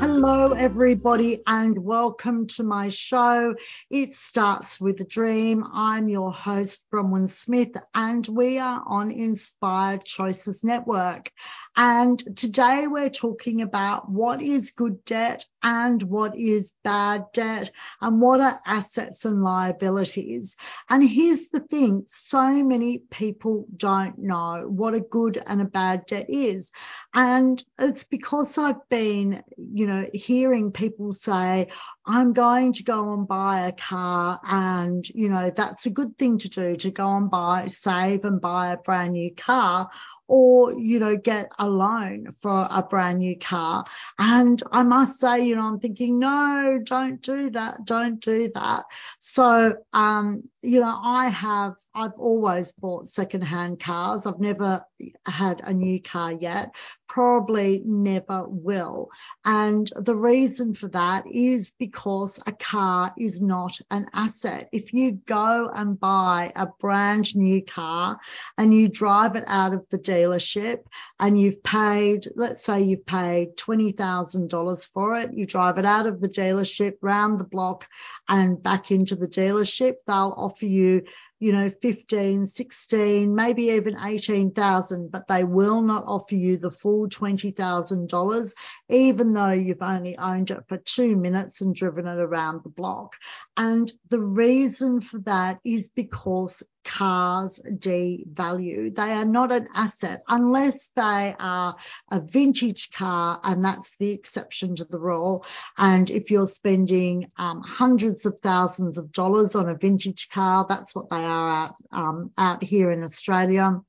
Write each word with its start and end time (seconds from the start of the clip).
Hello, 0.00 0.52
everybody, 0.52 1.42
and 1.46 1.76
welcome 1.84 2.46
to 2.46 2.62
my 2.62 2.88
show. 2.88 3.54
It 3.90 4.14
starts 4.14 4.80
with 4.80 4.98
a 5.02 5.04
dream. 5.04 5.62
I'm 5.74 6.08
your 6.08 6.32
host, 6.32 6.90
Bronwyn 6.90 7.28
Smith, 7.28 7.76
and 7.94 8.26
we 8.26 8.58
are 8.58 8.82
on 8.86 9.10
Inspired 9.10 10.06
Choices 10.06 10.64
Network. 10.64 11.30
And 11.76 12.18
today 12.34 12.86
we're 12.86 13.10
talking 13.10 13.60
about 13.60 14.10
what 14.10 14.40
is 14.40 14.70
good 14.70 15.04
debt 15.04 15.44
and 15.62 16.02
what 16.02 16.36
is 16.38 16.72
bad 16.84 17.26
debt 17.32 17.70
and 18.00 18.20
what 18.20 18.40
are 18.40 18.60
assets 18.64 19.24
and 19.24 19.42
liabilities. 19.42 20.56
And 20.88 21.06
here's 21.06 21.50
the 21.50 21.60
thing 21.60 22.04
so 22.06 22.64
many 22.64 22.98
people 23.10 23.66
don't 23.76 24.18
know 24.18 24.64
what 24.68 24.94
a 24.94 25.00
good 25.00 25.42
and 25.44 25.60
a 25.60 25.66
bad 25.66 26.06
debt 26.06 26.26
is. 26.28 26.72
And 27.14 27.62
it's 27.78 28.04
because 28.04 28.56
I've 28.58 28.88
been, 28.88 29.42
you 29.56 29.86
know, 29.86 30.06
hearing 30.12 30.72
people 30.72 31.12
say, 31.12 31.68
I'm 32.06 32.32
going 32.32 32.72
to 32.74 32.84
go 32.84 33.12
and 33.12 33.28
buy 33.28 33.60
a 33.60 33.72
car. 33.72 34.40
And, 34.42 35.08
you 35.08 35.28
know, 35.28 35.50
that's 35.50 35.86
a 35.86 35.90
good 35.90 36.16
thing 36.18 36.38
to 36.38 36.48
do 36.48 36.76
to 36.76 36.90
go 36.90 37.16
and 37.16 37.30
buy, 37.30 37.66
save 37.66 38.24
and 38.24 38.40
buy 38.40 38.68
a 38.68 38.76
brand 38.76 39.12
new 39.12 39.34
car 39.34 39.90
or 40.30 40.78
you 40.78 41.00
know 41.00 41.16
get 41.16 41.50
a 41.58 41.68
loan 41.68 42.32
for 42.40 42.68
a 42.70 42.84
brand 42.84 43.18
new 43.18 43.36
car 43.36 43.84
and 44.16 44.62
i 44.70 44.84
must 44.84 45.18
say 45.18 45.44
you 45.50 45.56
know 45.56 45.66
i'm 45.66 45.80
thinking 45.80 46.20
no 46.20 46.80
don't 46.84 47.22
do 47.22 47.50
that 47.50 47.84
don't 47.84 48.20
do 48.20 48.48
that 48.54 48.84
so 49.32 49.76
um 49.92 50.42
you 50.62 50.80
know 50.80 50.98
i 51.02 51.28
have 51.28 51.74
i've 51.94 52.18
always 52.18 52.72
bought 52.72 53.06
secondhand 53.06 53.78
cars 53.78 54.26
i've 54.26 54.40
never 54.40 54.84
had 55.24 55.60
a 55.64 55.72
new 55.72 56.02
car 56.02 56.32
yet 56.32 56.74
probably 57.10 57.82
never 57.84 58.44
will. 58.46 59.10
And 59.44 59.90
the 59.96 60.14
reason 60.14 60.74
for 60.74 60.86
that 60.90 61.24
is 61.26 61.72
because 61.76 62.38
a 62.46 62.52
car 62.52 63.12
is 63.18 63.42
not 63.42 63.76
an 63.90 64.06
asset. 64.14 64.68
If 64.72 64.92
you 64.92 65.12
go 65.26 65.68
and 65.74 65.98
buy 65.98 66.52
a 66.54 66.68
brand 66.78 67.34
new 67.34 67.64
car 67.64 68.20
and 68.56 68.72
you 68.72 68.86
drive 68.86 69.34
it 69.34 69.42
out 69.48 69.74
of 69.74 69.88
the 69.90 69.98
dealership 69.98 70.84
and 71.18 71.40
you've 71.40 71.64
paid, 71.64 72.28
let's 72.36 72.62
say 72.62 72.82
you've 72.82 73.06
paid 73.06 73.56
$20,000 73.56 74.86
for 74.92 75.18
it, 75.18 75.34
you 75.34 75.46
drive 75.46 75.78
it 75.78 75.84
out 75.84 76.06
of 76.06 76.20
the 76.20 76.28
dealership, 76.28 76.94
round 77.02 77.40
the 77.40 77.44
block 77.44 77.88
and 78.28 78.62
back 78.62 78.92
into 78.92 79.16
the 79.20 79.28
dealership, 79.28 79.94
they'll 80.06 80.34
offer 80.36 80.66
you 80.66 81.02
you 81.40 81.52
know, 81.52 81.70
15, 81.70 82.44
16, 82.44 83.34
maybe 83.34 83.70
even 83.70 83.96
18,000, 83.98 85.10
but 85.10 85.26
they 85.26 85.42
will 85.42 85.80
not 85.80 86.04
offer 86.06 86.34
you 86.34 86.58
the 86.58 86.70
full 86.70 87.08
$20,000, 87.08 88.54
even 88.90 89.32
though 89.32 89.50
you've 89.50 89.80
only 89.80 90.18
owned 90.18 90.50
it 90.50 90.62
for 90.68 90.76
two 90.76 91.16
minutes 91.16 91.62
and 91.62 91.74
driven 91.74 92.06
it 92.06 92.18
around 92.18 92.60
the 92.62 92.68
block. 92.68 93.16
And 93.56 93.90
the 94.10 94.20
reason 94.20 95.00
for 95.00 95.18
that 95.20 95.60
is 95.64 95.88
because 95.88 96.62
cars 96.90 97.60
devalue. 97.66 98.94
They 98.94 99.12
are 99.12 99.24
not 99.24 99.52
an 99.52 99.68
asset 99.74 100.22
unless 100.26 100.88
they 100.88 101.36
are 101.38 101.76
a 102.10 102.20
vintage 102.20 102.90
car, 102.90 103.40
and 103.44 103.64
that's 103.64 103.96
the 103.96 104.10
exception 104.10 104.74
to 104.76 104.84
the 104.84 104.98
rule. 104.98 105.46
And 105.78 106.10
if 106.10 106.30
you're 106.30 106.46
spending 106.46 107.30
um, 107.36 107.62
hundreds 107.62 108.26
of 108.26 108.40
thousands 108.40 108.98
of 108.98 109.12
dollars 109.12 109.54
on 109.54 109.68
a 109.68 109.76
vintage 109.76 110.28
car, 110.30 110.66
that's 110.68 110.94
what 110.94 111.08
they 111.08 111.24
are 111.24 111.50
out, 111.50 111.74
um, 111.92 112.32
out 112.36 112.62
here 112.62 112.90
in 112.90 113.04
Australia. 113.04 113.80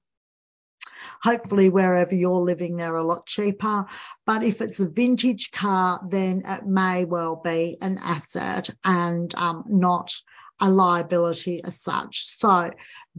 Hopefully, 1.24 1.70
wherever 1.70 2.14
you're 2.14 2.40
living, 2.40 2.78
they're 2.78 2.96
a 2.96 3.04
lot 3.04 3.26
cheaper. 3.26 3.86
But 4.28 4.44
if 4.44 4.62
it's 4.62 4.80
a 4.80 4.90
vintage 4.90 5.52
car, 5.52 6.00
then 6.08 6.44
it 6.46 6.66
may 6.66 7.06
well 7.06 7.42
be 7.44 7.78
an 7.82 7.98
asset 7.98 8.70
and 8.84 9.34
um, 9.36 9.64
not 9.68 10.14
a 10.62 10.70
liability 10.70 11.62
as 11.64 11.82
such. 11.82 12.24
So 12.24 12.72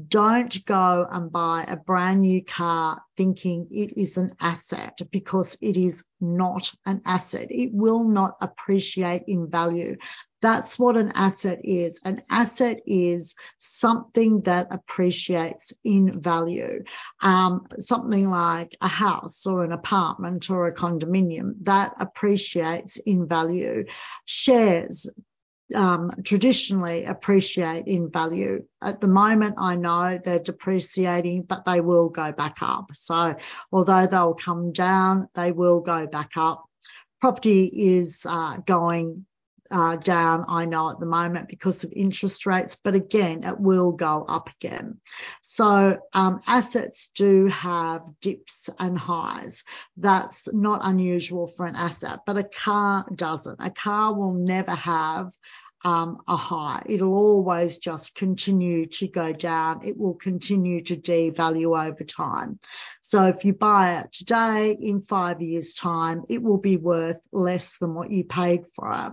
don't 0.09 0.65
go 0.65 1.07
and 1.11 1.31
buy 1.31 1.67
a 1.69 1.77
brand 1.77 2.23
new 2.23 2.43
car 2.43 3.03
thinking 3.17 3.67
it 3.71 3.99
is 3.99 4.17
an 4.17 4.35
asset 4.41 4.99
because 5.11 5.59
it 5.61 5.77
is 5.77 6.05
not 6.21 6.73
an 6.87 7.03
asset. 7.05 7.49
It 7.51 7.71
will 7.75 8.05
not 8.05 8.37
appreciate 8.41 9.25
in 9.27 9.51
value. 9.51 9.97
That's 10.41 10.79
what 10.79 10.97
an 10.97 11.13
asset 11.15 11.61
is. 11.63 12.01
An 12.05 12.23
asset 12.31 12.81
is 12.87 13.35
something 13.59 14.41
that 14.43 14.69
appreciates 14.71 15.73
in 15.85 16.21
value. 16.21 16.83
Um, 17.21 17.67
something 17.79 18.29
like 18.29 18.77
a 18.81 18.89
house 18.89 19.47
or 19.47 19.63
an 19.63 19.73
apartment 19.73 20.49
or 20.51 20.67
a 20.67 20.75
condominium 20.75 21.55
that 21.63 21.95
appreciates 22.01 22.97
in 22.97 23.29
value. 23.29 23.85
Shares 24.25 25.07
um, 25.75 26.11
traditionally 26.25 27.05
appreciate 27.05 27.87
in 27.87 28.11
value. 28.11 28.65
At 28.83 29.01
the 29.01 29.09
moment, 29.09 29.57
I 29.59 29.77
know 29.77 30.19
they're 30.23 30.39
depreciating, 30.39 31.45
but 31.45 31.65
they 31.65 31.81
will 31.81 32.09
go 32.09 32.33
back 32.33 32.59
up. 32.61 32.91
So, 32.95 33.35
although 33.71 34.07
they'll 34.07 34.35
come 34.35 34.73
down, 34.73 35.29
they 35.35 35.53
will 35.53 35.81
go 35.81 36.07
back 36.07 36.33
up. 36.37 36.65
Property 37.21 37.65
is 37.65 38.27
uh, 38.29 38.57
going 38.67 39.27
uh, 39.73 39.97
down, 39.97 40.45
I 40.49 40.67
know 40.67 40.91
at 40.91 41.01
the 41.01 41.07
moment 41.07 41.49
because 41.49 41.83
of 41.83 41.93
interest 41.93 42.45
rates, 42.47 42.79
but 42.83 42.95
again, 42.95 43.43
it 43.45 43.59
will 43.59 43.93
go 43.93 44.25
up 44.29 44.51
again. 44.51 44.99
So 45.55 45.99
um, 46.15 46.41
assets 46.47 47.11
do 47.15 47.47
have 47.49 48.09
dips 48.23 48.71
and 48.79 48.99
highs. 48.99 49.65
That's 49.99 50.51
not 50.51 50.81
unusual 50.83 51.47
for 51.47 51.67
an 51.67 51.77
asset, 51.77 52.21
but 52.25 52.39
a 52.39 52.45
car 52.45 53.05
doesn't. 53.15 53.61
A 53.61 53.69
car 53.69 54.15
will 54.15 54.33
never 54.33 54.75
have 54.75 55.31
um, 55.85 56.23
a 56.27 56.37
high. 56.37 56.83
It'll 56.87 57.13
always 57.13 57.77
just 57.77 58.15
continue 58.15 58.87
to 58.87 59.09
go 59.09 59.35
down. 59.35 59.83
It 59.85 59.99
will 59.99 60.15
continue 60.15 60.85
to 60.85 60.97
devalue 60.97 61.87
over 61.87 62.03
time. 62.03 62.59
So 63.03 63.27
if 63.27 63.45
you 63.45 63.53
buy 63.53 63.99
it 63.99 64.11
today, 64.11 64.75
in 64.81 65.03
five 65.03 65.43
years' 65.43 65.75
time, 65.75 66.23
it 66.31 66.43
will 66.43 66.57
be 66.57 66.79
worth 66.79 67.21
less 67.31 67.77
than 67.77 67.93
what 67.93 68.11
you 68.11 68.25
paid 68.25 68.67
for 68.75 68.91
it 68.91 69.13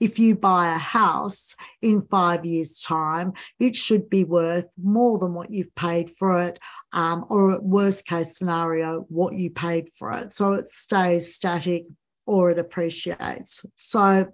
if 0.00 0.18
you 0.18 0.34
buy 0.36 0.74
a 0.74 0.78
house 0.78 1.56
in 1.82 2.02
five 2.02 2.44
years' 2.44 2.80
time, 2.80 3.32
it 3.58 3.76
should 3.76 4.08
be 4.08 4.24
worth 4.24 4.66
more 4.80 5.18
than 5.18 5.34
what 5.34 5.50
you've 5.50 5.74
paid 5.74 6.10
for 6.10 6.42
it, 6.42 6.58
um, 6.92 7.24
or 7.28 7.60
worst 7.60 8.06
case 8.06 8.38
scenario, 8.38 9.06
what 9.08 9.34
you 9.34 9.50
paid 9.50 9.88
for 9.88 10.12
it. 10.12 10.32
So 10.32 10.54
it 10.54 10.66
stays 10.66 11.34
static 11.34 11.86
or 12.26 12.50
it 12.50 12.58
appreciates. 12.58 13.64
So 13.74 14.26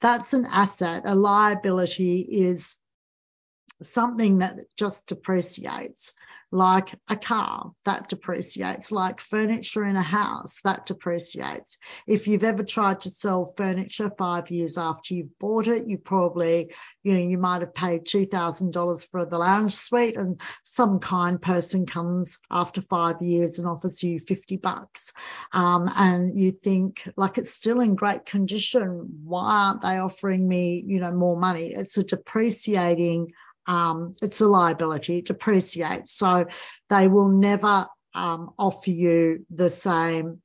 that's 0.00 0.34
an 0.34 0.46
asset. 0.46 1.02
A 1.04 1.14
liability 1.14 2.20
is 2.20 2.76
something 3.82 4.38
that 4.38 4.56
just 4.76 5.08
depreciates 5.08 6.14
like 6.52 6.94
a 7.08 7.16
car 7.16 7.72
that 7.84 8.08
depreciates, 8.08 8.90
like 8.90 9.20
furniture 9.20 9.84
in 9.84 9.96
a 9.96 10.02
house 10.02 10.60
that 10.64 10.84
depreciates. 10.84 11.78
If 12.08 12.26
you've 12.26 12.44
ever 12.44 12.64
tried 12.64 13.02
to 13.02 13.10
sell 13.10 13.54
furniture 13.56 14.10
five 14.18 14.50
years 14.50 14.76
after 14.76 15.14
you've 15.14 15.38
bought 15.38 15.68
it, 15.68 15.86
you 15.86 15.98
probably, 15.98 16.72
you 17.04 17.12
know, 17.12 17.20
you 17.20 17.38
might 17.38 17.60
have 17.60 17.74
paid 17.74 18.04
$2,000 18.04 19.10
for 19.10 19.24
the 19.24 19.38
lounge 19.38 19.74
suite 19.74 20.16
and 20.16 20.40
some 20.64 20.98
kind 20.98 21.40
person 21.40 21.86
comes 21.86 22.38
after 22.50 22.82
five 22.82 23.22
years 23.22 23.58
and 23.58 23.68
offers 23.68 24.02
you 24.02 24.18
50 24.18 24.56
bucks. 24.56 25.12
Um, 25.52 25.88
and 25.94 26.38
you 26.38 26.50
think 26.50 27.08
like 27.16 27.38
it's 27.38 27.52
still 27.52 27.80
in 27.80 27.94
great 27.94 28.26
condition. 28.26 29.20
Why 29.22 29.68
aren't 29.68 29.82
they 29.82 29.98
offering 29.98 30.48
me, 30.48 30.82
you 30.84 30.98
know, 30.98 31.12
more 31.12 31.38
money? 31.38 31.68
It's 31.68 31.96
a 31.96 32.02
depreciating 32.02 33.32
um, 33.70 34.14
it's 34.20 34.40
a 34.40 34.48
liability, 34.48 35.18
it 35.18 35.26
depreciates. 35.26 36.12
So 36.12 36.46
they 36.88 37.06
will 37.06 37.28
never 37.28 37.86
um, 38.14 38.50
offer 38.58 38.90
you 38.90 39.46
the 39.48 39.70
same 39.70 40.42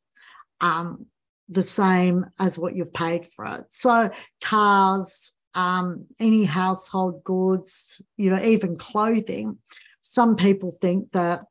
um, 0.62 1.08
the 1.50 1.64
same 1.64 2.26
as 2.40 2.58
what 2.58 2.76
you've 2.76 2.94
paid 2.94 3.26
for 3.26 3.46
it. 3.46 3.66
So 3.70 4.12
cars, 4.42 5.34
um, 5.54 6.06
any 6.20 6.44
household 6.44 7.24
goods, 7.24 8.02
you 8.16 8.30
know, 8.30 8.42
even 8.42 8.78
clothing. 8.78 9.58
Some 10.02 10.36
people 10.36 10.78
think 10.80 11.12
that 11.12 11.46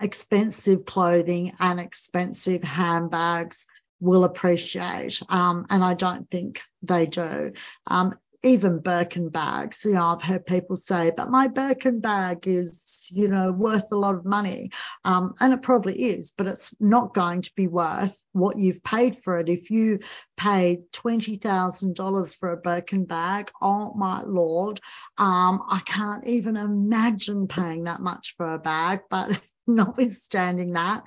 expensive 0.00 0.86
clothing 0.86 1.52
and 1.58 1.78
expensive 1.80 2.62
handbags 2.62 3.66
will 4.00 4.24
appreciate. 4.24 5.20
Um, 5.28 5.66
and 5.70 5.84
I 5.84 5.94
don't 5.94 6.28
think 6.30 6.60
they 6.82 7.06
do. 7.06 7.52
Um, 7.86 8.14
even 8.42 8.78
Birkin 8.78 9.28
bags. 9.28 9.84
You 9.84 9.94
know, 9.94 10.06
I've 10.06 10.22
heard 10.22 10.46
people 10.46 10.76
say, 10.76 11.12
but 11.16 11.30
my 11.30 11.48
Birkin 11.48 12.00
bag 12.00 12.46
is, 12.46 13.06
you 13.10 13.28
know, 13.28 13.52
worth 13.52 13.90
a 13.92 13.96
lot 13.96 14.14
of 14.14 14.24
money. 14.24 14.70
Um, 15.04 15.34
and 15.40 15.52
it 15.52 15.62
probably 15.62 15.94
is, 15.94 16.32
but 16.36 16.46
it's 16.46 16.74
not 16.80 17.14
going 17.14 17.42
to 17.42 17.54
be 17.54 17.66
worth 17.66 18.24
what 18.32 18.58
you've 18.58 18.82
paid 18.84 19.16
for 19.16 19.38
it. 19.38 19.48
If 19.48 19.70
you 19.70 20.00
paid 20.36 20.90
$20,000 20.92 22.36
for 22.36 22.52
a 22.52 22.56
Birkin 22.56 23.04
bag, 23.04 23.50
oh 23.60 23.92
my 23.94 24.22
Lord, 24.22 24.80
um, 25.18 25.62
I 25.68 25.80
can't 25.84 26.26
even 26.26 26.56
imagine 26.56 27.48
paying 27.48 27.84
that 27.84 28.00
much 28.00 28.34
for 28.36 28.54
a 28.54 28.58
bag. 28.58 29.00
But 29.10 29.40
notwithstanding 29.66 30.74
that, 30.74 31.04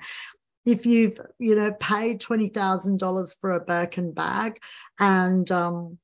if 0.66 0.84
you've 0.86 1.18
you 1.38 1.54
know 1.54 1.72
paid 1.72 2.20
twenty 2.20 2.48
thousand 2.48 2.98
dollars 2.98 3.34
for 3.40 3.52
a 3.52 3.60
Birkin 3.60 4.12
bag 4.12 4.60
and 4.98 5.50
um, 5.50 5.98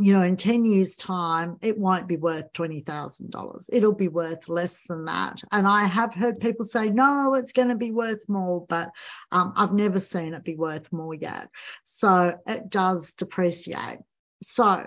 you 0.00 0.12
know, 0.12 0.22
in 0.22 0.36
10 0.36 0.64
years' 0.64 0.96
time, 0.96 1.58
it 1.62 1.78
won't 1.78 2.06
be 2.06 2.16
worth 2.16 2.52
$20,000. 2.52 3.70
It'll 3.72 3.94
be 3.94 4.08
worth 4.08 4.48
less 4.48 4.84
than 4.84 5.06
that. 5.06 5.42
And 5.52 5.66
I 5.66 5.84
have 5.84 6.14
heard 6.14 6.40
people 6.40 6.64
say, 6.64 6.90
no, 6.90 7.34
it's 7.34 7.52
going 7.52 7.68
to 7.68 7.76
be 7.76 7.92
worth 7.92 8.28
more, 8.28 8.64
but 8.68 8.90
um, 9.32 9.52
I've 9.56 9.72
never 9.72 10.00
seen 10.00 10.34
it 10.34 10.44
be 10.44 10.56
worth 10.56 10.92
more 10.92 11.14
yet. 11.14 11.48
So 11.84 12.38
it 12.46 12.70
does 12.70 13.14
depreciate. 13.14 13.98
So 14.42 14.84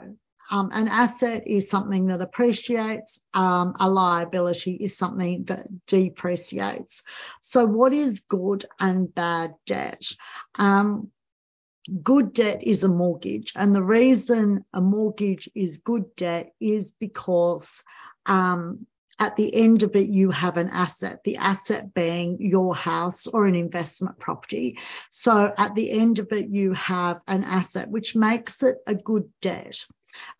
um, 0.52 0.70
an 0.74 0.90
asset 0.90 1.48
is 1.48 1.70
something 1.70 2.08
that 2.08 2.22
appreciates, 2.22 3.24
um, 3.34 3.74
a 3.80 3.90
liability 3.90 4.74
is 4.74 4.98
something 4.98 5.46
that 5.46 5.68
depreciates. 5.88 7.04
So, 7.40 7.66
what 7.66 7.94
is 7.94 8.20
good 8.20 8.66
and 8.78 9.14
bad 9.16 9.56
debt? 9.66 10.04
Um, 10.60 11.10
good 12.04 12.34
debt 12.34 12.64
is 12.64 12.84
a 12.84 12.90
mortgage. 12.90 13.54
And 13.56 13.76
the 13.76 13.84
reason 13.84 14.66
a 14.74 14.82
mortgage 14.82 15.50
is 15.56 15.80
good 15.80 16.16
debt 16.16 16.54
is 16.60 16.92
because 16.92 17.84
um, 18.26 18.86
at 19.20 19.36
the 19.36 19.54
end 19.54 19.84
of 19.84 19.96
it, 19.96 20.08
you 20.08 20.32
have 20.32 20.58
an 20.58 20.70
asset, 20.70 21.20
the 21.24 21.38
asset 21.38 21.94
being 21.94 22.38
your 22.40 22.76
house 22.76 23.28
or 23.28 23.46
an 23.46 23.56
investment 23.56 24.18
property. 24.20 24.80
So 25.12 25.54
at 25.58 25.76
the 25.76 25.92
end 25.92 26.20
of 26.20 26.32
it, 26.32 26.50
you 26.50 26.74
have 26.74 27.22
an 27.28 27.44
asset, 27.44 27.90
which 27.90 28.16
makes 28.16 28.64
it 28.64 28.78
a 28.88 28.96
good 28.96 29.30
debt. 29.42 29.86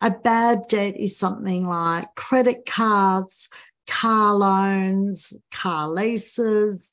A 0.00 0.10
bad 0.10 0.68
debt 0.68 0.96
is 0.96 1.16
something 1.16 1.66
like 1.66 2.14
credit 2.14 2.66
cards, 2.66 3.50
car 3.86 4.34
loans, 4.34 5.32
car 5.50 5.88
leases, 5.88 6.91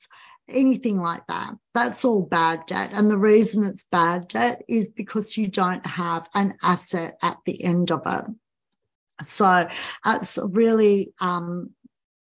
anything 0.52 1.00
like 1.00 1.26
that. 1.28 1.54
That's 1.74 2.06
all 2.06 2.22
bad 2.22 2.66
debt. 2.68 2.92
And 2.94 3.10
the 3.10 3.18
reason 3.18 3.66
it's 3.66 3.84
bad 3.84 4.28
debt 4.28 4.64
is 4.68 4.90
because 4.90 5.38
you 5.38 5.48
don't 5.48 5.86
have 5.86 6.30
an 6.34 6.56
asset 6.62 7.18
at 7.22 7.38
the 7.46 7.64
end 7.64 7.92
of 7.92 8.02
it. 8.06 8.26
So 9.24 9.68
it's 10.06 10.40
really, 10.42 11.14
um, 11.20 11.72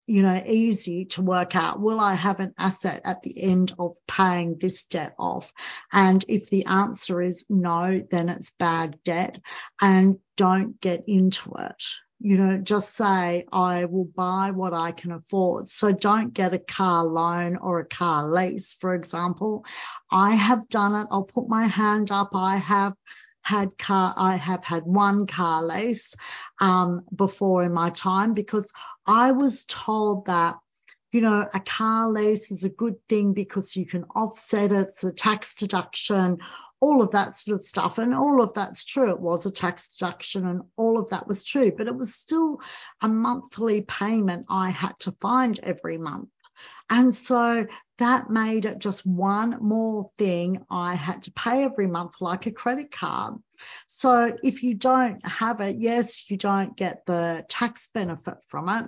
you 0.07 0.23
know, 0.23 0.41
easy 0.45 1.05
to 1.05 1.21
work 1.21 1.55
out, 1.55 1.81
will 1.81 1.99
I 1.99 2.13
have 2.13 2.39
an 2.39 2.53
asset 2.57 3.01
at 3.03 3.21
the 3.23 3.41
end 3.41 3.73
of 3.77 3.95
paying 4.07 4.57
this 4.57 4.85
debt 4.85 5.13
off? 5.19 5.51
And 5.91 6.23
if 6.27 6.49
the 6.49 6.65
answer 6.65 7.21
is 7.21 7.45
no, 7.49 8.01
then 8.09 8.29
it's 8.29 8.51
bad 8.57 8.99
debt 9.03 9.39
and 9.81 10.17
don't 10.37 10.79
get 10.79 11.03
into 11.07 11.53
it 11.59 11.83
you 12.19 12.37
know, 12.37 12.57
just 12.57 12.95
say, 12.95 13.45
I 13.51 13.85
will 13.85 14.09
buy 14.15 14.51
what 14.51 14.73
I 14.73 14.91
can 14.91 15.11
afford. 15.11 15.67
So 15.67 15.91
don't 15.91 16.33
get 16.33 16.53
a 16.53 16.59
car 16.59 17.03
loan 17.03 17.57
or 17.57 17.79
a 17.79 17.85
car 17.85 18.31
lease, 18.31 18.73
for 18.73 18.95
example. 18.95 19.65
I 20.11 20.33
have 20.33 20.67
done 20.69 20.95
it. 20.95 21.07
I'll 21.11 21.23
put 21.23 21.47
my 21.47 21.65
hand 21.65 22.11
up. 22.11 22.31
I 22.33 22.57
have 22.57 22.93
had 23.41 23.77
car, 23.77 24.13
I 24.17 24.35
have 24.35 24.63
had 24.63 24.83
one 24.83 25.27
car 25.27 25.63
lease 25.63 26.15
um, 26.59 27.03
before 27.15 27.63
in 27.63 27.73
my 27.73 27.91
time 27.91 28.33
because 28.33 28.73
I 29.05 29.31
was 29.31 29.65
told 29.65 30.25
that 30.25 30.55
you 31.11 31.21
know, 31.21 31.47
a 31.53 31.59
car 31.61 32.09
lease 32.09 32.51
is 32.51 32.65
a 32.65 32.69
good 32.69 32.95
thing 33.07 33.33
because 33.33 33.75
you 33.77 33.85
can 33.85 34.03
offset 34.15 34.71
it, 34.71 34.79
it's 34.89 35.03
a 35.05 35.13
tax 35.13 35.55
deduction, 35.55 36.37
all 36.79 37.01
of 37.01 37.11
that 37.11 37.35
sort 37.35 37.55
of 37.59 37.65
stuff. 37.65 37.97
And 37.97 38.13
all 38.13 38.41
of 38.41 38.53
that's 38.53 38.85
true. 38.85 39.09
It 39.09 39.19
was 39.19 39.45
a 39.45 39.51
tax 39.51 39.95
deduction 39.95 40.47
and 40.47 40.61
all 40.75 40.99
of 40.99 41.09
that 41.09 41.27
was 41.27 41.43
true, 41.43 41.71
but 41.75 41.87
it 41.87 41.95
was 41.95 42.15
still 42.15 42.61
a 43.01 43.07
monthly 43.07 43.81
payment 43.81 44.45
I 44.49 44.69
had 44.69 44.99
to 45.01 45.11
find 45.13 45.59
every 45.61 45.97
month. 45.97 46.29
And 46.89 47.13
so 47.13 47.65
that 47.97 48.29
made 48.29 48.65
it 48.65 48.79
just 48.79 49.05
one 49.05 49.57
more 49.61 50.11
thing 50.17 50.65
I 50.69 50.95
had 50.95 51.23
to 51.23 51.31
pay 51.31 51.63
every 51.63 51.87
month, 51.87 52.15
like 52.21 52.45
a 52.45 52.51
credit 52.51 52.91
card. 52.91 53.35
So 53.87 54.35
if 54.43 54.63
you 54.63 54.73
don't 54.75 55.25
have 55.27 55.59
it, 55.61 55.77
yes, 55.79 56.29
you 56.29 56.37
don't 56.37 56.77
get 56.77 57.05
the 57.05 57.45
tax 57.49 57.89
benefit 57.93 58.37
from 58.47 58.69
it. 58.69 58.85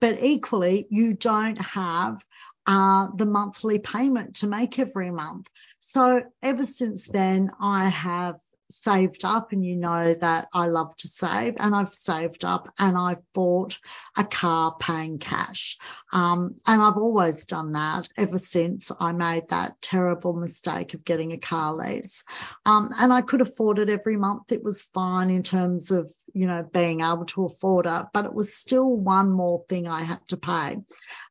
But 0.00 0.22
equally, 0.22 0.86
you 0.90 1.14
don't 1.14 1.60
have 1.60 2.24
uh, 2.66 3.08
the 3.16 3.26
monthly 3.26 3.78
payment 3.78 4.36
to 4.36 4.46
make 4.46 4.78
every 4.78 5.10
month. 5.10 5.48
So 5.90 6.22
ever 6.40 6.62
since 6.62 7.08
then, 7.08 7.50
I 7.60 7.88
have 7.88 8.36
saved 8.70 9.24
up 9.24 9.52
and 9.52 9.64
you 9.64 9.76
know 9.76 10.14
that 10.14 10.48
I 10.52 10.66
love 10.66 10.96
to 10.96 11.08
save 11.08 11.54
and 11.58 11.74
I've 11.74 11.94
saved 11.94 12.44
up 12.44 12.72
and 12.78 12.96
I've 12.96 13.22
bought 13.32 13.78
a 14.16 14.24
car 14.24 14.76
paying 14.78 15.18
cash. 15.18 15.78
Um, 16.12 16.56
and 16.66 16.80
I've 16.80 16.96
always 16.96 17.46
done 17.46 17.72
that 17.72 18.08
ever 18.16 18.38
since 18.38 18.90
I 18.98 19.12
made 19.12 19.48
that 19.48 19.80
terrible 19.80 20.32
mistake 20.32 20.94
of 20.94 21.04
getting 21.04 21.32
a 21.32 21.38
car 21.38 21.74
lease. 21.74 22.24
Um, 22.66 22.90
and 22.98 23.12
I 23.12 23.22
could 23.22 23.40
afford 23.40 23.78
it 23.78 23.88
every 23.88 24.16
month. 24.16 24.52
It 24.52 24.62
was 24.62 24.82
fine 24.82 25.30
in 25.30 25.42
terms 25.42 25.90
of, 25.90 26.12
you 26.32 26.46
know, 26.46 26.68
being 26.72 27.00
able 27.00 27.24
to 27.26 27.44
afford 27.44 27.86
it, 27.86 28.06
but 28.12 28.24
it 28.24 28.34
was 28.34 28.54
still 28.54 28.88
one 28.88 29.30
more 29.30 29.64
thing 29.68 29.88
I 29.88 30.02
had 30.02 30.26
to 30.28 30.36
pay. 30.36 30.76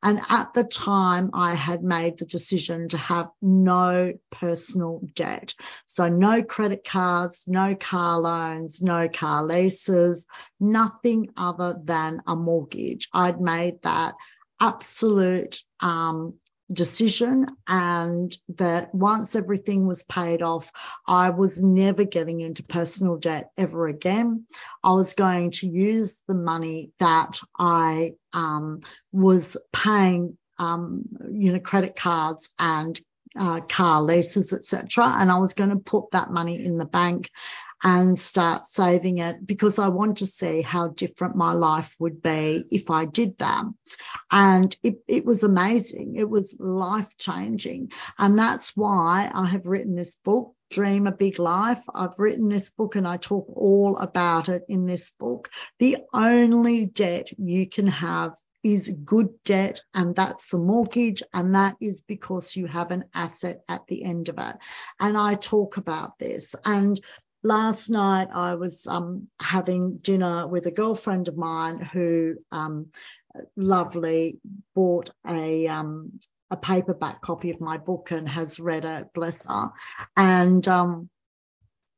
And 0.02 0.20
at 0.28 0.52
the 0.54 0.64
time, 0.64 1.30
I 1.32 1.54
had 1.54 1.82
made 1.82 2.18
the 2.18 2.26
decision 2.26 2.88
to 2.88 2.98
have 2.98 3.30
no 3.40 4.12
personal 4.30 5.00
debt. 5.14 5.54
So 5.86 6.08
no 6.08 6.42
credit 6.42 6.84
cards, 6.84 7.29
no 7.46 7.74
car 7.74 8.18
loans, 8.20 8.82
no 8.82 9.08
car 9.08 9.42
leases, 9.42 10.26
nothing 10.58 11.28
other 11.36 11.76
than 11.82 12.22
a 12.26 12.36
mortgage. 12.36 13.08
I'd 13.12 13.40
made 13.40 13.82
that 13.82 14.14
absolute 14.60 15.62
um, 15.80 16.34
decision 16.72 17.46
and 17.66 18.36
that 18.56 18.94
once 18.94 19.34
everything 19.34 19.86
was 19.86 20.04
paid 20.04 20.42
off, 20.42 20.70
I 21.06 21.30
was 21.30 21.62
never 21.62 22.04
getting 22.04 22.40
into 22.40 22.62
personal 22.62 23.16
debt 23.16 23.50
ever 23.56 23.88
again. 23.88 24.46
I 24.82 24.92
was 24.92 25.14
going 25.14 25.50
to 25.52 25.66
use 25.66 26.22
the 26.28 26.34
money 26.34 26.92
that 26.98 27.40
I 27.58 28.12
um, 28.32 28.80
was 29.12 29.56
paying, 29.72 30.38
um, 30.58 31.02
you 31.32 31.52
know, 31.52 31.60
credit 31.60 31.96
cards 31.96 32.50
and 32.58 33.00
uh, 33.36 33.60
car 33.60 34.02
leases, 34.02 34.52
etc. 34.52 35.14
And 35.18 35.30
I 35.30 35.38
was 35.38 35.54
going 35.54 35.70
to 35.70 35.76
put 35.76 36.10
that 36.12 36.30
money 36.30 36.64
in 36.64 36.78
the 36.78 36.84
bank 36.84 37.30
and 37.82 38.18
start 38.18 38.64
saving 38.64 39.18
it 39.18 39.46
because 39.46 39.78
I 39.78 39.88
want 39.88 40.18
to 40.18 40.26
see 40.26 40.60
how 40.60 40.88
different 40.88 41.34
my 41.34 41.52
life 41.52 41.96
would 41.98 42.22
be 42.22 42.64
if 42.70 42.90
I 42.90 43.06
did 43.06 43.38
that. 43.38 43.64
And 44.30 44.76
it, 44.82 44.98
it 45.08 45.24
was 45.24 45.44
amazing. 45.44 46.16
It 46.16 46.28
was 46.28 46.56
life 46.60 47.16
changing. 47.16 47.92
And 48.18 48.38
that's 48.38 48.76
why 48.76 49.30
I 49.32 49.46
have 49.46 49.66
written 49.66 49.94
this 49.94 50.16
book, 50.16 50.54
Dream 50.70 51.06
a 51.06 51.12
Big 51.12 51.38
Life. 51.38 51.82
I've 51.94 52.18
written 52.18 52.48
this 52.48 52.70
book 52.70 52.96
and 52.96 53.08
I 53.08 53.16
talk 53.16 53.46
all 53.48 53.96
about 53.96 54.50
it 54.50 54.64
in 54.68 54.84
this 54.84 55.10
book. 55.10 55.50
The 55.78 55.98
only 56.12 56.84
debt 56.84 57.28
you 57.38 57.66
can 57.66 57.86
have 57.86 58.34
is 58.62 58.94
good 59.04 59.28
debt 59.44 59.80
and 59.94 60.14
that's 60.14 60.52
a 60.52 60.58
mortgage 60.58 61.22
and 61.32 61.54
that 61.54 61.76
is 61.80 62.02
because 62.02 62.56
you 62.56 62.66
have 62.66 62.90
an 62.90 63.04
asset 63.14 63.62
at 63.68 63.86
the 63.86 64.04
end 64.04 64.28
of 64.28 64.38
it 64.38 64.56
and 65.00 65.16
i 65.16 65.34
talk 65.34 65.76
about 65.76 66.18
this 66.18 66.54
and 66.64 67.00
last 67.42 67.88
night 67.88 68.28
I 68.32 68.54
was 68.54 68.86
um, 68.86 69.28
having 69.40 69.96
dinner 69.98 70.46
with 70.46 70.66
a 70.66 70.70
girlfriend 70.70 71.28
of 71.28 71.36
mine 71.36 71.80
who 71.80 72.34
um, 72.52 72.90
lovely 73.56 74.38
bought 74.74 75.10
a 75.26 75.66
um, 75.68 76.18
a 76.50 76.56
paperback 76.56 77.20
copy 77.22 77.50
of 77.50 77.60
my 77.60 77.78
book 77.78 78.10
and 78.10 78.28
has 78.28 78.58
read 78.58 78.84
it, 78.84 79.12
bless 79.14 79.46
her. 79.46 79.70
And 80.16 80.66
um, 80.66 81.08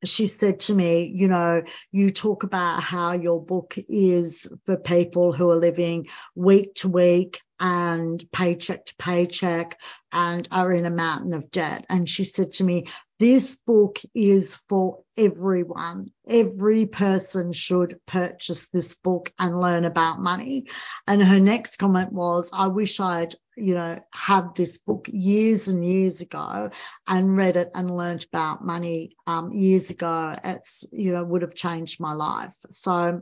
she 0.05 0.27
said 0.27 0.61
to 0.61 0.73
me, 0.73 1.11
you 1.13 1.27
know, 1.27 1.63
you 1.91 2.11
talk 2.11 2.43
about 2.43 2.81
how 2.81 3.13
your 3.13 3.43
book 3.43 3.75
is 3.89 4.47
for 4.65 4.77
people 4.77 5.33
who 5.33 5.49
are 5.49 5.55
living 5.55 6.07
week 6.35 6.75
to 6.75 6.89
week 6.89 7.41
and 7.59 8.23
paycheck 8.31 8.85
to 8.85 8.95
paycheck 8.97 9.79
and 10.11 10.47
are 10.51 10.71
in 10.71 10.85
a 10.85 10.91
mountain 10.91 11.33
of 11.33 11.49
debt. 11.49 11.85
And 11.89 12.09
she 12.09 12.23
said 12.23 12.51
to 12.53 12.63
me, 12.63 12.87
this 13.19 13.55
book 13.55 13.99
is 14.13 14.55
for 14.67 14.99
everyone. 15.17 16.11
Every 16.27 16.85
person 16.87 17.53
should 17.53 17.99
purchase 18.05 18.69
this 18.69 18.95
book 18.95 19.31
and 19.39 19.59
learn 19.59 19.85
about 19.85 20.19
money. 20.19 20.65
And 21.07 21.23
her 21.23 21.39
next 21.39 21.77
comment 21.77 22.11
was, 22.11 22.49
I 22.53 22.67
wish 22.67 22.99
I'd 22.99 23.35
you 23.55 23.75
know, 23.75 23.99
had 24.11 24.55
this 24.55 24.77
book 24.77 25.07
years 25.11 25.67
and 25.67 25.85
years 25.85 26.21
ago 26.21 26.69
and 27.07 27.37
read 27.37 27.55
it 27.55 27.71
and 27.75 27.95
learned 27.95 28.25
about 28.31 28.65
money 28.65 29.15
um, 29.27 29.51
years 29.51 29.89
ago, 29.89 30.35
it's, 30.43 30.85
you 30.91 31.11
know, 31.11 31.23
would 31.23 31.41
have 31.41 31.55
changed 31.55 31.99
my 31.99 32.13
life. 32.13 32.55
So 32.69 33.21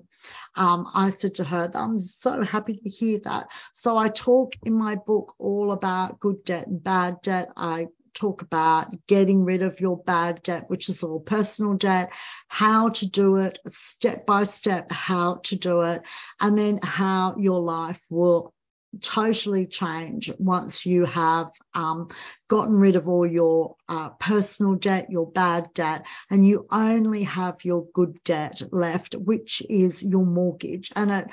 um, 0.55 0.87
I 0.93 1.09
said 1.09 1.35
to 1.35 1.43
her, 1.43 1.69
I'm 1.73 1.99
so 1.99 2.43
happy 2.43 2.77
to 2.77 2.89
hear 2.89 3.19
that. 3.19 3.47
So 3.73 3.97
I 3.97 4.09
talk 4.09 4.55
in 4.63 4.73
my 4.73 4.95
book 4.95 5.35
all 5.39 5.71
about 5.71 6.19
good 6.19 6.43
debt 6.43 6.67
and 6.67 6.83
bad 6.83 7.21
debt. 7.21 7.49
I 7.55 7.87
talk 8.13 8.41
about 8.41 8.95
getting 9.07 9.45
rid 9.45 9.61
of 9.61 9.79
your 9.79 9.97
bad 9.97 10.43
debt, 10.43 10.69
which 10.69 10.89
is 10.89 11.03
all 11.03 11.19
personal 11.19 11.75
debt, 11.75 12.11
how 12.47 12.89
to 12.89 13.09
do 13.09 13.37
it 13.37 13.59
step 13.67 14.25
by 14.25 14.43
step, 14.43 14.91
how 14.91 15.35
to 15.43 15.55
do 15.55 15.81
it, 15.81 16.01
and 16.39 16.57
then 16.57 16.79
how 16.83 17.35
your 17.37 17.59
life 17.61 18.01
will 18.09 18.53
totally 18.99 19.67
change 19.67 20.31
once 20.37 20.85
you 20.85 21.05
have 21.05 21.51
um, 21.73 22.09
gotten 22.49 22.75
rid 22.75 22.95
of 22.95 23.07
all 23.07 23.25
your 23.25 23.75
uh, 23.87 24.09
personal 24.09 24.75
debt, 24.75 25.09
your 25.09 25.29
bad 25.31 25.73
debt, 25.73 26.05
and 26.29 26.45
you 26.45 26.67
only 26.71 27.23
have 27.23 27.63
your 27.63 27.87
good 27.93 28.21
debt 28.23 28.61
left, 28.71 29.15
which 29.15 29.63
is 29.69 30.03
your 30.03 30.25
mortgage. 30.25 30.91
And 30.95 31.11
it, 31.11 31.27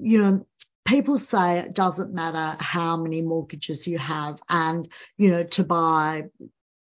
you 0.00 0.22
know, 0.22 0.46
people 0.84 1.18
say 1.18 1.58
it 1.58 1.74
doesn't 1.74 2.14
matter 2.14 2.56
how 2.62 2.96
many 2.96 3.22
mortgages 3.22 3.86
you 3.86 3.98
have 3.98 4.40
and 4.48 4.90
you 5.16 5.30
know 5.30 5.44
to 5.44 5.64
buy 5.64 6.24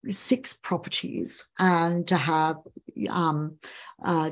six 0.08 0.54
properties 0.54 1.46
and 1.58 2.08
to 2.08 2.16
have 2.16 2.56
um, 3.08 3.58
uh, 4.02 4.30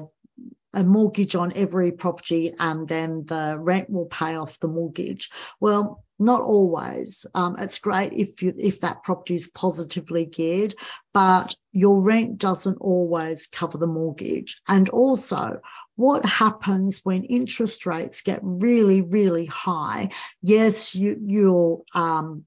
a 0.74 0.84
mortgage 0.84 1.34
on 1.34 1.52
every 1.54 1.92
property 1.92 2.52
and 2.58 2.86
then 2.86 3.24
the 3.26 3.56
rent 3.58 3.88
will 3.88 4.06
pay 4.06 4.36
off 4.36 4.60
the 4.60 4.68
mortgage. 4.68 5.30
Well, 5.60 6.04
not 6.18 6.42
always. 6.42 7.26
Um, 7.34 7.56
it's 7.58 7.78
great 7.78 8.12
if 8.12 8.42
you, 8.42 8.52
if 8.58 8.80
that 8.80 9.02
property 9.02 9.36
is 9.36 9.48
positively 9.48 10.26
geared, 10.26 10.74
but 11.14 11.54
your 11.72 12.02
rent 12.02 12.38
doesn't 12.38 12.78
always 12.80 13.46
cover 13.46 13.78
the 13.78 13.86
mortgage. 13.86 14.60
And 14.66 14.88
also, 14.88 15.60
what 15.96 16.26
happens 16.26 17.00
when 17.04 17.24
interest 17.24 17.86
rates 17.86 18.22
get 18.22 18.40
really, 18.42 19.00
really 19.02 19.46
high? 19.46 20.10
Yes, 20.42 20.94
you, 20.94 21.16
your 21.24 21.82
um, 21.94 22.44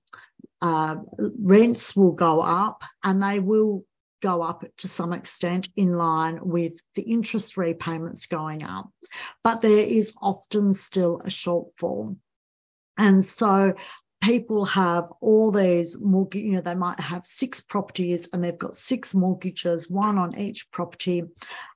uh, 0.61 0.97
rents 1.17 1.95
will 1.95 2.11
go 2.11 2.41
up 2.41 2.83
and 3.03 3.21
they 3.23 3.39
will 3.39 3.85
go 4.21 4.41
up 4.41 4.63
to 4.77 4.87
some 4.87 5.13
extent 5.13 5.69
in 5.75 5.93
line 5.93 6.39
with 6.41 6.73
the 6.95 7.01
interest 7.01 7.57
repayments 7.57 8.27
going 8.27 8.63
up. 8.63 8.89
But 9.43 9.61
there 9.61 9.85
is 9.85 10.13
often 10.21 10.73
still 10.73 11.21
a 11.23 11.29
shortfall. 11.29 12.15
And 12.97 13.25
so 13.25 13.73
people 14.21 14.65
have 14.65 15.11
all 15.19 15.51
these 15.51 15.99
mortgage, 15.99 16.43
you 16.43 16.51
know, 16.53 16.61
they 16.61 16.75
might 16.75 16.99
have 16.99 17.25
six 17.25 17.61
properties 17.61 18.29
and 18.31 18.43
they've 18.43 18.57
got 18.57 18.75
six 18.75 19.13
mortgages, 19.15 19.89
one 19.89 20.17
on 20.17 20.37
each 20.37 20.69
property. 20.71 21.23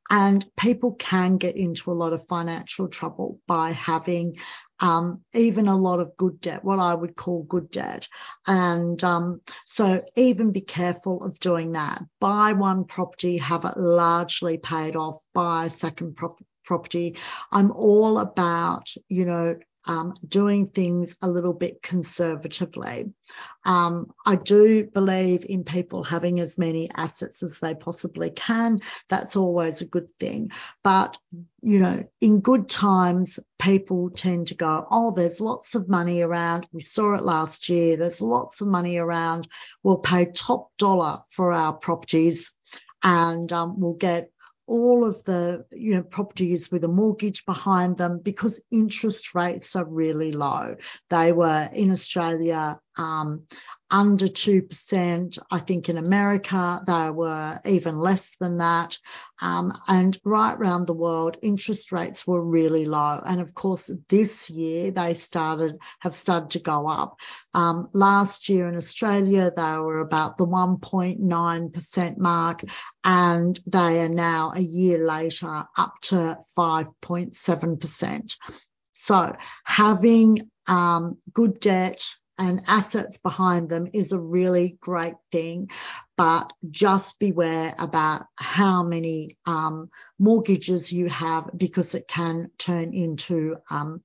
And 0.10 0.46
people 0.56 0.94
can 0.94 1.38
get 1.38 1.56
into 1.56 1.92
a 1.92 1.94
lot 1.94 2.14
of 2.14 2.28
financial 2.28 2.88
trouble 2.88 3.40
by 3.48 3.72
having 3.72 4.38
um, 4.80 5.22
even 5.34 5.68
a 5.68 5.76
lot 5.76 6.00
of 6.00 6.16
good 6.18 6.40
debt, 6.42 6.64
what 6.64 6.80
I 6.80 6.94
would 6.94 7.16
call 7.16 7.44
good 7.44 7.72
debt. 7.72 8.08
And 8.46 9.02
um, 9.04 9.42
so 9.66 10.04
even 10.16 10.52
be 10.52 10.62
careful 10.62 11.24
of 11.24 11.40
doing 11.40 11.72
that. 11.74 12.04
Buy 12.20 12.54
one 12.54 12.86
property, 12.86 13.38
have 13.38 13.66
it 13.66 13.78
largely 13.78 14.58
paid 14.58 14.96
off, 14.96 15.18
buy 15.34 15.66
a 15.66 15.70
second 15.70 16.18
property. 16.64 17.18
I'm 17.52 17.72
all 17.72 18.20
about, 18.20 18.94
you 19.08 19.26
know, 19.26 19.56
um, 19.88 20.16
doing 20.28 20.68
things 20.68 21.16
a 21.22 21.28
little 21.28 21.54
bit 21.54 21.82
conservatively. 21.82 23.14
Um, 23.66 24.12
I 24.26 24.36
do 24.36 24.86
believe 24.86 25.46
in 25.48 25.64
people 25.64 26.04
having 26.04 26.40
as 26.40 26.58
many 26.58 26.90
assets 26.96 27.44
as 27.44 27.60
they 27.60 27.74
possibly 27.74 28.30
can. 28.30 28.80
That's 29.10 29.36
always 29.36 29.82
a 29.82 29.88
good 29.88 30.10
thing. 30.20 30.52
But, 30.84 31.18
you 31.62 31.80
know, 31.80 32.04
in 32.22 32.42
good 32.42 32.70
times, 32.70 33.40
people 33.60 34.10
tend 34.12 34.48
to 34.48 34.56
go, 34.56 34.88
oh, 34.90 35.12
there's 35.12 35.42
lots 35.42 35.76
of 35.76 35.90
money 35.90 36.22
around. 36.22 36.68
We 36.72 36.82
saw 36.82 37.16
it 37.16 37.24
last 37.24 37.70
year. 37.70 37.98
There's 37.98 38.22
lots 38.22 38.62
of 38.62 38.68
money 38.68 38.98
around. 38.98 39.48
We'll 39.84 39.98
pay 39.98 40.26
top 40.26 40.70
dollar 40.78 41.24
for 41.30 41.52
our 41.52 41.74
properties 41.74 42.56
and 43.04 43.52
um, 43.54 43.80
we'll 43.80 43.94
get 43.94 44.32
all 44.68 45.06
of 45.06 45.24
the 45.24 45.66
you 45.72 45.96
know 45.96 46.04
properties 46.04 46.72
with 46.72 46.84
a 46.84 46.88
mortgage 46.88 47.46
behind 47.46 47.98
them 47.98 48.20
because 48.24 48.62
interest 48.72 49.36
rates 49.36 49.76
are 49.76 49.86
really 49.86 50.32
low. 50.32 50.76
They 51.10 51.32
were 51.32 51.70
in 51.74 51.92
Australia 51.92 52.80
um, 52.98 53.44
under 53.92 54.28
2%. 54.28 55.40
I 55.52 55.60
think 55.60 55.90
in 55.90 55.98
America, 55.98 56.82
they 56.86 57.10
were 57.10 57.60
even 57.66 57.98
less 57.98 58.36
than 58.38 58.58
that. 58.58 58.98
Um, 59.42 59.74
and 59.88 60.18
right 60.24 60.54
around 60.54 60.88
the 60.88 60.94
world, 60.94 61.38
interest 61.42 61.92
rates 61.92 62.26
were 62.26 62.42
really 62.42 62.86
low. 62.86 63.22
And 63.26 63.42
of 63.42 63.54
course, 63.54 63.92
this 64.10 64.50
year 64.50 64.92
they 64.92 65.14
started, 65.14 65.78
have 66.00 66.16
started 66.16 66.52
to 66.52 66.60
go 66.60 66.88
up. 66.88 67.20
Um, 67.54 67.90
last 67.94 68.50
year 68.50 68.68
in 68.68 68.76
Australia, 68.76 69.52
they 69.56 69.78
were 69.78 70.00
about 70.00 70.38
the 70.38 70.48
1.9% 70.48 72.18
mark, 72.18 72.64
and 73.04 73.60
they 73.68 74.02
are 74.02 74.10
now 74.10 74.54
a 74.56 74.62
year 74.62 75.06
later 75.06 75.66
up 75.78 75.94
to 76.04 76.38
5.7%. 76.58 78.36
So 78.94 79.36
having 79.66 80.50
um, 80.68 81.18
good 81.34 81.60
debt, 81.60 82.04
and 82.38 82.64
assets 82.68 83.18
behind 83.18 83.70
them 83.70 83.88
is 83.94 84.12
a 84.12 84.20
really 84.20 84.78
great 84.82 85.16
thing. 85.32 85.70
But 86.18 86.52
just 86.70 87.20
beware 87.20 87.76
about 87.78 88.26
how 88.36 88.84
many 88.84 89.38
um, 89.46 89.90
mortgages 90.18 90.92
you 90.92 91.10
have 91.10 91.50
because 91.56 91.94
it 91.96 92.08
can 92.08 92.52
turn 92.58 92.94
into 92.94 93.58
um, 93.70 94.02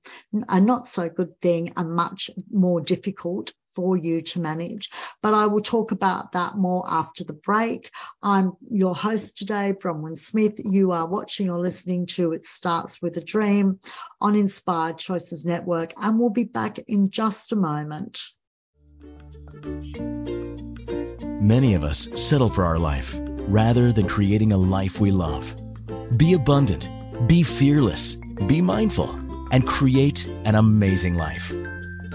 a 0.49 0.59
not 0.59 0.87
so 0.87 1.09
good 1.09 1.39
thing, 1.41 1.73
a 1.77 1.83
much 1.83 2.29
more 2.51 2.81
difficult 2.81 3.53
for 3.73 3.97
you 3.97 4.21
to 4.21 4.41
manage. 4.41 4.89
But 5.21 5.33
I 5.33 5.47
will 5.47 5.61
talk 5.61 5.91
about 5.91 6.33
that 6.33 6.57
more 6.57 6.83
after 6.87 7.23
the 7.23 7.33
break. 7.33 7.91
I'm 8.21 8.53
your 8.69 8.95
host 8.95 9.37
today, 9.37 9.73
Bronwyn 9.77 10.17
Smith. 10.17 10.55
You 10.57 10.91
are 10.91 11.07
watching 11.07 11.49
or 11.49 11.59
listening 11.59 12.05
to 12.07 12.33
It 12.33 12.45
Starts 12.45 13.01
with 13.01 13.17
a 13.17 13.21
Dream 13.21 13.79
on 14.19 14.35
Inspired 14.35 14.97
Choices 14.97 15.45
Network, 15.45 15.93
and 15.97 16.19
we'll 16.19 16.29
be 16.29 16.43
back 16.43 16.79
in 16.79 17.09
just 17.09 17.51
a 17.51 17.55
moment. 17.55 18.21
Many 21.41 21.73
of 21.73 21.83
us 21.83 22.07
settle 22.15 22.49
for 22.49 22.65
our 22.65 22.77
life 22.77 23.19
rather 23.47 23.91
than 23.91 24.07
creating 24.07 24.51
a 24.51 24.57
life 24.57 24.99
we 24.99 25.11
love. 25.11 25.55
Be 26.15 26.33
abundant, 26.33 26.87
be 27.27 27.43
fearless, 27.43 28.15
be 28.15 28.61
mindful, 28.61 29.09
and 29.51 29.67
create 29.67 30.27
an 30.45 30.55
amazing 30.55 31.15
life. 31.15 31.51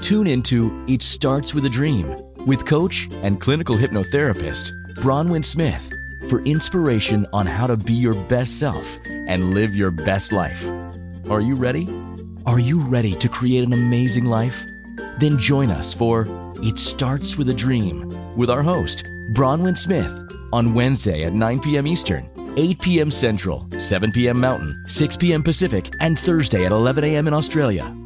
Tune 0.02 0.26
into 0.26 0.84
It 0.86 1.02
Starts 1.02 1.54
with 1.54 1.64
a 1.64 1.70
Dream 1.70 2.14
with 2.46 2.66
coach 2.66 3.08
and 3.22 3.40
clinical 3.40 3.76
hypnotherapist 3.76 4.70
Bronwyn 4.96 5.44
Smith 5.44 5.90
for 6.28 6.40
inspiration 6.42 7.26
on 7.32 7.46
how 7.46 7.66
to 7.66 7.76
be 7.76 7.94
your 7.94 8.14
best 8.14 8.58
self 8.58 8.98
and 9.06 9.54
live 9.54 9.74
your 9.74 9.90
best 9.90 10.32
life. 10.32 10.68
Are 11.30 11.40
you 11.40 11.54
ready? 11.54 11.88
Are 12.44 12.58
you 12.58 12.80
ready 12.80 13.14
to 13.16 13.28
create 13.28 13.64
an 13.64 13.72
amazing 13.72 14.26
life? 14.26 14.64
Then 15.18 15.38
join 15.38 15.70
us 15.70 15.94
for 15.94 16.26
It 16.56 16.78
Starts 16.78 17.36
with 17.36 17.48
a 17.48 17.54
Dream 17.54 18.36
with 18.36 18.50
our 18.50 18.62
host, 18.62 19.04
Bronwyn 19.32 19.76
Smith, 19.76 20.12
on 20.52 20.74
Wednesday 20.74 21.24
at 21.24 21.32
9 21.32 21.60
p.m. 21.60 21.86
Eastern, 21.86 22.28
8 22.56 22.80
p.m. 22.80 23.10
Central, 23.10 23.66
7 23.78 24.12
p.m. 24.12 24.40
Mountain, 24.40 24.84
6 24.86 25.16
p.m. 25.16 25.42
Pacific, 25.42 25.90
and 26.00 26.18
Thursday 26.18 26.64
at 26.64 26.72
11 26.72 27.02
a.m. 27.02 27.26
in 27.26 27.34
Australia 27.34 28.05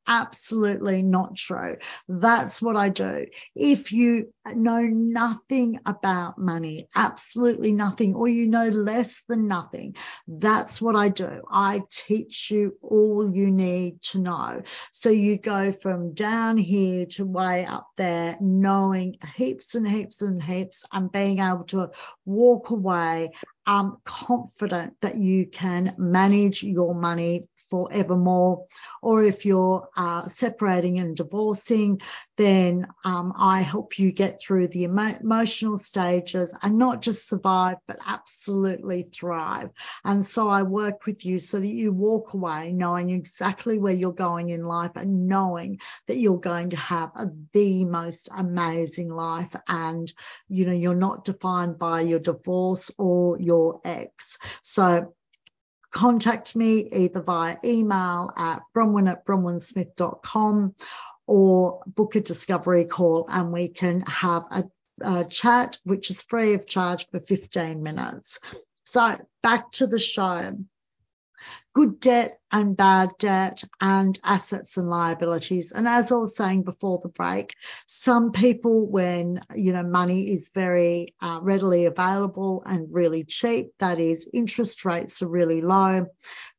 Absolutely 0.06 1.02
not 1.02 1.34
true. 1.34 1.76
That's 2.08 2.60
what 2.60 2.76
I 2.76 2.90
do. 2.90 3.26
If 3.54 3.90
you 3.92 4.32
know 4.54 4.82
nothing 4.82 5.80
about 5.86 6.36
money, 6.36 6.88
absolutely 6.94 7.72
nothing, 7.72 8.14
or 8.14 8.28
you 8.28 8.46
know 8.46 8.68
less 8.68 9.22
than 9.28 9.48
nothing, 9.48 9.96
that's 10.28 10.82
what 10.82 10.94
I 10.94 11.08
do. 11.08 11.40
I 11.50 11.82
teach 11.90 12.50
you 12.50 12.76
all 12.82 13.30
you 13.34 13.50
need 13.50 14.02
to 14.10 14.18
know. 14.20 14.62
So 14.92 15.08
you 15.08 15.38
go 15.38 15.72
from 15.72 16.12
down 16.12 16.58
here 16.58 17.06
to 17.12 17.24
way 17.24 17.64
up 17.64 17.86
there, 17.96 18.36
knowing 18.40 19.16
heaps 19.36 19.74
and 19.74 19.88
heaps 19.88 20.20
and 20.20 20.42
heaps, 20.42 20.84
and 20.92 21.10
being 21.10 21.38
able 21.38 21.64
to 21.64 21.90
walk 22.26 22.70
away 22.70 23.30
um, 23.66 23.99
confident 24.04 24.94
that 25.00 25.16
you 25.16 25.47
can 25.47 25.94
manage 25.99 26.62
your 26.62 26.94
money 26.94 27.49
forevermore. 27.74 28.66
Or 29.02 29.24
if 29.24 29.44
you're 29.44 29.88
uh, 29.96 30.28
separating 30.28 31.00
and 31.00 31.16
divorcing, 31.16 32.00
then 32.36 32.86
um, 33.04 33.32
I 33.36 33.62
help 33.62 33.98
you 33.98 34.12
get 34.12 34.40
through 34.40 34.68
the 34.68 34.84
emo- 34.84 35.18
emotional 35.20 35.76
stages 35.76 36.54
and 36.62 36.78
not 36.78 37.02
just 37.02 37.28
survive, 37.28 37.78
but 37.88 37.98
absolutely 38.06 39.08
thrive. 39.12 39.70
And 40.04 40.24
so 40.24 40.48
I 40.48 40.62
work 40.62 41.04
with 41.04 41.26
you 41.26 41.40
so 41.40 41.58
that 41.58 41.66
you 41.66 41.90
walk 41.92 42.34
away 42.34 42.72
knowing 42.72 43.10
exactly 43.10 43.78
where 43.78 43.92
you're 43.92 44.12
going 44.12 44.50
in 44.50 44.62
life 44.62 44.92
and 44.94 45.26
knowing 45.26 45.80
that 46.06 46.16
you're 46.16 46.38
going 46.38 46.70
to 46.70 46.76
have 46.76 47.10
a, 47.16 47.26
the 47.52 47.84
most 47.84 48.28
amazing 48.36 49.08
life. 49.08 49.56
And, 49.66 50.12
you 50.48 50.66
know, 50.66 50.72
you're 50.72 50.94
not 50.94 51.24
defined 51.24 51.78
by 51.78 52.02
your 52.02 52.20
divorce 52.20 52.92
or 52.98 53.40
your 53.40 53.80
ex. 53.84 54.38
So 54.62 55.14
contact 55.94 56.57
me 56.57 56.88
either 56.92 57.22
via 57.22 57.57
email 57.64 58.30
at 58.37 58.62
bronwyn 58.76 59.09
at 59.09 59.24
bronwynsmith.com 59.24 60.74
or 61.26 61.80
book 61.87 62.16
a 62.16 62.20
discovery 62.20 62.85
call 62.85 63.26
and 63.30 63.52
we 63.52 63.68
can 63.68 64.00
have 64.02 64.44
a, 64.50 64.64
a 65.00 65.24
chat, 65.24 65.78
which 65.85 66.11
is 66.11 66.20
free 66.22 66.54
of 66.54 66.66
charge 66.66 67.09
for 67.11 67.20
15 67.20 67.83
minutes. 67.83 68.40
So 68.85 69.16
back 69.42 69.70
to 69.72 69.87
the 69.87 70.00
show 70.00 70.59
good 71.75 71.99
debt 72.01 72.38
and 72.53 72.77
bad 72.77 73.11
debt 73.18 73.64
and 73.81 74.18
assets 74.23 74.77
and 74.77 74.88
liabilities. 74.88 75.73
And 75.73 75.88
as 75.88 76.12
I 76.12 76.16
was 76.16 76.37
saying 76.37 76.62
before 76.62 77.01
the 77.03 77.09
break, 77.09 77.55
some 77.87 78.31
people, 78.31 78.87
when 78.87 79.40
you 79.55 79.73
know 79.73 79.83
money 79.83 80.31
is 80.33 80.51
very 80.55 81.14
uh, 81.20 81.40
readily 81.42 81.87
available 81.87 82.62
and 82.64 82.94
really 82.94 83.25
cheap, 83.25 83.73
that 83.81 83.99
is, 83.99 84.31
interest 84.33 84.85
rates 84.85 85.23
are 85.23 85.29
really 85.29 85.62
low, 85.62 86.07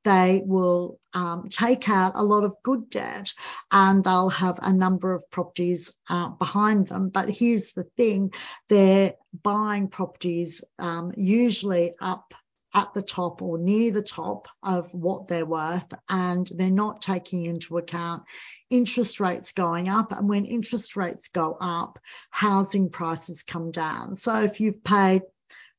they 0.04 0.44
will 0.46 1.00
um, 1.14 1.46
take 1.50 1.90
out 1.90 2.14
a 2.16 2.24
lot 2.24 2.44
of 2.44 2.56
good 2.62 2.90
debt 2.90 3.34
and 3.72 4.04
they'll 4.04 4.30
have 4.30 4.60
a 4.62 4.72
number 4.72 5.14
of 5.14 5.30
properties 5.32 5.96
uh, 6.10 6.30
behind 6.30 6.88
them. 6.88 7.10
But 7.10 7.30
here's 7.30 7.74
the 7.74 7.86
thing 7.98 8.32
they're 8.70 9.14
buying 9.44 9.88
properties 9.88 10.64
um, 10.78 11.12
usually 11.16 11.94
up 12.00 12.34
at 12.76 12.94
the 12.94 13.02
top 13.02 13.42
or 13.42 13.58
near 13.58 13.90
the 13.92 14.04
top 14.04 14.48
of 14.62 14.94
what 14.94 15.28
they're 15.28 15.46
worth, 15.46 15.92
and 16.10 16.48
they're 16.56 16.70
not 16.70 17.02
taking 17.02 17.46
into 17.46 17.78
account 17.78 18.24
interest 18.70 19.20
rates 19.20 19.54
going 19.54 19.88
up. 19.88 20.12
And 20.12 20.28
when 20.28 20.46
interest 20.46 20.98
rates 20.98 21.30
go 21.30 21.58
up, 21.60 21.98
housing 22.30 22.90
prices 22.90 23.44
come 23.44 23.72
down. 23.72 24.16
So 24.16 24.44
if 24.44 24.60
you've 24.60 24.84
paid 24.84 25.22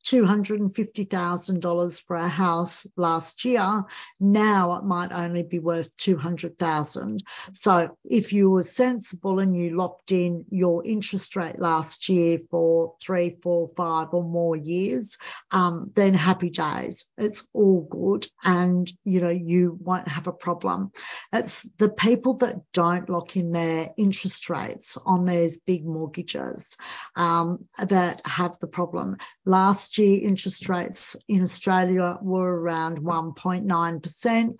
$250,000 0.07 2.03
for 2.07 2.17
a 2.17 2.29
house 2.29 2.87
last 2.97 3.45
year. 3.45 3.85
Now 4.21 4.77
it 4.77 4.85
might 4.85 5.11
only 5.13 5.43
be 5.43 5.59
worth 5.59 5.97
200,000. 5.97 7.23
So 7.53 7.97
if 8.05 8.33
you 8.33 8.51
were 8.51 8.63
sensible 8.63 9.41
and 9.41 9.57
you 9.57 9.77
locked 9.77 10.13
in 10.13 10.45
your 10.51 10.87
interest 10.87 11.35
rate 11.35 11.59
last 11.59 12.09
year 12.09 12.39
for 12.51 12.95
three, 13.03 13.37
four, 13.43 13.71
five 13.77 14.09
or 14.13 14.23
more 14.23 14.55
years, 14.57 15.19
um, 15.51 15.91
then 15.95 16.15
happy 16.15 16.51
days. 16.51 17.11
It's 17.19 17.49
all 17.53 17.83
good. 17.91 18.29
And, 18.45 18.91
you 19.05 19.21
know, 19.21 19.31
you 19.31 19.77
won't 19.81 20.09
have 20.09 20.29
a 20.29 20.33
problem. 20.33 20.93
It's 21.33 21.63
the 21.79 21.89
people 21.89 22.35
that 22.39 22.61
don't 22.73 23.11
lock 23.11 23.37
in 23.37 23.51
their 23.51 23.91
interest 23.97 24.49
rates 24.51 24.97
on 25.05 25.25
those 25.25 25.57
big 25.57 25.85
mortgages 25.85 26.77
um, 27.17 27.67
that 27.79 28.23
have 28.25 28.59
the 28.61 28.67
problem. 28.67 29.17
Last 29.45 29.96
year 29.99 30.21
interest 30.23 30.69
rates 30.69 31.17
in 31.29 31.43
Australia 31.43 32.19
were 32.21 32.61
around 32.61 32.99
1.9%. 32.99 34.57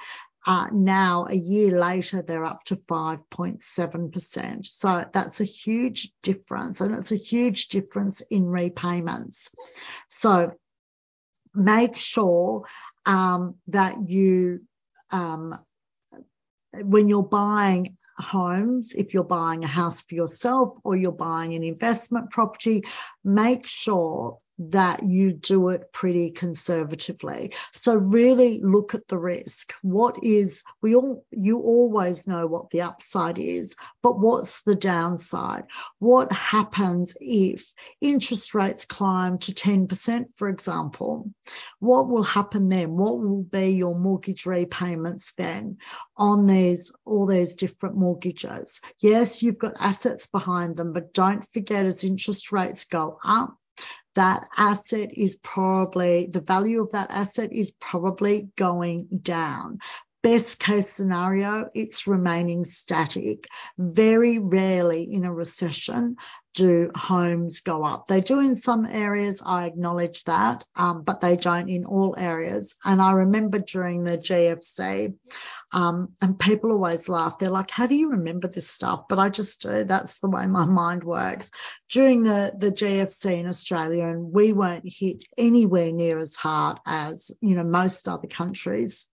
Uh, 0.47 0.69
now, 0.71 1.27
a 1.29 1.35
year 1.35 1.77
later, 1.77 2.23
they're 2.23 2.45
up 2.45 2.63
to 2.65 2.77
5.7%. 2.77 4.65
So 4.67 5.05
that's 5.13 5.41
a 5.41 5.45
huge 5.45 6.13
difference, 6.23 6.81
and 6.81 6.95
it's 6.95 7.11
a 7.11 7.17
huge 7.17 7.69
difference 7.69 8.21
in 8.31 8.47
repayments. 8.47 9.51
So 10.09 10.53
make 11.53 11.97
sure 11.97 12.63
um, 13.07 13.57
that 13.69 14.09
you, 14.09 14.61
um, 15.11 15.59
when 16.73 17.09
you're 17.09 17.25
buying 17.25 17.97
homes, 18.19 18.93
if 18.93 19.15
you're 19.15 19.25
buying 19.25 19.65
a 19.65 19.69
house 19.69 20.03
for 20.03 20.15
yourself 20.15 20.77
or 20.85 20.97
you're 20.97 21.13
buying 21.13 21.55
an 21.55 21.63
investment 21.63 22.31
property, 22.31 22.85
make 23.25 23.67
sure 23.67 24.39
that 24.59 25.03
you 25.03 25.33
do 25.33 25.69
it 25.69 25.93
pretty 25.93 26.31
conservatively. 26.31 27.53
So 27.73 27.97
really 27.97 28.61
look 28.63 28.95
at 28.95 29.07
the 29.09 29.19
risk. 29.19 29.75
What 29.83 30.23
is 30.23 30.63
we 30.81 30.95
all 30.95 31.25
you 31.31 31.59
always 31.59 32.27
know 32.27 32.47
what 32.47 32.71
the 32.71 32.83
upside 32.83 33.39
is, 33.39 33.75
but 34.03 34.19
what's 34.19 34.63
the 34.63 34.75
downside? 34.75 35.65
What 35.99 36.33
happens 36.33 37.17
if 37.21 37.73
interest 38.01 38.55
rates 38.55 38.87
climb 38.87 39.39
to 39.41 39.53
10%, 39.53 40.25
for 40.37 40.49
example? 40.49 41.31
What 41.81 42.09
will 42.09 42.23
happen 42.23 42.69
then? 42.69 42.97
What 42.97 43.19
will 43.19 43.43
be 43.43 43.71
your 43.71 43.99
mortgage 43.99 44.47
repayments 44.47 45.35
then 45.35 45.79
on 46.17 46.47
these 46.47 46.93
all 47.05 47.27
these 47.27 47.57
different 47.57 47.97
mortgages? 48.07 48.81
Yes, 49.01 49.43
you've 49.43 49.59
got 49.59 49.75
assets 49.79 50.27
behind 50.29 50.77
them, 50.77 50.93
but 50.93 51.13
don't 51.13 51.45
forget 51.53 51.87
as 51.87 52.05
interest 52.05 52.53
rates 52.53 52.85
go 52.85 53.19
up, 53.25 53.57
that 54.15 54.49
asset 54.57 55.11
is 55.13 55.37
probably, 55.43 56.29
the 56.33 56.41
value 56.41 56.81
of 56.83 56.93
that 56.93 57.11
asset 57.11 57.53
is 57.53 57.73
probably 57.73 58.49
going 58.57 59.09
down. 59.23 59.79
Best 60.23 60.61
case 60.61 60.89
scenario, 60.89 61.69
it's 61.75 62.07
remaining 62.07 62.65
static. 62.65 63.47
Very 63.77 64.39
rarely 64.39 65.03
in 65.03 65.25
a 65.25 65.33
recession 65.33 66.17
do 66.57 66.91
homes 66.97 67.61
go 67.61 67.85
up. 67.85 68.09
They 68.09 68.23
do 68.23 68.41
in 68.41 68.57
some 68.57 68.87
areas, 68.87 69.43
I 69.45 69.67
acknowledge 69.67 70.25
that, 70.25 70.65
um, 70.75 71.03
but 71.03 71.21
they 71.21 71.37
don't 71.37 71.69
in 71.69 71.85
all 71.85 72.15
areas. 72.19 72.75
And 72.85 73.01
I 73.01 73.13
remember 73.13 73.59
during 73.59 74.03
the 74.03 74.17
GFC, 74.17 75.15
um, 75.73 76.15
and 76.23 76.39
people 76.39 76.73
always 76.73 77.09
laugh. 77.09 77.39
They're 77.39 77.51
like, 77.51 77.71
"How 77.71 77.87
do 77.87 77.95
you 77.95 78.11
remember 78.11 78.49
this 78.49 78.69
stuff?" 78.69 79.05
But 79.09 79.19
I 79.19 79.29
just 79.29 79.61
do. 79.63 79.85
That's 79.85 80.19
the 80.21 80.31
way 80.31 80.47
my 80.47 80.65
mind 80.65 81.05
works. 81.05 81.51
During 81.91 82.23
the 82.23 82.53
the 82.57 82.73
GFC 82.73 83.39
in 83.39 83.47
Australia, 83.47 84.07
and 84.07 84.33
we 84.33 84.55
weren't 84.55 84.85
hit 84.87 85.19
anywhere 85.37 85.93
near 85.93 86.19
as 86.19 86.37
hard 86.37 86.79
as 86.87 87.31
you 87.41 87.55
know 87.55 87.65
most 87.65 88.09
other 88.09 88.29
countries. 88.29 89.07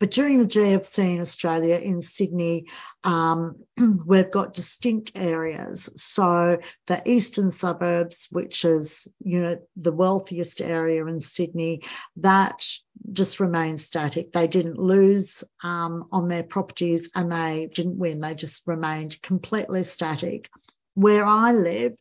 But 0.00 0.10
during 0.10 0.38
the 0.38 0.46
GFC 0.46 1.14
in 1.14 1.20
Australia, 1.20 1.76
in 1.76 2.00
Sydney, 2.00 2.64
um, 3.04 3.56
we've 4.06 4.30
got 4.30 4.54
distinct 4.54 5.12
areas. 5.14 5.90
So 5.96 6.58
the 6.86 7.02
eastern 7.04 7.50
suburbs, 7.50 8.26
which 8.30 8.64
is 8.64 9.06
you 9.22 9.42
know 9.42 9.58
the 9.76 9.92
wealthiest 9.92 10.62
area 10.62 11.04
in 11.04 11.20
Sydney, 11.20 11.82
that 12.16 12.64
just 13.12 13.40
remained 13.40 13.80
static. 13.80 14.32
They 14.32 14.46
didn't 14.46 14.78
lose 14.78 15.44
um, 15.62 16.08
on 16.10 16.28
their 16.28 16.44
properties 16.44 17.10
and 17.14 17.30
they 17.30 17.68
didn't 17.72 17.98
win. 17.98 18.20
They 18.20 18.34
just 18.34 18.66
remained 18.66 19.20
completely 19.20 19.82
static. 19.82 20.48
Where 20.94 21.26
I 21.26 21.52
live, 21.52 21.92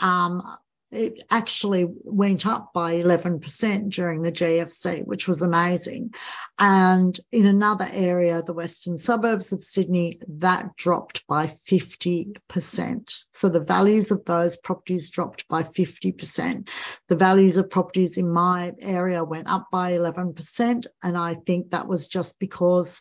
um, 0.00 0.42
it 0.92 1.22
actually 1.30 1.86
went 2.04 2.46
up 2.46 2.72
by 2.72 2.94
11% 2.94 3.90
during 3.90 4.22
the 4.22 4.30
GFC, 4.30 5.04
which 5.04 5.26
was 5.26 5.42
amazing. 5.42 6.14
And 6.58 7.18
in 7.32 7.46
another 7.46 7.88
area, 7.92 8.42
the 8.42 8.52
western 8.52 8.96
suburbs 8.96 9.52
of 9.52 9.62
Sydney, 9.62 10.20
that 10.28 10.76
dropped 10.76 11.26
by 11.26 11.48
50%. 11.68 13.24
So 13.30 13.48
the 13.48 13.60
values 13.60 14.10
of 14.10 14.24
those 14.24 14.56
properties 14.56 15.10
dropped 15.10 15.48
by 15.48 15.64
50%. 15.64 16.68
The 17.08 17.16
values 17.16 17.56
of 17.56 17.68
properties 17.68 18.16
in 18.16 18.30
my 18.30 18.72
area 18.80 19.24
went 19.24 19.48
up 19.48 19.66
by 19.72 19.92
11%. 19.92 20.86
And 21.02 21.18
I 21.18 21.34
think 21.34 21.70
that 21.70 21.88
was 21.88 22.08
just 22.08 22.38
because 22.38 23.00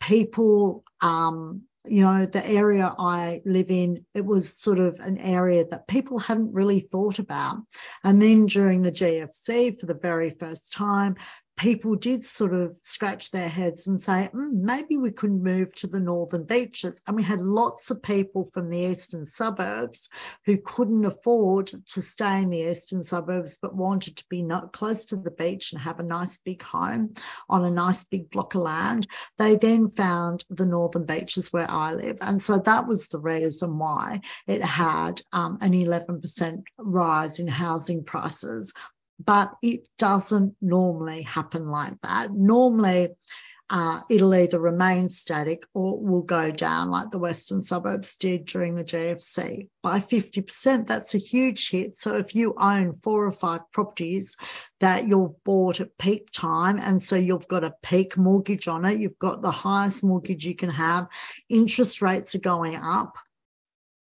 people 0.00 0.82
um, 1.00 1.62
you 1.90 2.04
know, 2.04 2.26
the 2.26 2.46
area 2.46 2.94
I 2.98 3.42
live 3.44 3.70
in, 3.70 4.04
it 4.14 4.24
was 4.24 4.56
sort 4.56 4.78
of 4.78 4.98
an 5.00 5.18
area 5.18 5.64
that 5.66 5.88
people 5.88 6.18
hadn't 6.18 6.52
really 6.52 6.80
thought 6.80 7.18
about. 7.18 7.58
And 8.04 8.20
then 8.20 8.46
during 8.46 8.82
the 8.82 8.92
GFC, 8.92 9.78
for 9.78 9.86
the 9.86 9.94
very 9.94 10.30
first 10.38 10.72
time, 10.72 11.16
people 11.58 11.96
did 11.96 12.22
sort 12.22 12.54
of 12.54 12.76
scratch 12.80 13.30
their 13.30 13.48
heads 13.48 13.88
and 13.88 14.00
say, 14.00 14.30
mm, 14.32 14.52
maybe 14.52 14.96
we 14.96 15.10
could 15.10 15.32
move 15.32 15.74
to 15.74 15.88
the 15.88 16.00
northern 16.00 16.44
beaches. 16.44 17.02
And 17.06 17.16
we 17.16 17.22
had 17.22 17.42
lots 17.42 17.90
of 17.90 18.02
people 18.02 18.48
from 18.54 18.70
the 18.70 18.78
eastern 18.78 19.26
suburbs 19.26 20.08
who 20.46 20.56
couldn't 20.58 21.04
afford 21.04 21.72
to 21.86 22.00
stay 22.00 22.42
in 22.42 22.50
the 22.50 22.70
eastern 22.70 23.02
suburbs 23.02 23.58
but 23.60 23.74
wanted 23.74 24.16
to 24.16 24.24
be 24.30 24.48
close 24.72 25.06
to 25.06 25.16
the 25.16 25.32
beach 25.32 25.72
and 25.72 25.80
have 25.80 25.98
a 25.98 26.04
nice 26.04 26.38
big 26.38 26.62
home 26.62 27.12
on 27.48 27.64
a 27.64 27.70
nice 27.70 28.04
big 28.04 28.30
block 28.30 28.54
of 28.54 28.62
land. 28.62 29.06
They 29.36 29.56
then 29.56 29.90
found 29.90 30.44
the 30.48 30.66
northern 30.66 31.04
beaches 31.04 31.52
where 31.52 31.70
I 31.70 31.92
live. 31.92 32.18
And 32.20 32.40
so 32.40 32.58
that 32.58 32.86
was 32.86 33.08
the 33.08 33.18
reason 33.18 33.78
why 33.78 34.20
it 34.46 34.62
had 34.62 35.20
um, 35.32 35.58
an 35.60 35.72
11% 35.72 36.62
rise 36.78 37.40
in 37.40 37.48
housing 37.48 38.04
prices 38.04 38.72
but 39.18 39.52
it 39.62 39.88
doesn't 39.98 40.56
normally 40.60 41.22
happen 41.22 41.68
like 41.68 41.98
that. 42.00 42.32
Normally, 42.32 43.10
uh, 43.70 44.00
it'll 44.08 44.34
either 44.34 44.58
remain 44.58 45.10
static 45.10 45.64
or 45.74 45.98
will 46.00 46.22
go 46.22 46.50
down 46.50 46.90
like 46.90 47.10
the 47.10 47.18
western 47.18 47.60
suburbs 47.60 48.16
did 48.16 48.46
during 48.46 48.74
the 48.74 48.84
GFC 48.84 49.68
by 49.82 50.00
50%. 50.00 50.86
That's 50.86 51.14
a 51.14 51.18
huge 51.18 51.68
hit. 51.68 51.94
So 51.94 52.16
if 52.16 52.34
you 52.34 52.54
own 52.58 52.94
four 52.94 53.26
or 53.26 53.30
five 53.30 53.70
properties 53.70 54.38
that 54.80 55.06
you've 55.06 55.44
bought 55.44 55.80
at 55.80 55.98
peak 55.98 56.30
time, 56.32 56.78
and 56.80 57.02
so 57.02 57.16
you've 57.16 57.48
got 57.48 57.64
a 57.64 57.74
peak 57.82 58.16
mortgage 58.16 58.68
on 58.68 58.86
it, 58.86 59.00
you've 59.00 59.18
got 59.18 59.42
the 59.42 59.50
highest 59.50 60.02
mortgage 60.02 60.46
you 60.46 60.56
can 60.56 60.70
have, 60.70 61.08
interest 61.50 62.00
rates 62.00 62.34
are 62.34 62.40
going 62.40 62.76
up, 62.76 63.18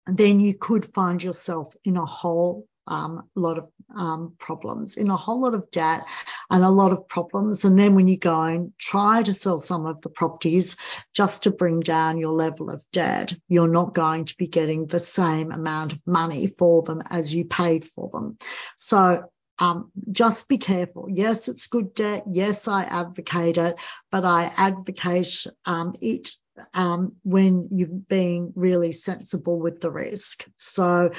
then 0.06 0.38
you 0.38 0.54
could 0.54 0.94
find 0.94 1.20
yourself 1.20 1.74
in 1.84 1.96
a 1.96 2.06
whole 2.06 2.68
um, 2.86 3.28
a 3.36 3.40
lot 3.40 3.58
of 3.58 3.68
um, 3.96 4.34
problems, 4.38 4.96
in 4.96 5.10
a 5.10 5.16
whole 5.16 5.40
lot 5.40 5.54
of 5.54 5.70
debt 5.70 6.06
and 6.50 6.64
a 6.64 6.70
lot 6.70 6.92
of 6.92 7.08
problems. 7.08 7.64
And 7.64 7.78
then 7.78 7.94
when 7.94 8.08
you 8.08 8.18
go 8.18 8.42
and 8.42 8.72
try 8.78 9.22
to 9.22 9.32
sell 9.32 9.58
some 9.58 9.86
of 9.86 10.00
the 10.00 10.08
properties 10.08 10.76
just 11.14 11.44
to 11.44 11.50
bring 11.50 11.80
down 11.80 12.18
your 12.18 12.32
level 12.32 12.70
of 12.70 12.84
debt, 12.92 13.34
you're 13.48 13.68
not 13.68 13.94
going 13.94 14.26
to 14.26 14.36
be 14.36 14.46
getting 14.46 14.86
the 14.86 14.98
same 14.98 15.52
amount 15.52 15.92
of 15.92 16.00
money 16.06 16.46
for 16.58 16.82
them 16.82 17.02
as 17.10 17.34
you 17.34 17.44
paid 17.44 17.84
for 17.84 18.10
them. 18.12 18.36
So 18.76 19.30
um, 19.58 19.90
just 20.10 20.48
be 20.48 20.58
careful. 20.58 21.08
Yes, 21.10 21.48
it's 21.48 21.66
good 21.66 21.94
debt. 21.94 22.24
Yes, 22.30 22.68
I 22.68 22.84
advocate 22.84 23.56
it, 23.58 23.76
but 24.10 24.24
I 24.24 24.52
advocate 24.56 25.46
um, 25.64 25.94
it 26.00 26.30
um, 26.74 27.16
when 27.22 27.68
you're 27.72 27.88
being 27.88 28.52
really 28.54 28.92
sensible 28.92 29.58
with 29.58 29.80
the 29.80 29.90
risk. 29.90 30.46
So 30.56 31.10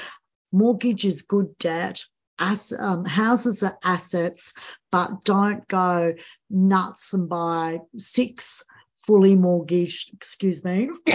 mortgage 0.52 1.04
is 1.04 1.22
good 1.22 1.56
debt. 1.58 2.04
As, 2.40 2.72
um, 2.72 3.04
houses 3.04 3.64
are 3.64 3.76
assets, 3.82 4.52
but 4.92 5.24
don't 5.24 5.66
go 5.66 6.14
nuts 6.48 7.12
and 7.12 7.28
buy 7.28 7.80
six 7.96 8.64
fully 9.06 9.34
mortgaged, 9.34 10.14
excuse 10.14 10.64
me. 10.64 10.88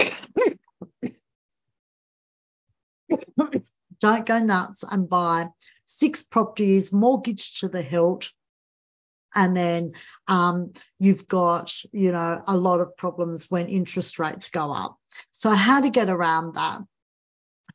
don't 4.00 4.26
go 4.26 4.38
nuts 4.38 4.84
and 4.90 5.08
buy 5.08 5.48
six 5.86 6.22
properties 6.22 6.92
mortgaged 6.92 7.60
to 7.60 7.68
the 7.68 7.82
hilt 7.82 8.30
and 9.34 9.56
then 9.56 9.92
um, 10.28 10.72
you've 10.98 11.26
got 11.26 11.72
you 11.92 12.12
know 12.12 12.42
a 12.46 12.56
lot 12.56 12.80
of 12.80 12.96
problems 12.96 13.50
when 13.50 13.68
interest 13.68 14.18
rates 14.18 14.48
go 14.50 14.72
up 14.72 14.98
so 15.30 15.50
how 15.50 15.80
to 15.80 15.90
get 15.90 16.08
around 16.08 16.54
that 16.54 16.80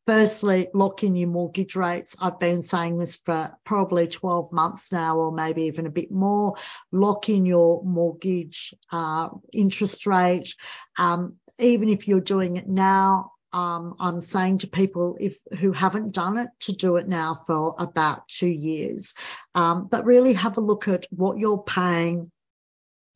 firstly, 0.09 0.67
lock 0.73 1.03
in 1.03 1.15
your 1.15 1.29
mortgage 1.29 1.75
rates. 1.75 2.15
I've 2.19 2.39
been 2.39 2.63
saying 2.63 2.97
this 2.97 3.17
for 3.17 3.55
probably 3.63 4.07
12 4.07 4.51
months 4.51 4.91
now, 4.91 5.17
or 5.17 5.31
maybe 5.31 5.65
even 5.65 5.85
a 5.85 5.91
bit 5.91 6.09
more. 6.09 6.55
Lock 6.91 7.29
in 7.29 7.45
your 7.45 7.83
mortgage 7.83 8.73
uh, 8.91 9.29
interest 9.53 10.07
rate. 10.07 10.55
Um, 10.97 11.35
even 11.59 11.89
if 11.89 12.07
you're 12.07 12.21
doing 12.21 12.57
it 12.57 12.67
now, 12.67 13.33
um, 13.53 13.97
I'm 13.99 14.19
saying 14.19 14.59
to 14.59 14.67
people 14.67 15.15
if 15.19 15.37
who 15.59 15.73
haven't 15.73 16.13
done 16.13 16.39
it 16.39 16.49
to 16.61 16.71
do 16.73 16.95
it 16.95 17.07
now 17.07 17.35
for 17.35 17.75
about 17.77 18.27
two 18.27 18.49
years, 18.49 19.13
um, 19.53 19.89
but 19.91 20.05
really 20.05 20.33
have 20.33 20.57
a 20.57 20.61
look 20.61 20.87
at 20.87 21.05
what 21.11 21.37
you're 21.37 21.61
paying 21.61 22.31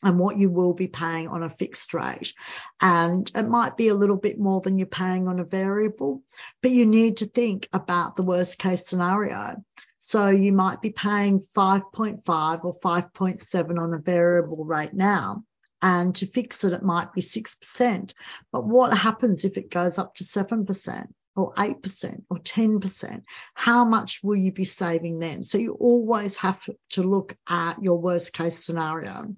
and 0.03 0.19
what 0.19 0.37
you 0.37 0.49
will 0.49 0.73
be 0.73 0.87
paying 0.87 1.27
on 1.27 1.43
a 1.43 1.49
fixed 1.49 1.93
rate. 1.93 2.33
And 2.81 3.29
it 3.35 3.47
might 3.47 3.77
be 3.77 3.87
a 3.87 3.95
little 3.95 4.17
bit 4.17 4.39
more 4.39 4.61
than 4.61 4.77
you're 4.77 4.87
paying 4.87 5.27
on 5.27 5.39
a 5.39 5.45
variable, 5.45 6.23
but 6.61 6.71
you 6.71 6.85
need 6.85 7.17
to 7.17 7.25
think 7.25 7.67
about 7.73 8.15
the 8.15 8.23
worst 8.23 8.59
case 8.59 8.85
scenario. 8.85 9.63
So 9.99 10.27
you 10.29 10.51
might 10.51 10.81
be 10.81 10.91
paying 10.91 11.39
5.5 11.39 12.65
or 12.65 12.75
5.7 12.79 13.79
on 13.79 13.93
a 13.93 13.99
variable 13.99 14.65
right 14.65 14.93
now. 14.93 15.43
And 15.81 16.15
to 16.15 16.25
fix 16.25 16.63
it, 16.63 16.73
it 16.73 16.83
might 16.83 17.13
be 17.13 17.21
6%. 17.21 18.13
But 18.51 18.65
what 18.65 18.93
happens 18.93 19.43
if 19.43 19.57
it 19.57 19.69
goes 19.69 19.97
up 19.99 20.15
to 20.15 20.23
7%? 20.23 21.07
or 21.35 21.53
8% 21.55 22.23
or 22.29 22.37
10%, 22.37 23.23
how 23.55 23.85
much 23.85 24.19
will 24.23 24.35
you 24.35 24.51
be 24.51 24.65
saving 24.65 25.19
then? 25.19 25.43
So 25.43 25.57
you 25.57 25.73
always 25.73 26.35
have 26.37 26.67
to 26.91 27.03
look 27.03 27.35
at 27.47 27.81
your 27.81 27.97
worst 27.97 28.33
case 28.33 28.63
scenario 28.63 29.35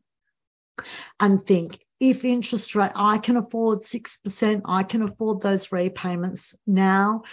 and 1.20 1.46
think 1.46 1.80
if 2.00 2.26
interest 2.26 2.76
rate, 2.76 2.92
I 2.94 3.18
can 3.18 3.38
afford 3.38 3.80
6%, 3.80 4.62
I 4.66 4.84
can 4.84 5.02
afford 5.02 5.42
those 5.42 5.72
repayments 5.72 6.56
now. 6.68 7.24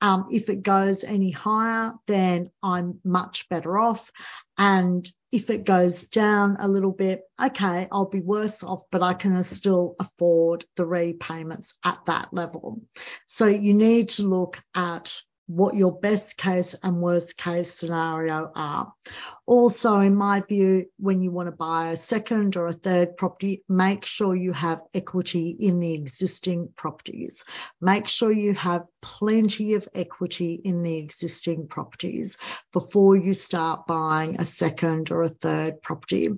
Um, 0.00 0.26
if 0.30 0.48
it 0.48 0.62
goes 0.62 1.04
any 1.04 1.30
higher, 1.30 1.94
then 2.06 2.50
I'm 2.62 3.00
much 3.04 3.48
better 3.48 3.78
off. 3.78 4.10
And 4.56 5.08
if 5.32 5.50
it 5.50 5.64
goes 5.64 6.06
down 6.06 6.56
a 6.60 6.68
little 6.68 6.92
bit, 6.92 7.22
okay, 7.42 7.88
I'll 7.90 8.08
be 8.08 8.20
worse 8.20 8.62
off, 8.62 8.82
but 8.90 9.02
I 9.02 9.14
can 9.14 9.42
still 9.44 9.96
afford 9.98 10.64
the 10.76 10.86
repayments 10.86 11.78
at 11.84 11.98
that 12.06 12.28
level. 12.32 12.82
So 13.26 13.46
you 13.46 13.74
need 13.74 14.10
to 14.10 14.28
look 14.28 14.62
at 14.74 15.20
what 15.46 15.74
your 15.74 15.92
best 15.92 16.36
case 16.36 16.74
and 16.82 17.02
worst 17.02 17.36
case 17.36 17.74
scenario 17.74 18.50
are. 18.54 18.92
Also, 19.44 19.98
in 19.98 20.14
my 20.14 20.40
view, 20.40 20.86
when 20.98 21.20
you 21.20 21.30
want 21.30 21.48
to 21.48 21.52
buy 21.52 21.88
a 21.88 21.96
second 21.96 22.56
or 22.56 22.68
a 22.68 22.72
third 22.72 23.16
property, 23.16 23.62
make 23.68 24.06
sure 24.06 24.36
you 24.36 24.52
have 24.52 24.80
equity 24.94 25.50
in 25.50 25.80
the 25.80 25.92
existing 25.94 26.70
properties. 26.76 27.44
Make 27.80 28.08
sure 28.08 28.32
you 28.32 28.54
have 28.54 28.86
plenty 29.02 29.74
of 29.74 29.88
equity 29.94 30.54
in 30.54 30.82
the 30.82 30.96
existing 30.96 31.66
properties 31.66 32.38
before 32.72 33.16
you 33.16 33.34
start 33.34 33.86
buying 33.86 34.40
a 34.40 34.44
second 34.44 35.10
or 35.10 35.24
a 35.24 35.28
third 35.28 35.82
property. 35.82 36.30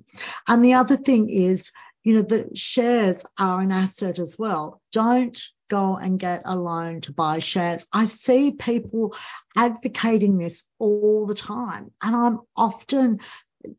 And 0.49 0.65
the 0.65 0.75
other 0.75 0.97
thing 0.97 1.29
is, 1.29 1.73
you 2.05 2.15
know, 2.15 2.23
the 2.23 2.51
shares 2.55 3.25
are 3.39 3.61
an 3.61 3.73
asset 3.73 4.19
as 4.19 4.37
well. 4.39 4.81
Don't 4.93 5.41
go 5.69 5.97
and 5.97 6.19
get 6.19 6.43
a 6.45 6.57
loan 6.57 7.01
to 7.03 7.13
buy 7.13 7.39
shares. 7.39 7.87
I 7.93 8.05
see 8.05 8.53
people 8.53 9.15
advocating 9.57 10.39
this 10.39 10.65
all 10.79 11.27
the 11.27 11.35
time, 11.35 11.91
and 12.03 12.15
I'm 12.15 12.41
often, 12.57 13.21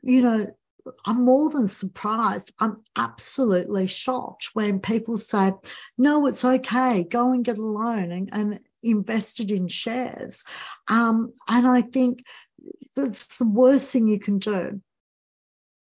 you 0.01 0.21
know, 0.21 0.47
I'm 1.03 1.25
more 1.25 1.49
than 1.49 1.67
surprised. 1.67 2.53
I'm 2.59 2.83
absolutely 2.95 3.87
shocked 3.87 4.49
when 4.53 4.79
people 4.79 5.17
say, 5.17 5.53
no, 5.97 6.27
it's 6.27 6.45
okay, 6.45 7.03
go 7.03 7.31
and 7.31 7.43
get 7.43 7.57
a 7.57 7.65
loan 7.65 8.11
and, 8.11 8.29
and 8.31 8.59
invested 8.83 9.49
in 9.49 9.67
shares. 9.67 10.43
Um, 10.87 11.33
and 11.47 11.65
I 11.65 11.81
think 11.81 12.23
that's 12.95 13.37
the 13.37 13.47
worst 13.47 13.91
thing 13.91 14.07
you 14.07 14.19
can 14.19 14.39
do. 14.39 14.81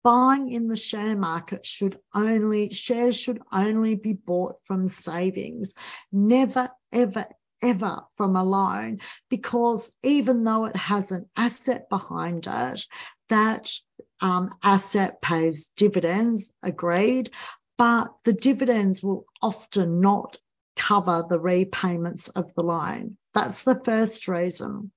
Buying 0.04 0.52
in 0.52 0.68
the 0.68 0.76
share 0.76 1.16
market 1.16 1.66
should 1.66 1.98
only, 2.14 2.74
shares 2.74 3.16
should 3.16 3.42
only 3.52 3.96
be 3.96 4.14
bought 4.14 4.56
from 4.66 4.88
savings, 4.88 5.74
never, 6.12 6.70
ever, 6.92 7.26
ever 7.62 8.02
from 8.18 8.36
a 8.36 8.44
loan, 8.44 9.00
because 9.30 9.94
even 10.04 10.44
though 10.44 10.66
it 10.66 10.76
has 10.76 11.12
an 11.12 11.30
asset 11.38 11.90
behind 11.90 12.48
it, 12.48 12.86
that 13.30 13.72
um, 14.20 14.54
asset 14.62 15.22
pays 15.22 15.68
dividends, 15.78 16.54
agreed, 16.62 17.32
but 17.78 18.14
the 18.26 18.34
dividends 18.34 19.02
will 19.02 19.26
often 19.42 20.02
not 20.02 20.38
cover 20.76 21.26
the 21.28 21.40
repayments 21.40 22.28
of 22.30 22.54
the 22.56 22.64
loan. 22.64 23.18
That's 23.34 23.64
the 23.64 23.80
first 23.84 24.28
reason. 24.28 24.92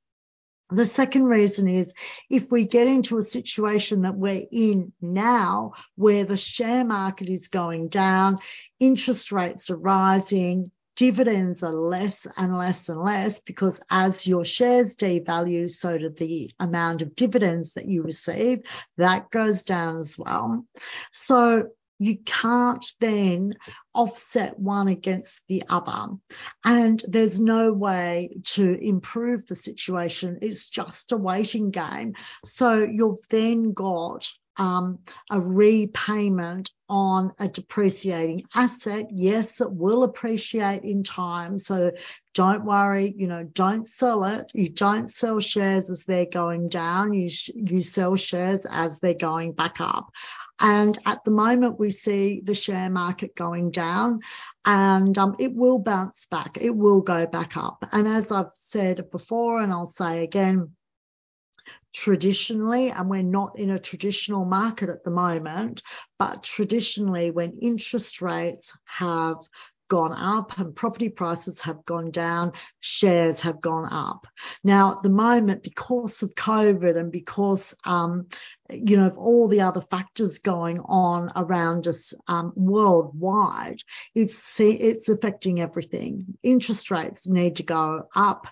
The 0.70 0.86
second 0.86 1.24
reason 1.24 1.68
is 1.68 1.94
if 2.28 2.50
we 2.50 2.64
get 2.64 2.88
into 2.88 3.18
a 3.18 3.22
situation 3.22 4.02
that 4.02 4.16
we're 4.16 4.46
in 4.50 4.92
now 5.00 5.72
where 5.94 6.24
the 6.24 6.36
share 6.36 6.84
market 6.84 7.28
is 7.28 7.48
going 7.48 7.88
down, 7.88 8.40
interest 8.80 9.30
rates 9.30 9.70
are 9.70 9.78
rising, 9.78 10.72
dividends 10.96 11.62
are 11.62 11.72
less 11.72 12.26
and 12.36 12.56
less 12.56 12.88
and 12.88 13.00
less 13.00 13.38
because 13.40 13.80
as 13.90 14.26
your 14.26 14.44
shares 14.44 14.96
devalue, 14.96 15.70
so 15.70 15.96
do 15.98 16.08
the 16.08 16.50
amount 16.58 17.02
of 17.02 17.14
dividends 17.14 17.74
that 17.74 17.86
you 17.86 18.02
receive. 18.02 18.60
That 18.96 19.30
goes 19.30 19.62
down 19.62 19.98
as 19.98 20.18
well. 20.18 20.64
So 21.12 21.68
you 21.98 22.18
can't 22.18 22.84
then 23.00 23.54
offset 23.94 24.58
one 24.58 24.88
against 24.88 25.46
the 25.48 25.64
other. 25.68 26.14
And 26.64 27.02
there's 27.08 27.40
no 27.40 27.72
way 27.72 28.38
to 28.44 28.74
improve 28.74 29.46
the 29.46 29.54
situation. 29.54 30.38
It's 30.42 30.68
just 30.68 31.12
a 31.12 31.16
waiting 31.16 31.70
game. 31.70 32.14
So 32.44 32.82
you've 32.82 33.26
then 33.30 33.72
got 33.72 34.28
um, 34.58 35.00
a 35.30 35.40
repayment 35.40 36.70
on 36.88 37.32
a 37.38 37.48
depreciating 37.48 38.44
asset. 38.54 39.06
Yes, 39.12 39.60
it 39.60 39.72
will 39.72 40.02
appreciate 40.02 40.82
in 40.82 41.02
time. 41.02 41.58
So 41.58 41.92
don't 42.32 42.64
worry, 42.64 43.12
you 43.16 43.26
know, 43.26 43.44
don't 43.44 43.86
sell 43.86 44.24
it. 44.24 44.50
You 44.54 44.68
don't 44.68 45.10
sell 45.10 45.40
shares 45.40 45.90
as 45.90 46.04
they're 46.04 46.26
going 46.26 46.68
down. 46.68 47.12
You, 47.12 47.28
sh- 47.28 47.50
you 47.54 47.80
sell 47.80 48.16
shares 48.16 48.66
as 48.70 49.00
they're 49.00 49.14
going 49.14 49.52
back 49.52 49.80
up. 49.80 50.10
And 50.58 50.98
at 51.04 51.24
the 51.24 51.30
moment, 51.30 51.78
we 51.78 51.90
see 51.90 52.40
the 52.40 52.54
share 52.54 52.90
market 52.90 53.36
going 53.36 53.70
down 53.70 54.20
and 54.64 55.16
um, 55.18 55.36
it 55.38 55.54
will 55.54 55.78
bounce 55.78 56.26
back. 56.26 56.58
It 56.60 56.74
will 56.74 57.00
go 57.00 57.26
back 57.26 57.56
up. 57.56 57.84
And 57.92 58.08
as 58.08 58.32
I've 58.32 58.54
said 58.54 59.10
before, 59.10 59.60
and 59.60 59.72
I'll 59.72 59.86
say 59.86 60.24
again, 60.24 60.72
traditionally, 61.92 62.90
and 62.90 63.08
we're 63.08 63.22
not 63.22 63.58
in 63.58 63.70
a 63.70 63.78
traditional 63.78 64.44
market 64.44 64.88
at 64.88 65.04
the 65.04 65.10
moment, 65.10 65.82
but 66.18 66.42
traditionally, 66.42 67.30
when 67.30 67.58
interest 67.60 68.20
rates 68.20 68.78
have 68.84 69.36
gone 69.88 70.12
up 70.12 70.58
and 70.58 70.74
property 70.74 71.08
prices 71.08 71.60
have 71.60 71.84
gone 71.84 72.10
down, 72.10 72.52
shares 72.80 73.40
have 73.40 73.60
gone 73.60 73.92
up. 73.92 74.26
Now, 74.62 74.92
at 74.92 75.02
the 75.02 75.10
moment, 75.10 75.62
because 75.62 76.22
of 76.22 76.34
COVID 76.34 76.96
and 76.96 77.12
because, 77.12 77.74
um, 77.84 78.26
you 78.70 78.96
know, 78.96 79.06
of 79.06 79.18
all 79.18 79.48
the 79.48 79.62
other 79.62 79.80
factors 79.80 80.38
going 80.38 80.80
on 80.80 81.30
around 81.36 81.86
us 81.86 82.14
um, 82.28 82.52
worldwide, 82.56 83.80
it's 84.14 84.60
it's 84.60 85.08
affecting 85.08 85.60
everything. 85.60 86.26
Interest 86.42 86.90
rates 86.90 87.28
need 87.28 87.56
to 87.56 87.62
go 87.62 88.08
up 88.14 88.46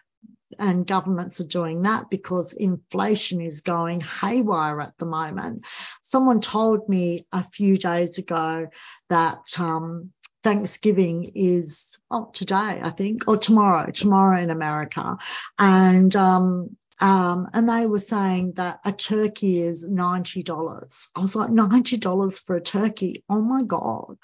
and 0.59 0.87
governments 0.87 1.40
are 1.40 1.47
doing 1.47 1.83
that 1.83 2.11
because 2.11 2.53
inflation 2.53 3.40
is 3.40 3.61
going 3.61 4.01
haywire 4.01 4.81
at 4.81 4.97
the 4.99 5.05
moment. 5.05 5.64
Someone 6.03 6.40
told 6.40 6.88
me 6.88 7.27
a 7.33 7.42
few 7.42 7.77
days 7.77 8.18
ago 8.18 8.68
that 9.09 9.40
um, 9.59 10.12
Thanksgiving 10.44 11.33
is 11.35 11.98
oh, 12.11 12.30
today, 12.33 12.80
I 12.83 12.90
think, 12.90 13.24
or 13.26 13.38
tomorrow, 13.38 13.90
tomorrow 13.90 14.38
in 14.38 14.50
America. 14.50 15.16
And 15.59 16.14
um, 16.14 16.76
um, 17.00 17.48
and 17.52 17.68
they 17.68 17.87
were 17.87 17.98
saying 17.98 18.52
that 18.52 18.80
a 18.85 18.92
turkey 18.92 19.61
is 19.61 19.88
$90. 19.88 21.09
I 21.14 21.20
was 21.20 21.35
like, 21.35 21.50
$90 21.50 22.40
for 22.40 22.57
a 22.57 22.61
turkey? 22.61 23.24
Oh 23.28 23.40
my 23.40 23.62
God. 23.62 24.16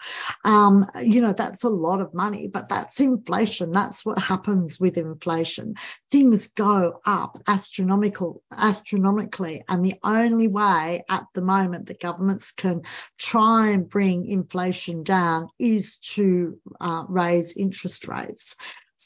Um, 0.45 0.87
you 1.01 1.21
know, 1.21 1.33
that's 1.33 1.65
a 1.65 1.69
lot 1.69 2.01
of 2.01 2.15
money, 2.15 2.49
but 2.49 2.69
that's 2.69 3.01
inflation. 3.01 3.73
That's 3.73 4.07
what 4.07 4.19
happens 4.19 4.79
with 4.79 4.97
inflation. 4.97 5.75
Things 6.11 6.49
go 6.49 7.01
up 7.05 7.43
astronomical, 7.47 8.43
astronomically. 8.53 9.65
And 9.69 9.85
the 9.85 9.97
only 10.05 10.49
way 10.49 11.05
at 11.09 11.25
the 11.35 11.43
moment 11.43 11.87
that 11.87 12.01
governments 12.01 12.53
can 12.53 12.83
try 13.19 13.69
and 13.69 13.89
bring 13.89 14.27
inflation 14.27 15.03
down 15.03 15.49
is 15.59 15.99
to 15.99 16.59
uh, 16.81 17.05
raise 17.09 17.57
interest 17.57 18.07
rates. 18.07 18.57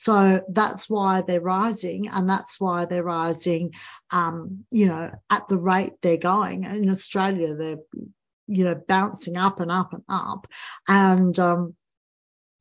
So 0.05 0.43
that's 0.49 0.90
why 0.90 1.23
they're 1.23 1.40
rising, 1.40 2.09
and 2.09 2.29
that's 2.29 2.61
why 2.61 2.85
they're 2.85 3.03
rising, 3.03 3.73
um, 4.11 4.67
you 4.71 4.87
know, 4.87 5.11
at 5.31 5.49
the 5.49 5.57
rate 5.57 5.95
they're 6.03 6.19
going. 6.19 6.64
In 6.64 6.90
Australia, 6.90 7.55
they're, 7.55 7.79
you 8.47 8.64
know, 8.64 8.75
bouncing 8.87 9.38
up 9.38 9.61
and 9.61 9.71
up 9.71 9.95
and 9.95 10.03
up, 10.07 10.47
and 10.87 11.38
um, 11.38 11.75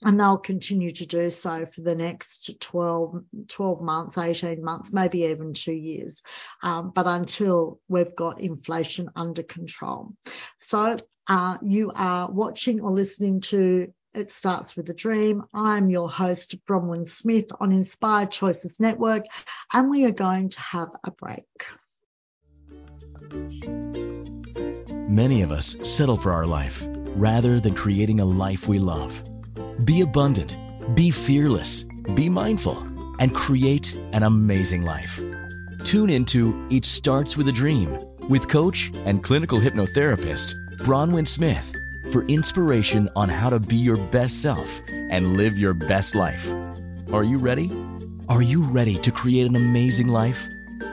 and 0.04 0.18
they'll 0.18 0.38
continue 0.38 0.92
to 0.92 1.06
do 1.06 1.30
so 1.30 1.66
for 1.66 1.82
the 1.82 1.96
next 1.96 2.62
12, 2.62 3.24
12 3.50 3.82
months, 3.82 4.18
18 4.18 4.64
months, 4.64 4.94
maybe 4.94 5.24
even 5.24 5.54
two 5.54 5.74
years, 5.74 6.22
um, 6.62 6.92
but 6.96 7.08
until 7.08 7.82
we've 7.90 8.16
got 8.16 8.40
inflation 8.40 9.10
under 9.18 9.44
control. 9.44 10.14
So 10.60 10.96
uh, 11.28 11.58
you 11.62 11.92
are 11.94 12.32
watching 12.32 12.80
or 12.80 12.92
listening 12.92 13.42
to 13.42 13.94
it 14.14 14.30
starts 14.32 14.76
with 14.76 14.90
a 14.90 14.94
dream. 14.94 15.44
I'm 15.54 15.90
your 15.90 16.10
host, 16.10 16.64
Bronwyn 16.66 17.08
Smith 17.08 17.52
on 17.60 17.72
Inspired 17.72 18.32
Choices 18.32 18.80
Network, 18.80 19.26
and 19.72 19.90
we 19.90 20.06
are 20.06 20.12
going 20.12 20.50
to 20.50 20.60
have 20.60 20.90
a 21.04 21.12
break. 21.12 21.46
Many 25.10 25.42
of 25.42 25.52
us 25.52 25.76
settle 25.84 26.18
for 26.18 26.32
our 26.32 26.46
life 26.46 26.84
rather 27.16 27.60
than 27.60 27.76
creating 27.76 28.20
a 28.20 28.26
life 28.26 28.68
we 28.68 28.80
love. 28.80 29.22
Be 29.84 30.02
abundant, 30.02 30.56
be 30.96 31.12
fearless, 31.12 31.84
be 32.16 32.30
mindful, 32.30 32.78
and 33.20 33.34
create 33.34 33.96
an 34.12 34.24
amazing 34.24 34.84
life. 34.84 35.20
Tune 35.86 36.10
into 36.10 36.68
It 36.70 36.86
Starts 36.86 37.36
with 37.36 37.48
a 37.48 37.52
Dream 37.52 37.98
with 38.30 38.48
coach 38.48 38.92
and 39.06 39.24
clinical 39.24 39.60
hypnotherapist 39.60 40.56
Bronwyn 40.78 41.28
Smith 41.28 41.74
for 42.12 42.24
inspiration 42.26 43.10
on 43.16 43.30
how 43.30 43.50
to 43.50 43.60
be 43.60 43.78
your 43.78 43.98
best 43.98 44.42
self 44.42 44.82
and 44.90 45.38
live 45.38 45.58
your 45.58 45.74
best 45.74 46.16
life. 46.16 46.52
Are 47.14 47.24
you 47.24 47.38
ready? 47.38 47.72
Are 48.28 48.42
you 48.42 48.64
ready 48.64 48.98
to 49.00 49.12
create 49.12 49.48
an 49.48 49.56
amazing 49.56 50.08
life? 50.08 50.48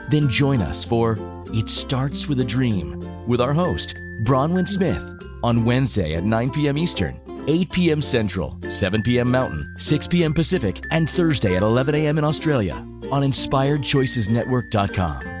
Then 0.09 0.29
join 0.29 0.61
us 0.61 0.83
for 0.83 1.17
It 1.47 1.69
Starts 1.69 2.27
with 2.27 2.39
a 2.39 2.45
Dream 2.45 3.27
with 3.27 3.41
our 3.41 3.53
host, 3.53 3.95
Bronwyn 4.23 4.67
Smith, 4.67 5.03
on 5.43 5.65
Wednesday 5.65 6.15
at 6.15 6.23
9 6.23 6.51
p.m. 6.51 6.77
Eastern, 6.77 7.19
8 7.47 7.71
p.m. 7.71 8.01
Central, 8.01 8.57
7 8.69 9.03
p.m. 9.03 9.31
Mountain, 9.31 9.75
6 9.77 10.07
p.m. 10.07 10.33
Pacific, 10.33 10.83
and 10.91 11.09
Thursday 11.09 11.55
at 11.55 11.63
11 11.63 11.95
a.m. 11.95 12.17
in 12.17 12.23
Australia 12.23 12.75
on 12.75 13.23
InspiredChoicesNetwork.com. 13.23 15.40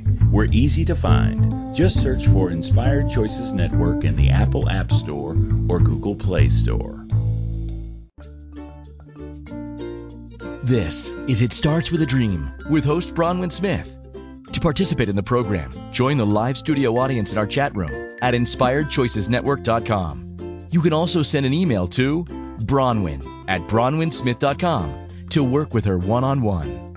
We're 0.31 0.45
easy 0.45 0.85
to 0.85 0.95
find. 0.95 1.75
Just 1.75 2.01
search 2.01 2.25
for 2.27 2.49
Inspired 2.51 3.09
Choices 3.09 3.51
Network 3.51 4.05
in 4.05 4.15
the 4.15 4.29
Apple 4.29 4.69
App 4.69 4.93
Store 4.93 5.31
or 5.67 5.79
Google 5.79 6.15
Play 6.15 6.47
Store. 6.47 7.05
This 10.63 11.09
is 11.27 11.41
It 11.41 11.51
Starts 11.51 11.91
with 11.91 12.01
a 12.01 12.05
Dream 12.05 12.49
with 12.69 12.85
host 12.85 13.13
Bronwyn 13.13 13.51
Smith. 13.51 13.93
To 14.53 14.61
participate 14.61 15.09
in 15.09 15.17
the 15.17 15.23
program, 15.23 15.73
join 15.91 16.15
the 16.15 16.25
live 16.25 16.57
studio 16.57 16.97
audience 16.97 17.33
in 17.33 17.37
our 17.37 17.47
chat 17.47 17.75
room 17.75 17.91
at 18.21 18.33
inspiredchoicesnetwork.com. 18.33 20.67
You 20.71 20.81
can 20.81 20.93
also 20.93 21.23
send 21.23 21.45
an 21.45 21.53
email 21.53 21.87
to 21.89 22.23
Bronwyn 22.23 23.49
at 23.49 23.67
bronwynsmith.com 23.67 25.27
to 25.31 25.43
work 25.43 25.73
with 25.73 25.83
her 25.85 25.97
one 25.97 26.23
on 26.23 26.41
one. 26.41 26.90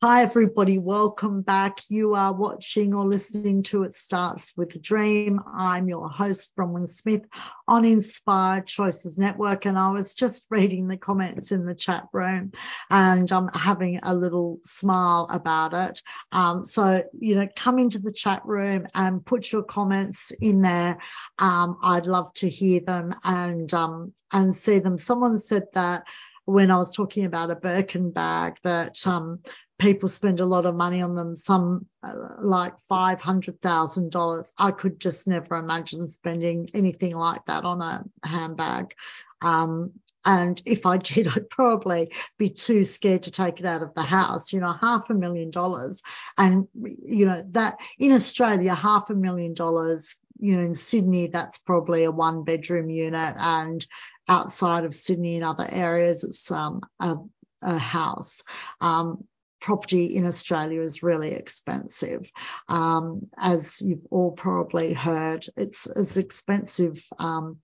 Hi, 0.00 0.22
everybody. 0.22 0.78
Welcome 0.78 1.42
back. 1.42 1.80
You 1.88 2.14
are 2.14 2.32
watching 2.32 2.94
or 2.94 3.04
listening 3.04 3.64
to 3.64 3.82
It 3.82 3.96
Starts 3.96 4.56
with 4.56 4.72
a 4.76 4.78
Dream. 4.78 5.40
I'm 5.52 5.88
your 5.88 6.08
host, 6.08 6.54
Bronwyn 6.54 6.88
Smith 6.88 7.22
on 7.66 7.84
Inspired 7.84 8.68
Choices 8.68 9.18
Network. 9.18 9.66
And 9.66 9.76
I 9.76 9.90
was 9.90 10.14
just 10.14 10.46
reading 10.50 10.86
the 10.86 10.96
comments 10.96 11.50
in 11.50 11.66
the 11.66 11.74
chat 11.74 12.06
room 12.12 12.52
and 12.90 13.32
I'm 13.32 13.48
having 13.48 13.98
a 14.04 14.14
little 14.14 14.60
smile 14.62 15.26
about 15.30 15.74
it. 15.74 16.00
Um, 16.30 16.64
so, 16.64 17.02
you 17.18 17.34
know, 17.34 17.48
come 17.56 17.80
into 17.80 17.98
the 17.98 18.12
chat 18.12 18.42
room 18.44 18.86
and 18.94 19.26
put 19.26 19.50
your 19.50 19.64
comments 19.64 20.30
in 20.40 20.62
there. 20.62 20.98
Um, 21.40 21.76
I'd 21.82 22.06
love 22.06 22.32
to 22.34 22.48
hear 22.48 22.78
them 22.78 23.16
and, 23.24 23.74
um, 23.74 24.12
and 24.32 24.54
see 24.54 24.78
them. 24.78 24.96
Someone 24.96 25.38
said 25.38 25.64
that 25.72 26.06
when 26.44 26.70
I 26.70 26.76
was 26.78 26.94
talking 26.94 27.24
about 27.24 27.50
a 27.50 27.56
Birkin 27.56 28.10
bag 28.12 28.58
that 28.62 29.06
um, 29.06 29.40
people 29.78 30.08
spend 30.08 30.40
a 30.40 30.46
lot 30.46 30.66
of 30.66 30.74
money 30.74 31.02
on 31.02 31.14
them, 31.14 31.36
some 31.36 31.86
uh, 32.02 32.12
like 32.40 32.74
$500,000. 32.90 34.52
I 34.58 34.70
could 34.72 35.00
just 35.00 35.28
never 35.28 35.56
imagine 35.56 36.06
spending 36.08 36.70
anything 36.74 37.16
like 37.16 37.44
that 37.46 37.64
on 37.64 37.80
a 37.80 38.04
handbag. 38.26 38.94
Um, 39.40 39.92
and 40.24 40.60
if 40.66 40.84
I 40.84 40.96
did, 40.98 41.28
I'd 41.28 41.48
probably 41.48 42.12
be 42.38 42.50
too 42.50 42.84
scared 42.84 43.22
to 43.24 43.30
take 43.30 43.60
it 43.60 43.66
out 43.66 43.82
of 43.82 43.94
the 43.94 44.02
house. 44.02 44.52
You 44.52 44.60
know, 44.60 44.72
half 44.72 45.10
a 45.10 45.14
million 45.14 45.50
dollars. 45.50 46.02
And, 46.36 46.66
you 46.74 47.26
know, 47.26 47.44
that 47.52 47.78
in 47.98 48.12
Australia, 48.12 48.74
half 48.74 49.10
a 49.10 49.14
million 49.14 49.54
dollars, 49.54 50.16
you 50.40 50.56
know, 50.56 50.62
in 50.62 50.74
Sydney, 50.74 51.28
that's 51.28 51.58
probably 51.58 52.04
a 52.04 52.10
one 52.10 52.44
bedroom 52.44 52.90
unit. 52.90 53.34
And 53.38 53.86
outside 54.28 54.84
of 54.84 54.94
Sydney 54.94 55.36
and 55.36 55.44
other 55.44 55.66
areas, 55.70 56.24
it's 56.24 56.50
um, 56.50 56.82
a, 57.00 57.16
a 57.62 57.78
house. 57.78 58.42
Um, 58.80 59.24
property 59.60 60.16
in 60.16 60.26
Australia 60.26 60.80
is 60.80 61.02
really 61.02 61.32
expensive. 61.32 62.30
Um, 62.68 63.28
as 63.36 63.80
you've 63.80 64.06
all 64.10 64.32
probably 64.32 64.92
heard, 64.92 65.46
it's 65.56 65.86
as 65.86 66.16
expensive 66.16 67.04
um, 67.18 67.58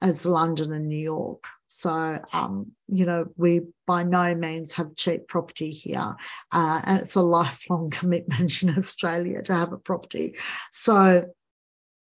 as 0.00 0.26
London 0.26 0.72
and 0.72 0.88
New 0.88 0.98
York. 0.98 1.44
So, 1.68 2.20
um, 2.32 2.72
you 2.86 3.06
know, 3.06 3.26
we 3.36 3.62
by 3.86 4.04
no 4.04 4.34
means 4.34 4.72
have 4.74 4.94
cheap 4.94 5.26
property 5.26 5.70
here. 5.70 6.14
Uh, 6.52 6.80
and 6.84 7.00
it's 7.00 7.16
a 7.16 7.22
lifelong 7.22 7.90
commitment 7.92 8.62
in 8.62 8.70
Australia 8.70 9.42
to 9.42 9.54
have 9.54 9.72
a 9.72 9.78
property. 9.78 10.36
So, 10.70 11.24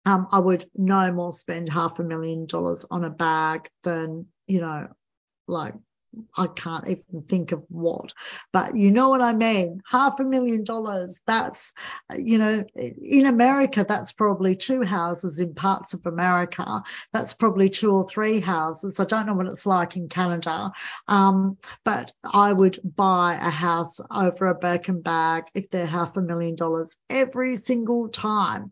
um, 0.06 0.28
I 0.32 0.40
would 0.40 0.66
no 0.74 1.12
more 1.12 1.34
spend 1.34 1.70
half 1.70 2.00
a 2.00 2.04
million 2.04 2.46
dollars 2.46 2.86
on 2.90 3.04
a 3.04 3.10
bag 3.10 3.70
than, 3.84 4.28
you 4.46 4.62
know, 4.62 4.88
like 5.48 5.74
I 6.36 6.48
can't 6.48 6.88
even 6.88 7.24
think 7.28 7.52
of 7.52 7.64
what, 7.70 8.14
but 8.52 8.76
you 8.76 8.92
know 8.92 9.10
what 9.10 9.22
I 9.22 9.34
mean. 9.34 9.82
Half 9.90 10.20
a 10.20 10.24
million 10.24 10.64
dollars. 10.64 11.22
That's, 11.28 11.74
you 12.16 12.38
know, 12.38 12.64
in 12.76 13.26
America, 13.26 13.86
that's 13.88 14.12
probably 14.12 14.56
two 14.56 14.84
houses 14.84 15.40
in 15.40 15.54
parts 15.54 15.94
of 15.94 16.06
America. 16.06 16.82
That's 17.14 17.34
probably 17.34 17.70
two 17.70 17.92
or 17.92 18.08
three 18.08 18.40
houses. 18.40 19.00
I 19.00 19.06
don't 19.06 19.26
know 19.26 19.36
what 19.36 19.48
it's 19.48 19.66
like 19.66 19.96
in 19.96 20.10
Canada. 20.10 20.72
Um, 21.08 21.58
but 21.84 22.12
I 22.24 22.54
would 22.54 22.80
buy 22.84 23.36
a 23.36 23.50
house 23.50 24.00
over 24.12 24.48
a 24.48 24.56
Birkin 24.56 25.02
bag 25.02 25.46
if 25.54 25.70
they're 25.70 25.86
half 25.86 26.18
a 26.18 26.22
million 26.22 26.56
dollars 26.56 26.98
every 27.10 27.56
single 27.56 28.10
time. 28.10 28.72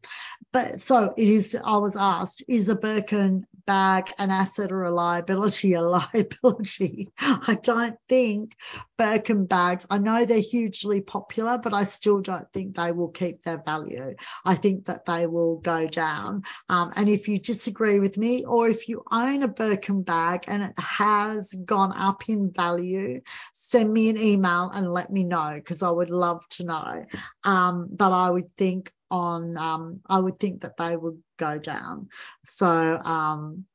But 0.52 0.80
so 0.82 1.14
it 1.18 1.28
is, 1.28 1.58
I 1.64 1.78
was 1.78 1.96
asked, 1.96 2.44
is 2.48 2.70
a 2.70 2.76
Birkin 2.76 3.46
bag 3.66 4.12
an 4.18 4.32
asset 4.32 4.72
or 4.72 4.84
a 4.84 4.92
liability? 4.94 5.74
A 5.74 5.82
liability. 6.14 7.12
I 7.20 7.58
don't 7.62 7.98
think 8.08 8.56
Birkin 8.98 9.46
bags, 9.46 9.86
I 9.90 9.98
know 9.98 10.26
they're 10.26 10.40
hugely 10.40 11.02
popular, 11.02 11.58
but 11.58 11.74
I 11.74 11.84
still 11.84 12.22
don't 12.22 12.52
think 12.54 12.76
they 12.76 12.92
will 12.92 13.10
keep 13.10 13.44
their 13.44 13.62
value. 13.62 14.16
I 14.46 14.56
think 14.56 14.86
that 14.86 15.06
they 15.06 15.28
will 15.28 15.58
go 15.58 15.88
down. 15.88 16.44
Um, 16.70 16.94
and 16.96 17.10
if 17.10 17.28
you 17.28 17.40
disagree 17.40 18.00
with 18.00 18.18
me, 18.18 18.46
or 18.46 18.70
if 18.70 18.88
you 18.88 19.04
own 19.12 19.44
a 19.44 19.48
Birkin 19.48 20.04
bag 20.04 20.46
and 20.48 20.64
it 20.64 20.80
has 20.80 21.54
gone 21.54 21.94
up 21.98 22.30
in 22.30 22.52
value, 22.52 23.22
send 23.54 23.92
me 23.92 24.10
an 24.10 24.18
email 24.18 24.72
and 24.74 24.94
let 24.94 25.12
me 25.12 25.24
know 25.24 25.54
because 25.56 25.84
I 25.84 25.90
would 25.90 26.10
love 26.10 26.48
to 26.52 26.66
know. 26.66 27.06
Um, 27.44 27.88
but 27.92 28.12
I 28.12 28.30
would 28.30 28.56
think 28.56 28.94
on, 29.16 29.58
um, 29.58 30.02
I 30.08 30.20
would 30.20 30.40
think 30.40 30.62
that 30.62 30.78
they 30.78 30.96
would 30.96 31.22
go 31.38 31.58
down. 31.58 32.10
So, 32.44 32.98
um, 32.98 33.66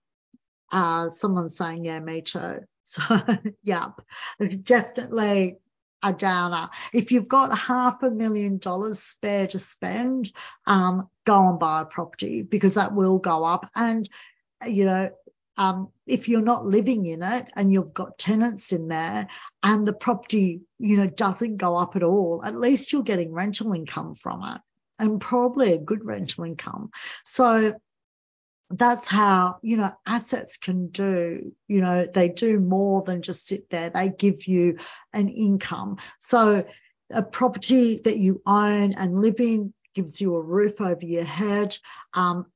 uh, 0.71 1.09
someone's 1.09 1.57
saying, 1.57 1.85
yeah, 1.85 2.01
me 2.01 2.23
too. 2.23 2.61
So, 2.83 3.03
yep, 3.63 4.01
definitely 4.65 5.59
a 6.03 6.13
downer. 6.13 6.71
If 6.93 7.13
you've 7.13 7.29
got 7.29 7.57
half 7.57 8.03
a 8.03 8.11
million 8.11 8.59
dollars 8.59 8.99
spare 8.99 9.47
to 9.47 9.61
spend, 9.61 10.33
um, 10.67 11.09
go 11.25 11.51
and 11.51 11.61
buy 11.61 11.83
a 11.83 11.85
property 11.85 12.43
because 12.43 12.75
that 12.75 12.93
will 12.93 13.19
go 13.19 13.45
up. 13.45 13.71
And, 13.77 14.09
you 14.67 14.87
know, 14.87 15.11
um, 15.57 15.91
if 16.05 16.29
you're 16.29 16.43
not 16.43 16.67
living 16.67 17.07
in 17.07 17.23
it 17.23 17.47
and 17.55 17.73
you've 17.73 17.95
got 17.95 18.19
tenants 18.19 18.73
in 18.73 18.89
there 18.89 19.29
and 19.63 19.87
the 19.87 19.93
property, 19.93 20.63
you 20.81 20.97
know, 20.97 21.07
doesn't 21.07 21.59
go 21.59 21.77
up 21.77 21.95
at 21.95 22.03
all, 22.03 22.43
at 22.45 22.57
least 22.57 22.93
you're 22.93 23.05
getting 23.05 23.33
rental 23.33 23.73
income 23.73 24.15
from 24.15 24.43
it 24.43 24.61
and 25.01 25.21
probably 25.21 25.73
a 25.73 25.79
good 25.79 26.05
rental 26.05 26.45
income. 26.45 26.91
So 27.25 27.75
that's 28.71 29.09
how 29.09 29.59
you 29.63 29.77
know 29.77 29.93
assets 30.07 30.57
can 30.57 30.89
do 30.89 31.53
you 31.67 31.81
know 31.81 32.07
they 32.07 32.29
do 32.29 32.61
more 32.61 33.03
than 33.03 33.21
just 33.21 33.47
sit 33.47 33.69
there 33.69 33.91
they 33.91 34.09
give 34.09 34.47
you 34.47 34.79
an 35.13 35.29
income 35.29 35.97
so 36.21 36.65
a 37.13 37.23
property 37.23 38.01
that 38.05 38.17
you 38.17 38.41
own 38.47 38.93
and 38.93 39.21
live 39.21 39.41
in 39.41 39.75
gives 39.93 40.21
you 40.21 40.37
a 40.37 40.41
roof 40.41 40.81
over 40.81 41.05
your 41.05 41.25
head 41.25 41.77
um, 42.15 42.47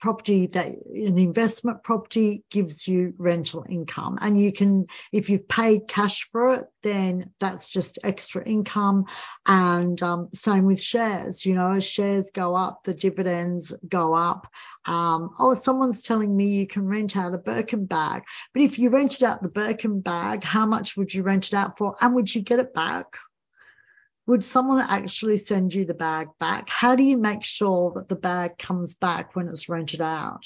property 0.00 0.46
that 0.46 0.66
an 0.66 1.18
investment 1.18 1.82
property 1.82 2.44
gives 2.50 2.88
you 2.88 3.14
rental 3.18 3.64
income. 3.68 4.18
And 4.20 4.40
you 4.40 4.52
can 4.52 4.86
if 5.12 5.30
you've 5.30 5.48
paid 5.48 5.88
cash 5.88 6.28
for 6.30 6.54
it 6.54 6.64
then 6.82 7.30
that's 7.38 7.68
just 7.68 7.98
extra 8.02 8.42
income. 8.44 9.04
And 9.46 10.02
um, 10.02 10.28
same 10.32 10.64
with 10.64 10.80
shares 10.80 11.44
you 11.44 11.54
know 11.54 11.72
as 11.72 11.86
shares 11.86 12.30
go 12.30 12.54
up 12.54 12.84
the 12.84 12.94
dividends 12.94 13.72
go 13.86 14.14
up. 14.14 14.46
Um, 14.86 15.30
oh 15.38 15.54
someone's 15.54 16.02
telling 16.02 16.34
me 16.34 16.46
you 16.46 16.66
can 16.66 16.86
rent 16.86 17.16
out 17.16 17.34
a 17.34 17.38
birkin 17.38 17.86
bag. 17.86 18.22
But 18.54 18.62
if 18.62 18.78
you 18.78 18.90
rented 18.90 19.22
out 19.22 19.42
the 19.42 19.48
birkin 19.48 20.00
bag 20.00 20.42
how 20.44 20.66
much 20.66 20.96
would 20.96 21.12
you 21.12 21.22
rent 21.22 21.48
it 21.48 21.54
out 21.54 21.78
for? 21.78 21.96
And 22.00 22.14
would 22.14 22.34
you 22.34 22.40
get 22.40 22.58
it 22.58 22.74
back 22.74 23.16
would 24.30 24.44
someone 24.44 24.80
actually 24.88 25.36
send 25.36 25.74
you 25.74 25.84
the 25.84 25.92
bag 25.92 26.28
back? 26.38 26.68
How 26.68 26.94
do 26.94 27.02
you 27.02 27.18
make 27.18 27.42
sure 27.42 27.92
that 27.96 28.08
the 28.08 28.14
bag 28.14 28.58
comes 28.58 28.94
back 28.94 29.34
when 29.34 29.48
it's 29.48 29.68
rented 29.68 30.00
out? 30.00 30.44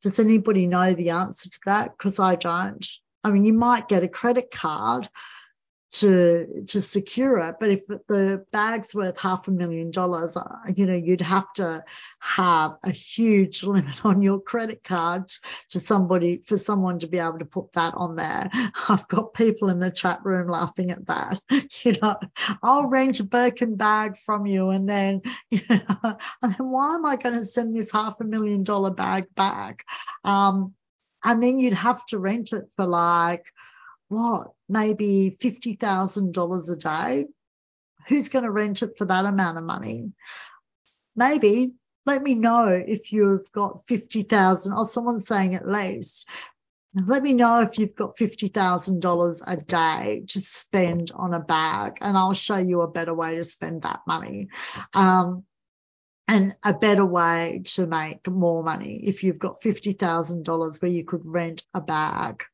Does 0.00 0.18
anybody 0.18 0.66
know 0.66 0.94
the 0.94 1.10
answer 1.10 1.50
to 1.50 1.60
that? 1.66 1.90
Because 1.96 2.18
I 2.18 2.36
don't. 2.36 2.86
I 3.22 3.30
mean, 3.30 3.44
you 3.44 3.52
might 3.52 3.88
get 3.88 4.04
a 4.04 4.08
credit 4.08 4.50
card 4.50 5.06
to 5.90 6.64
to 6.68 6.80
secure 6.82 7.38
it. 7.38 7.56
But 7.58 7.70
if 7.70 7.86
the 7.86 8.44
bag's 8.52 8.94
worth 8.94 9.18
half 9.18 9.48
a 9.48 9.50
million 9.50 9.90
dollars, 9.90 10.36
uh, 10.36 10.44
you 10.74 10.86
know, 10.86 10.94
you'd 10.94 11.22
have 11.22 11.50
to 11.54 11.82
have 12.20 12.76
a 12.84 12.90
huge 12.90 13.62
limit 13.64 14.04
on 14.04 14.22
your 14.22 14.40
credit 14.40 14.84
card 14.84 15.30
to 15.70 15.80
somebody 15.80 16.42
for 16.44 16.58
someone 16.58 16.98
to 16.98 17.06
be 17.06 17.18
able 17.18 17.38
to 17.38 17.44
put 17.44 17.72
that 17.72 17.94
on 17.94 18.16
there. 18.16 18.50
I've 18.88 19.08
got 19.08 19.34
people 19.34 19.70
in 19.70 19.78
the 19.78 19.90
chat 19.90 20.20
room 20.24 20.48
laughing 20.48 20.90
at 20.90 21.06
that. 21.06 21.40
You 21.84 21.96
know, 22.02 22.16
I'll 22.62 22.88
rent 22.88 23.20
a 23.20 23.24
Birkin 23.24 23.76
bag 23.76 24.16
from 24.16 24.46
you, 24.46 24.70
and 24.70 24.88
then, 24.88 25.22
you 25.50 25.60
know, 25.70 26.16
and 26.42 26.54
then 26.54 26.70
why 26.70 26.94
am 26.94 27.06
I 27.06 27.16
going 27.16 27.36
to 27.36 27.44
send 27.44 27.74
this 27.74 27.92
half 27.92 28.20
a 28.20 28.24
million 28.24 28.64
dollar 28.64 28.90
bag 28.90 29.26
back? 29.34 29.84
Um, 30.24 30.74
and 31.24 31.42
then 31.42 31.60
you'd 31.60 31.74
have 31.74 32.04
to 32.06 32.18
rent 32.18 32.52
it 32.52 32.64
for 32.76 32.86
like 32.86 33.46
what, 34.08 34.52
maybe 34.68 35.36
$50,000 35.42 36.70
a 36.70 36.76
day? 36.76 37.26
Who's 38.08 38.28
going 38.28 38.44
to 38.44 38.50
rent 38.50 38.82
it 38.82 38.96
for 38.96 39.04
that 39.04 39.26
amount 39.26 39.58
of 39.58 39.64
money? 39.64 40.12
Maybe. 41.14 41.72
Let 42.06 42.22
me 42.22 42.34
know 42.34 42.68
if 42.68 43.12
you've 43.12 43.50
got 43.52 43.86
50,000 43.86 44.72
or 44.72 44.86
someone's 44.86 45.26
saying 45.26 45.54
at 45.54 45.68
least. 45.68 46.26
let 46.94 47.22
me 47.22 47.34
know 47.34 47.60
if 47.60 47.78
you've 47.78 47.94
got 47.94 48.16
$50,000 48.16 49.42
a 49.46 49.56
day 49.56 50.24
to 50.28 50.40
spend 50.40 51.12
on 51.14 51.34
a 51.34 51.40
bag, 51.40 51.98
and 52.00 52.16
I'll 52.16 52.32
show 52.32 52.56
you 52.56 52.80
a 52.80 52.90
better 52.90 53.12
way 53.12 53.36
to 53.36 53.44
spend 53.44 53.82
that 53.82 54.00
money. 54.06 54.48
Um, 54.94 55.44
and 56.26 56.54
a 56.62 56.74
better 56.74 57.06
way 57.06 57.62
to 57.64 57.86
make 57.86 58.28
more 58.28 58.62
money 58.62 59.00
if 59.04 59.24
you've 59.24 59.38
got 59.38 59.62
$50,000 59.62 60.82
where 60.82 60.90
you 60.90 61.04
could 61.04 61.24
rent 61.24 61.64
a 61.72 61.80
bag. 61.80 62.44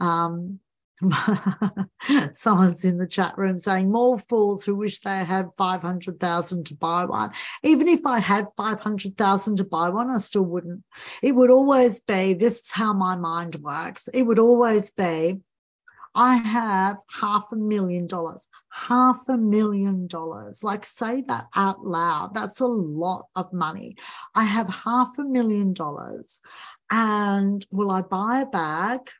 Um, 0.00 0.60
someone's 2.32 2.84
in 2.84 2.98
the 2.98 3.06
chat 3.06 3.36
room 3.36 3.58
saying 3.58 3.90
more 3.90 4.18
fools 4.18 4.64
who 4.64 4.76
wish 4.76 5.00
they 5.00 5.24
had 5.24 5.50
500,000 5.56 6.66
to 6.66 6.74
buy 6.74 7.04
one. 7.04 7.32
Even 7.62 7.88
if 7.88 8.06
I 8.06 8.20
had 8.20 8.46
500,000 8.56 9.56
to 9.56 9.64
buy 9.64 9.88
one, 9.88 10.10
I 10.10 10.18
still 10.18 10.44
wouldn't. 10.44 10.84
It 11.22 11.32
would 11.32 11.50
always 11.50 12.00
be 12.00 12.34
this 12.34 12.60
is 12.60 12.70
how 12.70 12.92
my 12.92 13.16
mind 13.16 13.56
works. 13.56 14.08
It 14.12 14.22
would 14.22 14.38
always 14.38 14.90
be 14.90 15.40
I 16.16 16.36
have 16.36 16.98
half 17.10 17.50
a 17.50 17.56
million 17.56 18.06
dollars, 18.06 18.46
half 18.70 19.28
a 19.28 19.36
million 19.36 20.06
dollars. 20.06 20.62
Like, 20.62 20.84
say 20.84 21.22
that 21.22 21.48
out 21.56 21.84
loud. 21.84 22.34
That's 22.34 22.60
a 22.60 22.66
lot 22.66 23.26
of 23.34 23.52
money. 23.52 23.96
I 24.32 24.44
have 24.44 24.68
half 24.68 25.18
a 25.18 25.24
million 25.24 25.72
dollars. 25.72 26.40
And 26.88 27.66
will 27.72 27.90
I 27.90 28.02
buy 28.02 28.42
a 28.42 28.46
bag 28.46 29.10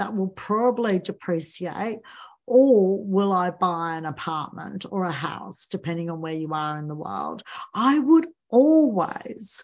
that 0.00 0.16
will 0.16 0.28
probably 0.28 0.98
depreciate? 0.98 1.98
Or 2.46 2.98
will 3.04 3.32
I 3.32 3.50
buy 3.50 3.94
an 3.94 4.06
apartment 4.06 4.86
or 4.90 5.04
a 5.04 5.12
house, 5.12 5.66
depending 5.66 6.10
on 6.10 6.20
where 6.20 6.32
you 6.32 6.52
are 6.52 6.78
in 6.78 6.88
the 6.88 6.96
world? 6.96 7.42
I 7.74 7.98
would 7.98 8.26
always 8.48 9.62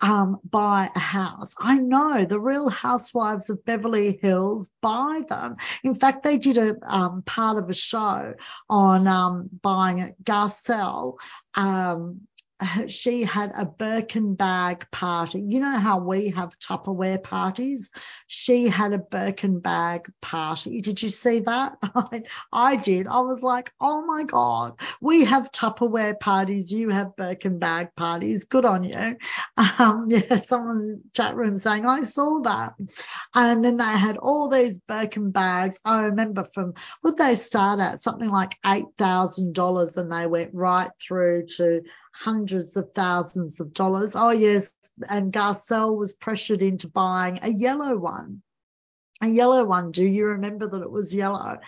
um, 0.00 0.38
buy 0.48 0.88
a 0.96 0.98
house. 0.98 1.54
I 1.60 1.76
know 1.76 2.24
the 2.24 2.40
Real 2.40 2.70
Housewives 2.70 3.50
of 3.50 3.64
Beverly 3.64 4.18
Hills 4.20 4.70
buy 4.80 5.22
them. 5.28 5.56
In 5.84 5.94
fact, 5.94 6.22
they 6.22 6.38
did 6.38 6.56
a 6.56 6.76
um, 6.82 7.22
part 7.22 7.58
of 7.58 7.68
a 7.68 7.74
show 7.74 8.34
on 8.68 9.06
um, 9.06 9.50
buying 9.60 10.00
a 10.00 10.14
Garcelle 10.24 11.16
um, 11.54 12.22
she 12.88 13.22
had 13.22 13.52
a 13.56 13.64
Birkin 13.64 14.34
bag 14.34 14.86
party. 14.90 15.40
You 15.40 15.60
know 15.60 15.78
how 15.78 15.98
we 15.98 16.30
have 16.30 16.58
Tupperware 16.58 17.22
parties? 17.22 17.90
She 18.26 18.68
had 18.68 18.92
a 18.92 18.98
Birkin 18.98 19.60
bag 19.60 20.12
party. 20.20 20.80
Did 20.80 21.02
you 21.02 21.08
see 21.08 21.40
that? 21.40 21.78
I, 21.82 22.22
I 22.52 22.76
did. 22.76 23.06
I 23.06 23.20
was 23.20 23.42
like, 23.42 23.72
oh 23.80 24.04
my 24.04 24.24
God, 24.24 24.80
we 25.00 25.24
have 25.24 25.52
Tupperware 25.52 26.18
parties. 26.18 26.72
You 26.72 26.90
have 26.90 27.16
Birkin 27.16 27.58
bag 27.58 27.94
parties. 27.96 28.44
Good 28.44 28.64
on 28.64 28.84
you. 28.84 29.16
Um, 29.78 30.06
yeah, 30.08 30.36
someone 30.36 30.80
in 30.80 30.88
the 30.88 31.00
chat 31.14 31.36
room 31.36 31.56
saying, 31.56 31.86
I 31.86 32.02
saw 32.02 32.40
that. 32.42 32.74
And 33.34 33.64
then 33.64 33.76
they 33.76 33.84
had 33.84 34.16
all 34.16 34.48
these 34.48 34.78
Birkin 34.78 35.30
bags. 35.30 35.80
I 35.84 36.04
remember 36.04 36.44
from 36.52 36.74
what 37.02 37.16
they 37.16 37.34
start 37.34 37.80
at? 37.80 38.00
Something 38.00 38.30
like 38.30 38.56
$8,000 38.64 39.96
and 39.96 40.12
they 40.12 40.26
went 40.26 40.54
right 40.54 40.90
through 41.00 41.46
to 41.56 41.82
hundreds 42.12 42.49
of 42.52 42.92
thousands 42.94 43.60
of 43.60 43.72
dollars. 43.72 44.14
Oh, 44.16 44.30
yes. 44.30 44.70
And 45.08 45.32
Garcelle 45.32 45.96
was 45.96 46.14
pressured 46.14 46.62
into 46.62 46.88
buying 46.88 47.38
a 47.42 47.50
yellow 47.50 47.96
one. 47.96 48.42
A 49.22 49.28
yellow 49.28 49.64
one. 49.64 49.92
Do 49.92 50.04
you 50.04 50.26
remember 50.26 50.68
that 50.68 50.82
it 50.82 50.90
was 50.90 51.14
yellow? 51.14 51.58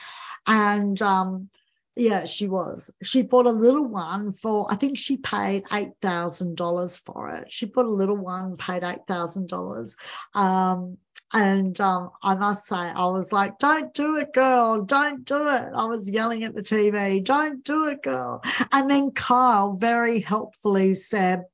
And 0.46 1.00
um, 1.02 1.50
yeah, 1.94 2.24
she 2.24 2.48
was. 2.48 2.90
She 3.02 3.22
bought 3.22 3.46
a 3.46 3.50
little 3.50 3.86
one 3.86 4.32
for, 4.32 4.66
I 4.70 4.76
think 4.76 4.98
she 4.98 5.18
paid 5.18 5.64
$8,000 5.64 7.04
for 7.04 7.28
it. 7.30 7.52
She 7.52 7.66
bought 7.66 7.84
a 7.84 7.90
little 7.90 8.16
one, 8.16 8.56
paid 8.56 8.82
$8,000. 8.82 9.96
Um, 10.34 10.96
and 11.32 11.80
um, 11.80 12.10
I 12.22 12.34
must 12.34 12.66
say, 12.66 12.76
I 12.76 13.06
was 13.06 13.32
like, 13.32 13.58
don't 13.58 13.92
do 13.94 14.16
it, 14.16 14.32
girl. 14.32 14.82
Don't 14.82 15.24
do 15.24 15.48
it. 15.48 15.68
I 15.74 15.84
was 15.86 16.10
yelling 16.10 16.44
at 16.44 16.54
the 16.54 16.62
TV, 16.62 17.24
don't 17.24 17.64
do 17.64 17.86
it, 17.86 18.02
girl. 18.02 18.42
And 18.72 18.90
then 18.90 19.10
Kyle 19.12 19.72
very 19.72 20.20
helpfully 20.20 20.94
said, 20.94 21.44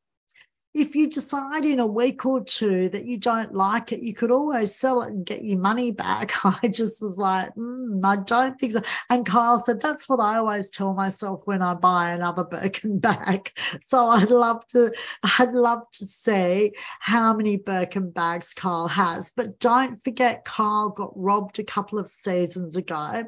if 0.75 0.95
you 0.95 1.09
decide 1.09 1.64
in 1.64 1.81
a 1.81 1.87
week 1.87 2.27
or 2.27 2.45
two 2.45 2.89
that 2.91 3.05
you 3.05 3.19
don't 3.19 3.55
like 3.55 3.93
it, 3.93 4.01
you 4.01 4.14
could 4.14 4.31
always 4.31 4.75
sell 4.75 5.03
it 5.03 5.09
and 5.09 5.25
get 5.25 5.45
your 5.45 5.59
money 5.59 5.93
back. 5.93 6.33
I 6.62 6.69
just 6.69 7.03
was 7.03 7.19
like, 7.19 7.55
mm, 7.55 8.01
I 8.05 8.16
don't 8.16 8.59
think 8.59 8.73
so. 8.73 8.83
And 9.09 9.27
Kyle 9.27 9.59
said, 9.59 9.81
that's 9.81 10.09
what 10.09 10.21
I 10.21 10.39
always 10.39 10.71
tell 10.71 10.95
myself 10.95 11.43
when 11.45 11.62
I 11.62 11.75
buy 11.75 12.11
another 12.11 12.45
Birkin 12.51 12.99
bag. 12.99 13.53
So 13.83 14.09
I'd 14.09 14.31
love 14.31 14.66
to, 14.69 14.93
I'd 15.39 15.53
love 15.53 15.91
to 15.93 16.07
see 16.07 16.75
how 17.01 17.35
many 17.35 17.57
Birkin 17.57 18.11
bags 18.11 18.55
Kyle 18.55 18.89
has. 18.89 19.33
But 19.35 19.59
don't 19.59 20.03
forget, 20.03 20.45
Kyle 20.45 20.91
got 20.91 21.12
robbed 21.16 21.59
a 21.59 21.64
couple 21.64 21.99
of 21.99 22.11
seasons 22.11 22.77
ago 22.77 23.25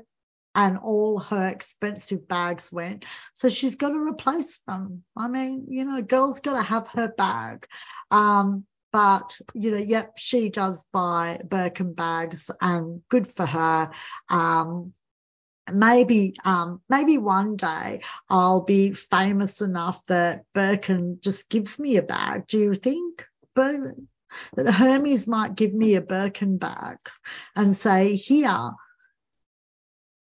and 0.55 0.79
all 0.79 1.19
her 1.19 1.47
expensive 1.47 2.27
bags 2.27 2.73
went. 2.73 3.05
So 3.33 3.49
she's 3.49 3.77
got 3.77 3.91
to 3.91 3.99
replace 3.99 4.61
them. 4.67 5.05
I 5.17 5.29
mean, 5.29 5.67
you 5.69 5.85
know, 5.85 6.03
girl's 6.03 6.41
got 6.41 6.55
to 6.57 6.63
have 6.63 6.89
her 6.89 7.09
bag. 7.09 7.67
Um, 8.11 8.65
but 8.93 9.39
you 9.55 9.71
know, 9.71 9.77
yep, 9.77 10.15
she 10.17 10.51
does 10.51 10.85
buy 10.93 11.41
Birkin 11.45 11.95
bags, 11.95 12.51
and 12.61 13.03
good 13.09 13.29
for 13.29 13.47
her. 13.47 13.91
Um, 14.29 14.95
maybe 15.73 16.35
um, 16.45 16.81
maybe 16.89 17.17
one 17.17 17.55
day 17.55 18.01
I'll 18.29 18.63
be 18.63 18.93
famous 18.93 19.63
enough 19.63 20.05
that 20.07 20.43
Birkin 20.55 21.19
just 21.23 21.49
gives 21.49 21.79
me 21.79 21.99
a 21.99 22.03
bag. 22.03 22.49
Do 22.49 22.59
you 22.59 22.75
think? 22.75 23.25
that 23.55 24.73
Hermes 24.73 25.27
might 25.27 25.55
give 25.55 25.75
me 25.75 25.95
a 25.95 26.01
Birkin 26.01 26.59
bag 26.59 26.99
and 27.57 27.75
say, 27.75 28.15
here, 28.15 28.71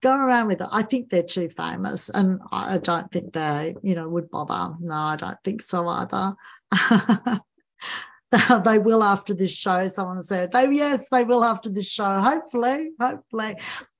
go 0.01 0.15
around 0.15 0.47
with 0.47 0.61
it. 0.61 0.67
I 0.71 0.83
think 0.83 1.09
they're 1.09 1.23
too 1.23 1.49
famous, 1.49 2.09
and 2.09 2.39
I 2.51 2.77
don't 2.77 3.11
think 3.11 3.33
they, 3.33 3.75
you 3.83 3.95
know, 3.95 4.07
would 4.09 4.29
bother. 4.29 4.75
No, 4.79 4.95
I 4.95 5.15
don't 5.15 5.37
think 5.43 5.61
so 5.61 5.87
either. 5.87 6.35
they 8.63 8.79
will 8.79 9.03
after 9.03 9.33
this 9.33 9.55
show. 9.55 9.87
Someone 9.87 10.23
said 10.23 10.51
they 10.51 10.69
yes, 10.71 11.09
they 11.09 11.23
will 11.23 11.43
after 11.43 11.69
this 11.69 11.89
show. 11.89 12.19
Hopefully, 12.19 12.91
hopefully. 12.99 13.55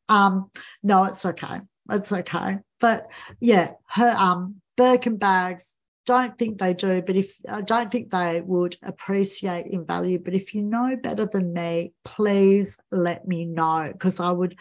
Um, 0.08 0.52
no, 0.84 1.06
it's 1.06 1.26
okay. 1.26 1.62
It's 1.91 2.12
okay. 2.12 2.60
But 2.80 3.12
yeah, 3.39 3.74
her 3.88 4.16
um 4.18 4.62
Birkin 4.78 5.18
bags 5.18 5.78
don't 6.06 6.38
think 6.38 6.58
they 6.58 6.74
do, 6.74 7.02
but 7.04 7.16
if 7.16 7.36
I 7.47 7.62
don't 7.62 7.91
think 7.91 8.10
they 8.10 8.41
would 8.41 8.76
appreciate 8.82 9.68
in 9.68 9.86
value. 9.86 10.18
But 10.18 10.34
if 10.34 10.56
you 10.56 10.64
know 10.64 10.95
better 10.95 11.28
than 11.28 11.54
me, 11.54 11.93
please 12.04 12.80
let 12.91 13.28
me 13.28 13.45
know 13.45 13.89
because 13.91 14.20
I 14.20 14.32
would 14.32 14.58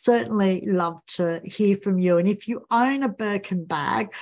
certainly 0.00 0.62
love 0.66 1.04
to 1.06 1.40
hear 1.44 1.76
from 1.76 1.98
you. 1.98 2.18
And 2.18 2.28
if 2.28 2.48
you 2.48 2.66
own 2.70 3.02
a 3.02 3.08
Birkin 3.08 3.64
bag, 3.66 4.14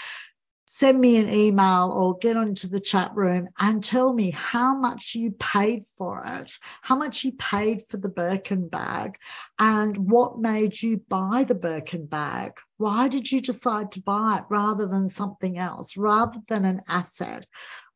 send 0.66 1.01
me 1.01 1.16
an 1.16 1.33
email 1.33 1.91
or 1.95 2.18
get 2.18 2.37
onto 2.37 2.68
the 2.68 2.81
chat 2.81 3.11
room 3.14 3.49
and 3.59 3.83
tell 3.83 4.12
me 4.12 4.31
how 4.31 4.76
much 4.76 5.14
you 5.14 5.31
paid 5.31 5.85
for 5.97 6.22
it, 6.26 6.53
how 6.83 6.95
much 6.97 7.24
you 7.24 7.33
paid 7.33 7.85
for 7.89 7.97
the 7.97 8.09
Birkin 8.09 8.68
bag, 8.68 9.16
and 9.59 9.97
what 9.97 10.39
made 10.39 10.81
you 10.81 10.99
buy 11.09 11.45
the 11.49 11.55
Birkin 11.55 12.07
bag. 12.07 12.53
Why 12.76 13.09
did 13.09 13.31
you 13.31 13.41
decide 13.41 13.93
to 13.93 14.03
buy 14.03 14.39
it 14.39 14.45
rather 14.51 14.87
than 14.87 15.09
something 15.09 15.59
else, 15.59 15.97
rather 15.97 16.39
than 16.49 16.64
an 16.64 16.83
asset? 16.87 17.47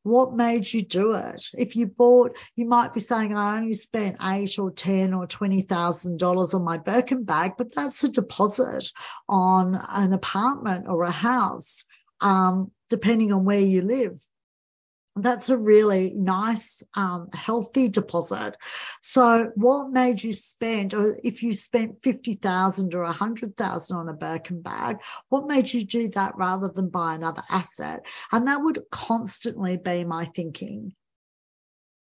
What 0.02 0.34
made 0.34 0.72
you 0.72 0.82
do 0.82 1.12
it? 1.12 1.46
If 1.56 1.76
you 1.76 1.86
bought, 1.86 2.36
you 2.56 2.66
might 2.66 2.92
be 2.92 3.00
saying, 3.00 3.36
I 3.36 3.56
only 3.56 3.74
spent 3.74 4.16
eight 4.22 4.58
or 4.58 4.70
ten 4.70 5.14
or 5.14 5.26
twenty 5.26 5.62
thousand 5.62 6.18
dollars 6.18 6.54
on 6.54 6.64
my 6.64 6.78
Birkin 6.78 7.24
bag, 7.24 7.52
but 7.56 7.74
that's 7.74 8.02
a 8.02 8.08
deposit 8.08 8.90
on 9.28 9.74
an 9.88 10.12
apartment 10.12 10.86
or 10.88 11.04
a 11.04 11.10
house 11.10 11.84
um, 12.20 12.70
depending 12.88 13.32
on 13.32 13.44
where 13.44 13.60
you 13.60 13.82
live. 13.82 14.20
That's 15.14 15.50
a 15.50 15.58
really 15.58 16.14
nice, 16.14 16.82
um, 16.94 17.28
healthy 17.34 17.88
deposit. 17.88 18.56
So, 19.02 19.50
what 19.56 19.90
made 19.90 20.22
you 20.22 20.32
spend, 20.32 20.94
or 20.94 21.18
if 21.22 21.42
you 21.42 21.52
spent 21.52 22.00
fifty 22.00 22.32
thousand 22.32 22.94
or 22.94 23.02
a 23.02 23.12
hundred 23.12 23.54
thousand 23.56 23.98
on 23.98 24.08
a 24.08 24.14
Birkin 24.14 24.62
bag, 24.62 25.02
what 25.28 25.46
made 25.46 25.70
you 25.70 25.84
do 25.84 26.08
that 26.10 26.36
rather 26.38 26.68
than 26.68 26.88
buy 26.88 27.14
another 27.14 27.42
asset? 27.50 28.06
And 28.30 28.48
that 28.48 28.62
would 28.62 28.84
constantly 28.90 29.76
be 29.76 30.04
my 30.04 30.24
thinking. 30.34 30.94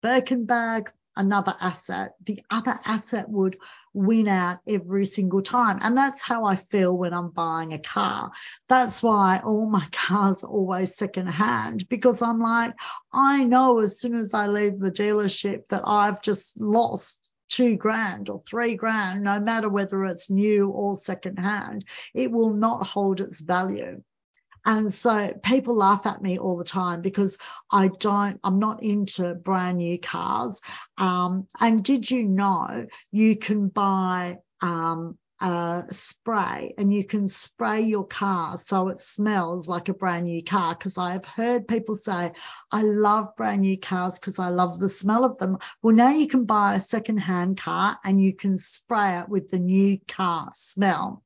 Birkin 0.02 0.46
bag, 0.46 0.90
another 1.16 1.54
asset. 1.60 2.14
The 2.24 2.42
other 2.50 2.78
asset 2.84 3.28
would 3.28 3.56
win 3.94 4.28
out 4.28 4.58
every 4.68 5.06
single 5.06 5.42
time. 5.42 5.78
And 5.80 5.96
that's 5.96 6.20
how 6.20 6.44
I 6.44 6.56
feel 6.56 6.96
when 6.96 7.14
I'm 7.14 7.30
buying 7.30 7.72
a 7.72 7.78
car. 7.78 8.30
That's 8.68 9.02
why 9.02 9.40
all 9.44 9.68
my 9.68 9.86
cars 9.92 10.44
are 10.44 10.50
always 10.50 10.94
secondhand 10.96 11.88
because 11.88 12.20
I'm 12.20 12.40
like, 12.40 12.74
I 13.12 13.44
know 13.44 13.78
as 13.80 13.98
soon 13.98 14.14
as 14.14 14.34
I 14.34 14.46
leave 14.46 14.78
the 14.78 14.92
dealership 14.92 15.68
that 15.68 15.82
I've 15.86 16.20
just 16.20 16.60
lost 16.60 17.30
two 17.48 17.76
grand 17.76 18.28
or 18.28 18.42
three 18.46 18.74
grand, 18.74 19.22
no 19.22 19.40
matter 19.40 19.68
whether 19.68 20.04
it's 20.04 20.30
new 20.30 20.68
or 20.68 20.96
secondhand, 20.96 21.84
it 22.14 22.30
will 22.30 22.54
not 22.54 22.86
hold 22.86 23.20
its 23.20 23.40
value. 23.40 24.02
And 24.66 24.92
so 24.92 25.32
people 25.44 25.76
laugh 25.76 26.06
at 26.06 26.20
me 26.20 26.38
all 26.38 26.56
the 26.56 26.64
time 26.64 27.00
because 27.00 27.38
I 27.70 27.88
don't, 28.00 28.40
I'm 28.42 28.58
not 28.58 28.82
into 28.82 29.34
brand 29.36 29.78
new 29.78 29.98
cars. 29.98 30.60
Um, 30.98 31.46
and 31.60 31.84
did 31.84 32.10
you 32.10 32.26
know 32.26 32.86
you 33.12 33.36
can 33.36 33.68
buy 33.68 34.38
um, 34.60 35.16
spray 35.90 36.74
and 36.78 36.92
you 36.92 37.04
can 37.04 37.28
spray 37.28 37.82
your 37.82 38.06
car 38.06 38.56
so 38.56 38.88
it 38.88 39.00
smells 39.00 39.68
like 39.68 39.88
a 39.88 39.94
brand 39.94 40.24
new 40.24 40.42
car. 40.42 40.74
Because 40.74 40.98
I 40.98 41.12
have 41.12 41.24
heard 41.24 41.68
people 41.68 41.94
say, 41.94 42.32
I 42.72 42.82
love 42.82 43.36
brand 43.36 43.60
new 43.60 43.78
cars 43.78 44.18
because 44.18 44.40
I 44.40 44.48
love 44.48 44.80
the 44.80 44.88
smell 44.88 45.24
of 45.24 45.38
them. 45.38 45.58
Well, 45.82 45.94
now 45.94 46.10
you 46.10 46.26
can 46.26 46.44
buy 46.44 46.74
a 46.74 46.80
second-hand 46.80 47.60
car 47.60 47.98
and 48.04 48.20
you 48.20 48.34
can 48.34 48.56
spray 48.56 49.18
it 49.18 49.28
with 49.28 49.50
the 49.50 49.58
new 49.58 50.00
car 50.08 50.48
smell. 50.52 51.22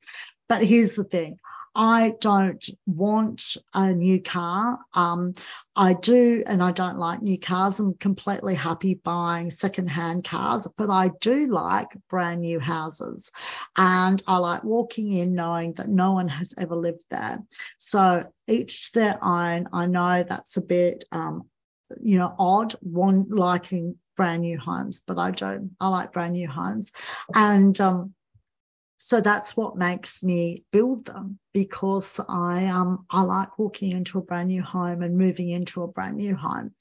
But 0.49 0.65
here's 0.65 0.97
the 0.97 1.05
thing 1.05 1.39
I 1.75 2.15
don't 2.21 2.65
want 2.87 3.57
a 3.75 3.93
new 3.93 4.21
car. 4.21 4.81
Um, 4.93 5.35
I 5.77 5.95
do, 5.95 6.43
and 6.47 6.63
I 6.63 6.73
don't 6.73 6.99
like 6.99 7.23
new 7.23 7.39
cars. 7.39 7.79
I'm 7.79 7.95
completely 7.95 8.55
happy 8.55 8.95
buying 8.95 9.51
secondhand 9.51 10.25
cars, 10.25 10.67
but 10.77 10.91
I 10.91 11.11
do 11.21 11.47
like 11.47 11.89
brand 12.09 12.41
new 12.41 12.59
houses. 12.59 13.31
And 13.77 14.21
I 14.27 14.39
like 14.39 14.65
walking 14.65 15.13
in 15.13 15.35
knowing 15.35 15.75
that 15.75 15.89
no 15.89 16.13
one 16.13 16.29
has 16.29 16.55
ever 16.59 16.75
lived 16.75 17.05
there. 17.09 17.43
So 17.79 18.25
each 18.49 18.93
to 18.93 18.99
their 18.99 19.25
own. 19.25 19.69
I 19.73 19.87
know 19.87 20.25
that's 20.29 20.57
a 20.57 20.63
bit, 20.63 21.05
um, 21.13 21.49
you 22.03 22.19
know, 22.19 22.35
odd, 22.39 22.75
one 22.81 23.27
liking 23.29 23.97
brand 24.17 24.43
new 24.43 24.59
homes, 24.59 25.03
but 25.07 25.19
I 25.19 25.31
don't. 25.31 25.77
I 25.81 25.89
like 25.89 26.13
brand 26.13 26.33
new 26.33 26.49
homes. 26.49 26.93
And, 27.33 27.81
um, 27.81 28.15
so 29.03 29.23
that's 29.23 29.57
what 29.57 29.79
makes 29.79 30.23
me 30.23 30.63
build 30.73 31.07
them 31.07 31.39
because 31.55 32.21
I 32.29 32.67
um 32.67 33.07
I 33.09 33.23
like 33.23 33.59
walking 33.59 33.93
into 33.93 34.19
a 34.19 34.23
brand 34.23 34.49
new 34.49 34.63
home 34.63 35.01
and 35.01 35.17
moving 35.17 35.49
into 35.49 35.83
a 35.83 35.89
brand 35.89 36.19
new 36.19 36.37
home. 36.37 36.75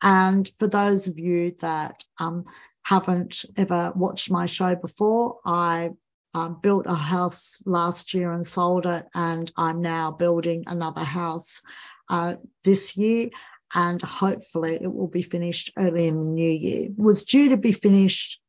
And 0.00 0.50
for 0.58 0.68
those 0.68 1.06
of 1.06 1.18
you 1.18 1.54
that 1.60 2.02
um 2.18 2.46
haven't 2.82 3.44
ever 3.58 3.92
watched 3.94 4.30
my 4.30 4.46
show 4.46 4.74
before, 4.74 5.40
I 5.44 5.90
um, 6.32 6.60
built 6.62 6.86
a 6.86 6.94
house 6.94 7.62
last 7.66 8.14
year 8.14 8.32
and 8.32 8.46
sold 8.46 8.86
it, 8.86 9.04
and 9.14 9.52
I'm 9.54 9.82
now 9.82 10.12
building 10.12 10.64
another 10.68 11.04
house 11.04 11.60
uh, 12.08 12.36
this 12.64 12.96
year, 12.96 13.28
and 13.74 14.00
hopefully 14.00 14.78
it 14.80 14.90
will 14.90 15.08
be 15.08 15.22
finished 15.22 15.72
early 15.76 16.06
in 16.06 16.22
the 16.22 16.30
new 16.30 16.50
year. 16.50 16.86
It 16.86 16.98
was 16.98 17.24
due 17.24 17.50
to 17.50 17.58
be 17.58 17.72
finished 17.72 18.40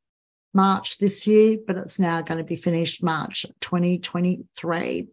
March 0.53 0.97
this 0.97 1.27
year, 1.27 1.57
but 1.65 1.77
it's 1.77 1.99
now 1.99 2.21
going 2.21 2.39
to 2.39 2.43
be 2.43 2.55
finished 2.55 3.03
March 3.03 3.45
2023. 3.61 5.07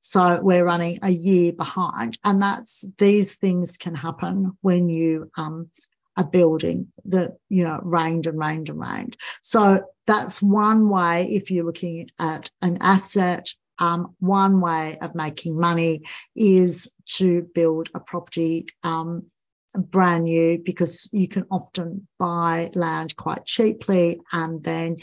So 0.00 0.40
we're 0.40 0.64
running 0.64 1.00
a 1.02 1.10
year 1.10 1.52
behind, 1.52 2.18
and 2.24 2.40
that's 2.40 2.84
these 2.98 3.36
things 3.36 3.76
can 3.76 3.94
happen 3.94 4.56
when 4.60 4.88
you 4.88 5.30
um, 5.36 5.70
are 6.16 6.24
building 6.24 6.92
that 7.06 7.36
you 7.48 7.64
know 7.64 7.80
rained 7.82 8.26
and 8.26 8.38
rained 8.38 8.68
and 8.68 8.80
rained. 8.80 9.16
So 9.42 9.84
that's 10.06 10.42
one 10.42 10.88
way 10.88 11.28
if 11.30 11.50
you're 11.50 11.64
looking 11.64 12.10
at 12.18 12.50
an 12.62 12.78
asset. 12.80 13.48
Um, 13.80 14.16
one 14.18 14.60
way 14.60 14.98
of 15.00 15.14
making 15.14 15.56
money 15.56 16.02
is 16.34 16.92
to 17.16 17.42
build 17.54 17.90
a 17.94 18.00
property 18.00 18.66
um, 18.82 19.26
brand 19.74 20.24
new 20.24 20.58
because 20.58 21.08
you 21.12 21.28
can 21.28 21.44
often 21.50 22.06
buy 22.18 22.70
land 22.74 23.16
quite 23.16 23.44
cheaply. 23.44 24.20
And 24.32 24.62
then 24.62 24.96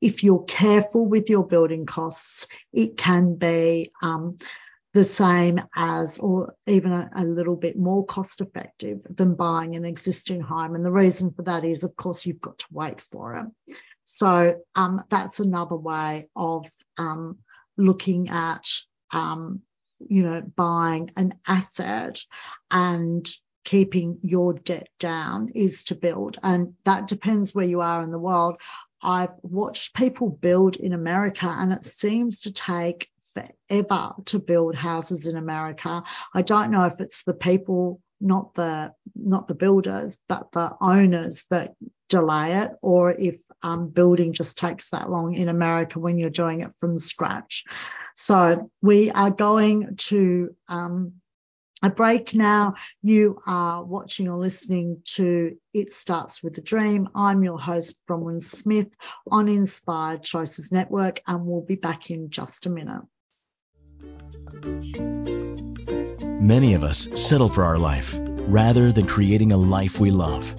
if 0.00 0.22
you're 0.22 0.44
careful 0.44 1.06
with 1.06 1.28
your 1.28 1.46
building 1.46 1.86
costs, 1.86 2.46
it 2.72 2.96
can 2.96 3.36
be 3.36 3.90
um, 4.02 4.36
the 4.94 5.04
same 5.04 5.60
as 5.74 6.18
or 6.18 6.54
even 6.66 6.92
a, 6.92 7.10
a, 7.16 7.24
little 7.24 7.56
bit 7.56 7.78
more 7.78 8.04
cost 8.04 8.40
effective 8.40 9.00
than 9.08 9.34
buying 9.34 9.74
an 9.74 9.84
existing 9.84 10.40
home. 10.40 10.74
And 10.74 10.84
the 10.84 10.90
reason 10.90 11.32
for 11.32 11.42
that 11.42 11.64
is, 11.64 11.82
of 11.82 11.96
course, 11.96 12.26
you've 12.26 12.40
got 12.40 12.58
to 12.58 12.66
wait 12.70 13.00
for 13.00 13.36
it. 13.36 13.76
So 14.04 14.60
um, 14.74 15.02
that's 15.08 15.40
another 15.40 15.76
way 15.76 16.28
of 16.36 16.66
um, 16.98 17.38
looking 17.78 18.28
at, 18.28 18.68
um, 19.12 19.62
you 20.00 20.24
know, 20.24 20.42
buying 20.42 21.10
an 21.16 21.34
asset 21.46 22.20
and 22.70 23.26
keeping 23.64 24.18
your 24.22 24.54
debt 24.54 24.88
down 24.98 25.48
is 25.54 25.84
to 25.84 25.94
build. 25.94 26.38
And 26.42 26.74
that 26.84 27.06
depends 27.06 27.54
where 27.54 27.66
you 27.66 27.80
are 27.80 28.02
in 28.02 28.10
the 28.10 28.18
world. 28.18 28.60
I've 29.02 29.32
watched 29.42 29.94
people 29.94 30.30
build 30.30 30.76
in 30.76 30.92
America 30.92 31.46
and 31.46 31.72
it 31.72 31.82
seems 31.82 32.42
to 32.42 32.52
take 32.52 33.08
forever 33.34 34.12
to 34.26 34.38
build 34.38 34.74
houses 34.74 35.26
in 35.26 35.36
America. 35.36 36.02
I 36.34 36.42
don't 36.42 36.70
know 36.70 36.84
if 36.84 37.00
it's 37.00 37.24
the 37.24 37.34
people, 37.34 38.00
not 38.20 38.54
the 38.54 38.92
not 39.16 39.48
the 39.48 39.54
builders, 39.54 40.20
but 40.28 40.52
the 40.52 40.76
owners 40.80 41.46
that 41.50 41.74
delay 42.08 42.58
it, 42.58 42.72
or 42.82 43.10
if 43.10 43.40
um, 43.62 43.88
building 43.88 44.32
just 44.32 44.58
takes 44.58 44.90
that 44.90 45.10
long 45.10 45.34
in 45.34 45.48
America 45.48 45.98
when 45.98 46.18
you're 46.18 46.30
doing 46.30 46.60
it 46.60 46.72
from 46.78 46.98
scratch. 46.98 47.64
So 48.14 48.70
we 48.82 49.10
are 49.10 49.30
going 49.30 49.96
to 49.96 50.54
um, 50.68 51.14
a 51.82 51.90
break 51.90 52.34
now. 52.34 52.74
You 53.02 53.42
are 53.46 53.84
watching 53.84 54.28
or 54.28 54.38
listening 54.38 55.02
to 55.16 55.56
It 55.74 55.92
Starts 55.92 56.42
with 56.42 56.56
a 56.58 56.60
Dream. 56.60 57.08
I'm 57.14 57.42
your 57.42 57.58
host, 57.58 58.00
Bronwyn 58.08 58.42
Smith 58.42 58.88
on 59.30 59.48
Inspired 59.48 60.22
Choices 60.22 60.70
Network, 60.72 61.20
and 61.26 61.44
we'll 61.44 61.62
be 61.62 61.76
back 61.76 62.10
in 62.10 62.30
just 62.30 62.66
a 62.66 62.70
minute. 62.70 63.02
Many 66.40 66.74
of 66.74 66.82
us 66.82 67.08
settle 67.14 67.48
for 67.48 67.64
our 67.64 67.78
life 67.78 68.16
rather 68.16 68.92
than 68.92 69.06
creating 69.06 69.52
a 69.52 69.56
life 69.56 69.98
we 70.00 70.10
love. 70.10 70.54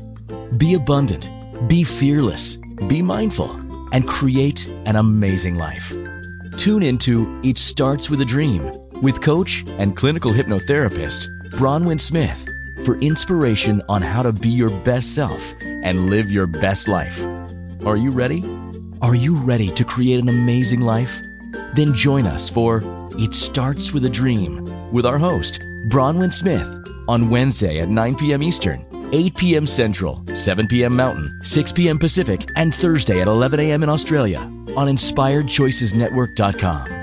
Be 0.57 0.74
abundant, 0.74 1.30
be 1.67 1.84
fearless, 1.84 2.57
be 2.57 3.01
mindful, 3.01 3.51
and 3.91 4.07
create 4.07 4.67
an 4.67 4.95
amazing 4.95 5.55
life. 5.55 5.93
Tune 6.57 6.84
into 6.84 7.41
It 7.43 7.57
Starts 7.57 8.09
with 8.09 8.21
a 8.21 8.26
Dream 8.26 8.82
with 9.04 9.22
coach 9.22 9.64
and 9.78 9.95
clinical 9.95 10.32
hypnotherapist 10.32 11.28
Bronwyn 11.60 11.99
Smith 11.99 12.47
for 12.86 12.97
inspiration 12.97 13.82
on 13.89 14.01
how 14.01 14.24
to 14.24 14.32
be 14.32 14.47
your 14.49 14.70
best 14.70 15.14
self 15.14 15.54
and 15.62 16.10
live 16.10 16.32
your 16.32 16.47
best 16.47 16.88
life. 16.88 17.24
Are 17.86 17.97
you 17.97 18.12
ready? 18.12 18.43
Are 19.01 19.14
you 19.14 19.36
ready 19.36 19.70
to 19.74 19.84
create 19.84 20.22
an 20.22 20.30
amazing 20.30 20.80
life? 20.82 21.20
Then 21.76 21.93
join 21.93 22.26
us 22.26 22.49
for 22.49 22.82
It 23.20 23.34
Starts 23.34 23.91
with 23.91 24.06
a 24.06 24.10
Dream 24.10 24.93
with 24.93 25.06
our 25.06 25.18
host, 25.18 25.62
Bronwyn 25.89 26.34
Smith, 26.34 26.70
on 27.10 27.30
Wednesday 27.30 27.80
at 27.80 27.89
9 27.89 28.16
p.m. 28.16 28.41
Eastern, 28.41 28.86
8 29.12 29.36
p.m. 29.36 29.68
Central, 29.68 30.24
7 30.34 30.70
p.m. 30.70 30.95
Mountain, 30.95 31.41
6 31.43 31.74
p.m. 31.74 31.99
Pacific, 31.99 32.47
and 32.56 32.74
Thursday 32.74 33.20
at 33.20 33.28
11 33.28 33.60
a.m. 33.60 33.84
in 33.84 33.89
Australia 33.89 34.39
on 34.39 34.88
InspiredChoicesNetwork.com. 34.88 37.03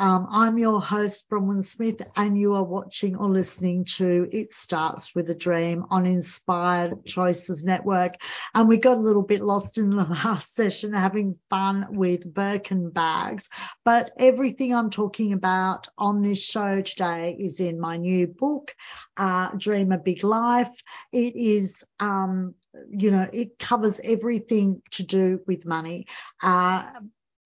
Um, 0.00 0.28
I'm 0.30 0.58
your 0.58 0.80
host, 0.80 1.28
Bronwyn 1.28 1.64
Smith, 1.64 2.00
and 2.14 2.38
you 2.38 2.54
are 2.54 2.62
watching 2.62 3.16
or 3.16 3.28
listening 3.28 3.84
to 3.96 4.28
It 4.30 4.52
Starts 4.52 5.12
with 5.12 5.28
a 5.28 5.34
Dream 5.34 5.86
on 5.90 6.06
Inspired 6.06 7.04
Choices 7.04 7.64
Network. 7.64 8.14
And 8.54 8.68
we 8.68 8.76
got 8.76 8.98
a 8.98 9.00
little 9.00 9.22
bit 9.22 9.42
lost 9.42 9.76
in 9.76 9.90
the 9.90 10.04
last 10.24 10.54
session 10.54 10.92
having 10.92 11.36
fun 11.50 11.88
with 11.90 12.32
Birkin 12.32 12.90
bags. 12.90 13.48
But 13.84 14.12
everything 14.18 14.72
I'm 14.72 14.90
talking 14.90 15.32
about 15.32 15.88
on 15.98 16.22
this 16.22 16.40
show 16.40 16.80
today 16.80 17.36
is 17.36 17.58
in 17.58 17.80
my 17.80 17.96
new 17.96 18.28
book, 18.28 18.76
uh, 19.16 19.50
Dream 19.56 19.90
a 19.90 19.98
Big 19.98 20.22
Life. 20.22 20.80
It 21.10 21.34
is 21.34 21.84
um, 21.98 22.54
you 22.88 23.10
know, 23.10 23.28
it 23.32 23.58
covers 23.58 24.00
everything 24.04 24.80
to 24.92 25.02
do 25.02 25.40
with 25.48 25.66
money. 25.66 26.06
Uh, 26.40 26.88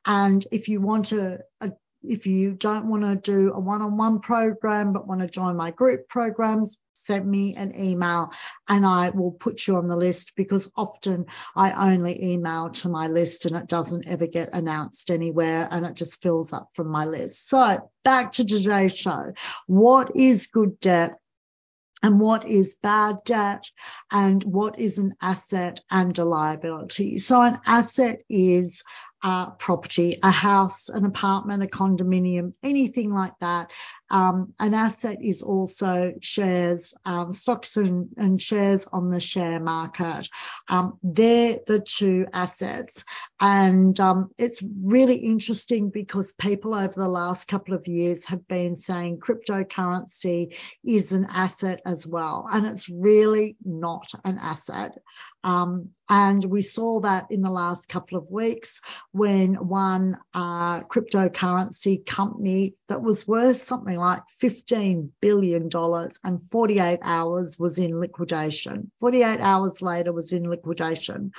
And 0.04 0.46
if 0.52 0.68
you 0.68 0.80
want 0.80 1.06
to, 1.06 1.38
uh, 1.60 1.70
if 2.02 2.26
you 2.26 2.54
don't 2.54 2.86
want 2.88 3.02
to 3.02 3.16
do 3.16 3.52
a 3.52 3.58
one 3.58 3.82
on 3.82 3.96
one 3.96 4.20
program 4.20 4.92
but 4.92 5.06
want 5.06 5.20
to 5.20 5.28
join 5.28 5.56
my 5.56 5.70
group 5.70 6.08
programs, 6.08 6.78
send 6.94 7.28
me 7.28 7.54
an 7.54 7.78
email 7.78 8.30
and 8.68 8.84
I 8.84 9.10
will 9.10 9.32
put 9.32 9.66
you 9.66 9.76
on 9.76 9.88
the 9.88 9.96
list 9.96 10.32
because 10.36 10.70
often 10.76 11.26
I 11.56 11.92
only 11.92 12.32
email 12.32 12.70
to 12.70 12.88
my 12.88 13.08
list 13.08 13.46
and 13.46 13.56
it 13.56 13.66
doesn't 13.66 14.06
ever 14.06 14.26
get 14.26 14.50
announced 14.52 15.10
anywhere 15.10 15.68
and 15.70 15.86
it 15.86 15.94
just 15.94 16.22
fills 16.22 16.52
up 16.52 16.70
from 16.74 16.88
my 16.88 17.04
list. 17.04 17.48
So 17.48 17.90
back 18.04 18.32
to 18.32 18.44
today's 18.44 18.96
show. 18.96 19.32
What 19.66 20.16
is 20.16 20.48
good 20.48 20.80
debt? 20.80 21.18
and 22.02 22.20
what 22.20 22.46
is 22.46 22.76
bad 22.80 23.16
debt 23.24 23.64
and 24.12 24.42
what 24.44 24.78
is 24.78 24.98
an 24.98 25.14
asset 25.20 25.80
and 25.90 26.16
a 26.18 26.24
liability. 26.24 27.18
So 27.18 27.42
an 27.42 27.58
asset 27.66 28.22
is 28.28 28.82
uh, 29.22 29.50
property, 29.50 30.18
a 30.22 30.30
house, 30.30 30.88
an 30.88 31.04
apartment, 31.04 31.62
a 31.62 31.66
condominium, 31.66 32.52
anything 32.62 33.12
like 33.12 33.32
that. 33.40 33.72
Um, 34.10 34.54
an 34.58 34.74
asset 34.74 35.18
is 35.22 35.42
also 35.42 36.14
shares, 36.22 36.94
um, 37.04 37.32
stocks 37.32 37.76
and, 37.76 38.08
and, 38.16 38.40
shares 38.40 38.86
on 38.86 39.10
the 39.10 39.20
share 39.20 39.60
market. 39.60 40.28
Um, 40.68 40.98
they're 41.02 41.58
the 41.66 41.80
two 41.80 42.26
assets. 42.32 43.04
And 43.40 43.98
um, 44.00 44.30
it's 44.38 44.64
really 44.82 45.16
interesting 45.16 45.90
because 45.90 46.32
people 46.32 46.74
over 46.74 46.94
the 46.94 47.08
last 47.08 47.48
couple 47.48 47.74
of 47.74 47.86
years 47.86 48.24
have 48.26 48.46
been 48.48 48.76
saying 48.76 49.18
cryptocurrency 49.18 50.56
is 50.84 51.12
an 51.12 51.26
asset 51.30 51.80
as 51.84 52.06
well. 52.06 52.46
And 52.50 52.66
it's 52.66 52.88
really 52.88 53.56
not 53.64 54.08
an 54.24 54.38
asset. 54.38 54.96
Um, 55.44 55.90
and 56.08 56.42
we 56.44 56.62
saw 56.62 57.00
that 57.00 57.26
in 57.30 57.42
the 57.42 57.50
last 57.50 57.88
couple 57.88 58.18
of 58.18 58.30
weeks 58.30 58.80
when 59.12 59.54
one 59.54 60.18
uh, 60.32 60.80
cryptocurrency 60.80 62.04
company 62.04 62.74
that 62.88 63.02
was 63.02 63.28
worth 63.28 63.60
something 63.60 63.97
like 63.98 64.22
$15 64.42 65.10
billion 65.20 65.68
and 66.24 66.50
48 66.50 66.98
hours 67.02 67.58
was 67.58 67.78
in 67.78 68.00
liquidation. 68.00 68.90
48 69.00 69.40
hours 69.40 69.82
later 69.82 70.12
was 70.12 70.32
in 70.32 70.48
liquidation. 70.48 71.32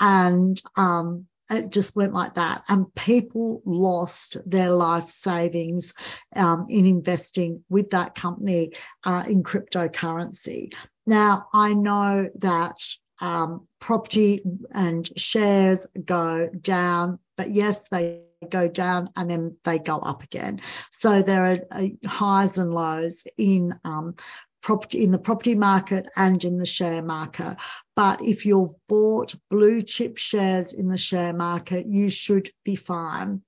And 0.00 0.60
um, 0.76 1.26
it 1.50 1.70
just 1.70 1.96
went 1.96 2.12
like 2.12 2.34
that. 2.34 2.62
And 2.68 2.94
people 2.94 3.62
lost 3.64 4.36
their 4.44 4.70
life 4.70 5.08
savings 5.08 5.94
um, 6.36 6.66
in 6.68 6.86
investing 6.86 7.64
with 7.68 7.90
that 7.90 8.14
company 8.14 8.72
uh, 9.04 9.24
in 9.28 9.42
cryptocurrency. 9.42 10.74
Now, 11.06 11.46
I 11.52 11.74
know 11.74 12.28
that 12.36 12.82
um, 13.20 13.64
property 13.80 14.42
and 14.72 15.08
shares 15.18 15.86
go 16.04 16.48
down, 16.60 17.18
but 17.38 17.50
yes, 17.50 17.88
they 17.88 18.24
go 18.50 18.68
down 18.68 19.10
and 19.16 19.30
then 19.30 19.56
they 19.64 19.78
go 19.78 19.98
up 19.98 20.22
again. 20.22 20.60
So 20.90 21.22
there 21.22 21.44
are 21.44 21.58
uh, 21.70 21.86
highs 22.06 22.58
and 22.58 22.74
lows 22.74 23.26
in 23.38 23.78
um, 23.84 24.16
property 24.60 25.04
in 25.04 25.12
the 25.12 25.18
property 25.18 25.54
market 25.54 26.08
and 26.16 26.42
in 26.44 26.58
the 26.58 26.66
share 26.66 27.00
market. 27.00 27.56
But 27.94 28.22
if 28.22 28.44
you've 28.44 28.72
bought 28.88 29.34
blue 29.50 29.82
chip 29.82 30.18
shares 30.18 30.72
in 30.72 30.88
the 30.88 30.98
share 30.98 31.32
market, 31.32 31.86
you 31.86 32.10
should 32.10 32.50
be 32.64 32.74
fine. 32.74 33.42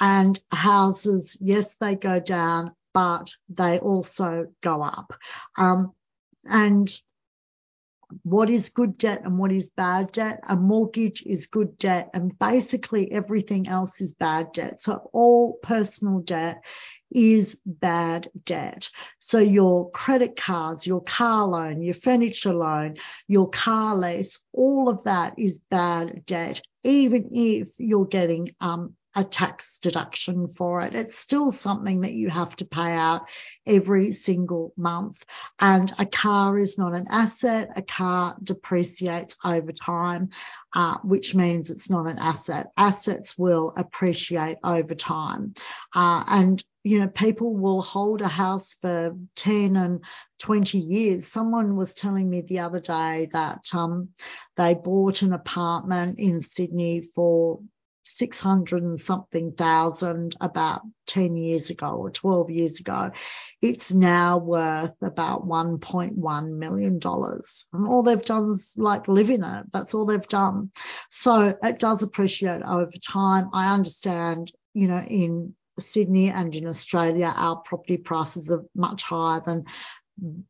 And 0.00 0.40
houses, 0.50 1.36
yes, 1.40 1.76
they 1.76 1.96
go 1.96 2.18
down, 2.18 2.72
but 2.94 3.30
they 3.48 3.78
also 3.78 4.46
go 4.62 4.82
up. 4.82 5.12
Um, 5.56 5.92
and 6.46 6.90
what 8.22 8.50
is 8.50 8.68
good 8.68 8.96
debt 8.98 9.22
and 9.24 9.38
what 9.38 9.52
is 9.52 9.70
bad 9.70 10.12
debt. 10.12 10.40
A 10.48 10.56
mortgage 10.56 11.22
is 11.26 11.46
good 11.46 11.78
debt, 11.78 12.10
and 12.14 12.38
basically 12.38 13.10
everything 13.12 13.68
else 13.68 14.00
is 14.00 14.14
bad 14.14 14.52
debt. 14.52 14.80
So, 14.80 15.10
all 15.12 15.54
personal 15.62 16.20
debt 16.20 16.64
is 17.10 17.60
bad 17.66 18.30
debt. 18.44 18.90
So, 19.18 19.38
your 19.38 19.90
credit 19.90 20.36
cards, 20.36 20.86
your 20.86 21.02
car 21.02 21.46
loan, 21.46 21.82
your 21.82 21.94
furniture 21.94 22.54
loan, 22.54 22.96
your 23.28 23.48
car 23.50 23.96
lease, 23.96 24.40
all 24.52 24.88
of 24.88 25.04
that 25.04 25.38
is 25.38 25.60
bad 25.70 26.24
debt, 26.26 26.60
even 26.82 27.28
if 27.32 27.70
you're 27.78 28.06
getting 28.06 28.54
um, 28.60 28.94
a 29.14 29.24
tax 29.24 29.78
deduction 29.78 30.48
for 30.48 30.80
it. 30.80 30.94
It's 30.94 31.16
still 31.16 31.52
something 31.52 32.00
that 32.00 32.14
you 32.14 32.28
have 32.30 32.56
to 32.56 32.64
pay 32.64 32.92
out 32.92 33.28
every 33.66 34.12
single 34.12 34.72
month. 34.76 35.24
And 35.60 35.92
a 35.98 36.06
car 36.06 36.58
is 36.58 36.78
not 36.78 36.94
an 36.94 37.06
asset. 37.10 37.70
A 37.76 37.82
car 37.82 38.36
depreciates 38.42 39.36
over 39.44 39.72
time, 39.72 40.30
uh, 40.74 40.98
which 41.04 41.34
means 41.34 41.70
it's 41.70 41.90
not 41.90 42.06
an 42.06 42.18
asset. 42.18 42.72
Assets 42.76 43.38
will 43.38 43.72
appreciate 43.76 44.58
over 44.64 44.94
time. 44.94 45.54
Uh, 45.94 46.24
and 46.26 46.64
you 46.86 46.98
know, 46.98 47.08
people 47.08 47.54
will 47.56 47.80
hold 47.80 48.20
a 48.20 48.28
house 48.28 48.74
for 48.74 49.16
10 49.36 49.76
and 49.76 50.04
20 50.40 50.78
years. 50.78 51.26
Someone 51.26 51.76
was 51.76 51.94
telling 51.94 52.28
me 52.28 52.42
the 52.42 52.58
other 52.58 52.80
day 52.80 53.30
that 53.32 53.64
um, 53.72 54.10
they 54.56 54.74
bought 54.74 55.22
an 55.22 55.32
apartment 55.32 56.18
in 56.18 56.40
Sydney 56.40 57.08
for 57.14 57.60
600 58.04 58.82
and 58.82 59.00
something 59.00 59.52
thousand 59.52 60.36
about 60.40 60.82
10 61.06 61.36
years 61.36 61.70
ago 61.70 61.88
or 61.88 62.10
12 62.10 62.50
years 62.50 62.80
ago. 62.80 63.10
It's 63.60 63.92
now 63.92 64.38
worth 64.38 64.94
about 65.02 65.46
$1.1 65.46 66.58
million. 66.58 67.00
And 67.02 67.88
all 67.88 68.02
they've 68.02 68.24
done 68.24 68.50
is 68.50 68.74
like 68.76 69.08
live 69.08 69.30
in 69.30 69.42
it. 69.42 69.66
That's 69.72 69.94
all 69.94 70.04
they've 70.04 70.28
done. 70.28 70.70
So 71.10 71.56
it 71.62 71.78
does 71.78 72.02
appreciate 72.02 72.62
over 72.62 72.92
time. 73.06 73.48
I 73.52 73.72
understand, 73.72 74.52
you 74.74 74.86
know, 74.86 75.00
in 75.00 75.54
Sydney 75.78 76.30
and 76.30 76.54
in 76.54 76.66
Australia, 76.66 77.32
our 77.34 77.56
property 77.56 77.96
prices 77.96 78.50
are 78.50 78.64
much 78.74 79.02
higher 79.02 79.40
than 79.44 79.64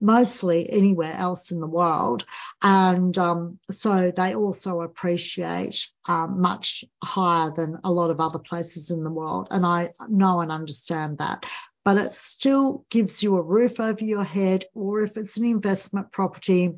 mostly 0.00 0.70
anywhere 0.70 1.14
else 1.14 1.50
in 1.50 1.60
the 1.60 1.66
world. 1.66 2.24
And 2.62 3.16
um, 3.18 3.58
so 3.70 4.12
they 4.14 4.34
also 4.34 4.82
appreciate 4.82 5.86
um, 6.06 6.40
much 6.40 6.84
higher 7.02 7.50
than 7.50 7.78
a 7.84 7.90
lot 7.90 8.10
of 8.10 8.20
other 8.20 8.38
places 8.38 8.90
in 8.90 9.04
the 9.04 9.10
world. 9.10 9.48
And 9.50 9.64
I 9.64 9.92
know 10.08 10.40
and 10.40 10.52
understand 10.52 11.18
that 11.18 11.46
but 11.84 11.98
it 11.98 12.12
still 12.12 12.84
gives 12.90 13.22
you 13.22 13.36
a 13.36 13.42
roof 13.42 13.78
over 13.78 14.02
your 14.02 14.24
head, 14.24 14.64
or 14.74 15.02
if 15.02 15.16
it's 15.16 15.36
an 15.36 15.44
investment 15.44 16.10
property, 16.10 16.72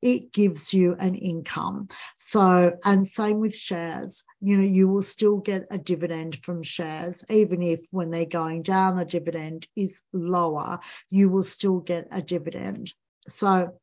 it 0.00 0.32
gives 0.32 0.72
you 0.72 0.96
an 0.98 1.14
income. 1.14 1.88
So, 2.16 2.72
and 2.84 3.06
same 3.06 3.40
with 3.40 3.54
shares, 3.54 4.24
you 4.40 4.56
know, 4.56 4.64
you 4.64 4.88
will 4.88 5.02
still 5.02 5.36
get 5.36 5.66
a 5.70 5.78
dividend 5.78 6.42
from 6.42 6.62
shares, 6.62 7.24
even 7.28 7.62
if 7.62 7.84
when 7.90 8.10
they're 8.10 8.24
going 8.24 8.62
down, 8.62 8.96
the 8.96 9.04
dividend 9.04 9.68
is 9.76 10.02
lower, 10.12 10.80
you 11.10 11.28
will 11.28 11.42
still 11.42 11.80
get 11.80 12.08
a 12.10 12.22
dividend. 12.22 12.92
So, 13.28 13.78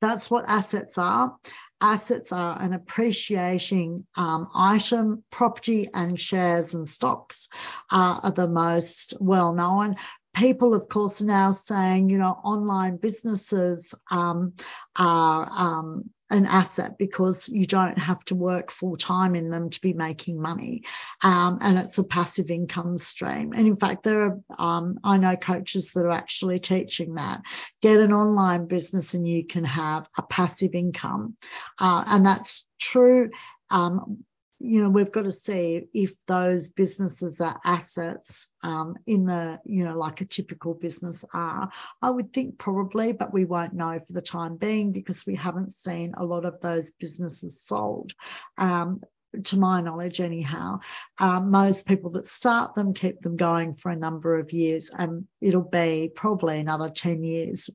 that's 0.00 0.30
what 0.30 0.48
assets 0.48 0.98
are. 0.98 1.36
Assets 1.80 2.32
are 2.32 2.60
an 2.60 2.72
appreciating 2.72 4.06
um, 4.16 4.48
item. 4.54 5.22
Property 5.30 5.88
and 5.92 6.18
shares 6.18 6.74
and 6.74 6.88
stocks 6.88 7.48
are 7.90 8.30
the 8.30 8.48
most 8.48 9.14
well 9.20 9.52
known 9.52 9.96
people, 10.36 10.74
of 10.74 10.88
course, 10.88 11.20
are 11.20 11.26
now 11.26 11.50
saying, 11.50 12.10
you 12.10 12.18
know, 12.18 12.38
online 12.44 12.98
businesses 12.98 13.94
um, 14.10 14.52
are 14.94 15.48
um, 15.50 16.10
an 16.30 16.46
asset 16.46 16.98
because 16.98 17.48
you 17.48 17.66
don't 17.66 17.98
have 17.98 18.24
to 18.24 18.34
work 18.34 18.70
full 18.70 18.96
time 18.96 19.34
in 19.34 19.48
them 19.48 19.70
to 19.70 19.80
be 19.80 19.92
making 19.92 20.40
money. 20.40 20.82
Um, 21.22 21.58
and 21.60 21.78
it's 21.78 21.98
a 21.98 22.04
passive 22.04 22.50
income 22.50 22.98
stream. 22.98 23.52
And 23.52 23.66
in 23.66 23.76
fact, 23.76 24.02
there 24.02 24.22
are, 24.22 24.38
um, 24.58 24.98
I 25.04 25.18
know 25.18 25.36
coaches 25.36 25.92
that 25.92 26.00
are 26.00 26.10
actually 26.10 26.58
teaching 26.60 27.14
that. 27.14 27.42
Get 27.80 28.00
an 28.00 28.12
online 28.12 28.66
business 28.66 29.14
and 29.14 29.26
you 29.26 29.46
can 29.46 29.64
have 29.64 30.08
a 30.16 30.22
passive 30.22 30.74
income. 30.74 31.36
Uh, 31.78 32.02
and 32.06 32.26
that's 32.26 32.68
true. 32.80 33.30
Um, 33.70 34.24
you 34.58 34.82
know, 34.82 34.88
we've 34.88 35.12
got 35.12 35.22
to 35.22 35.30
see 35.30 35.88
if 35.92 36.14
those 36.26 36.68
businesses 36.68 37.40
are 37.40 37.60
assets 37.64 38.52
um, 38.62 38.96
in 39.06 39.26
the, 39.26 39.60
you 39.64 39.84
know, 39.84 39.98
like 39.98 40.20
a 40.20 40.24
typical 40.24 40.74
business 40.74 41.24
are. 41.34 41.70
I 42.00 42.10
would 42.10 42.32
think 42.32 42.58
probably, 42.58 43.12
but 43.12 43.32
we 43.32 43.44
won't 43.44 43.74
know 43.74 43.98
for 43.98 44.12
the 44.12 44.22
time 44.22 44.56
being 44.56 44.92
because 44.92 45.26
we 45.26 45.34
haven't 45.34 45.72
seen 45.72 46.14
a 46.16 46.24
lot 46.24 46.46
of 46.46 46.60
those 46.60 46.92
businesses 46.92 47.62
sold. 47.62 48.12
Um, 48.56 49.02
to 49.44 49.58
my 49.58 49.82
knowledge, 49.82 50.20
anyhow, 50.20 50.80
um, 51.18 51.50
most 51.50 51.86
people 51.86 52.10
that 52.10 52.26
start 52.26 52.74
them 52.74 52.94
keep 52.94 53.20
them 53.20 53.36
going 53.36 53.74
for 53.74 53.90
a 53.90 53.96
number 53.96 54.38
of 54.38 54.52
years, 54.52 54.90
and 54.96 55.26
it'll 55.42 55.60
be 55.60 56.10
probably 56.14 56.58
another 56.58 56.88
10 56.88 57.22
years 57.22 57.68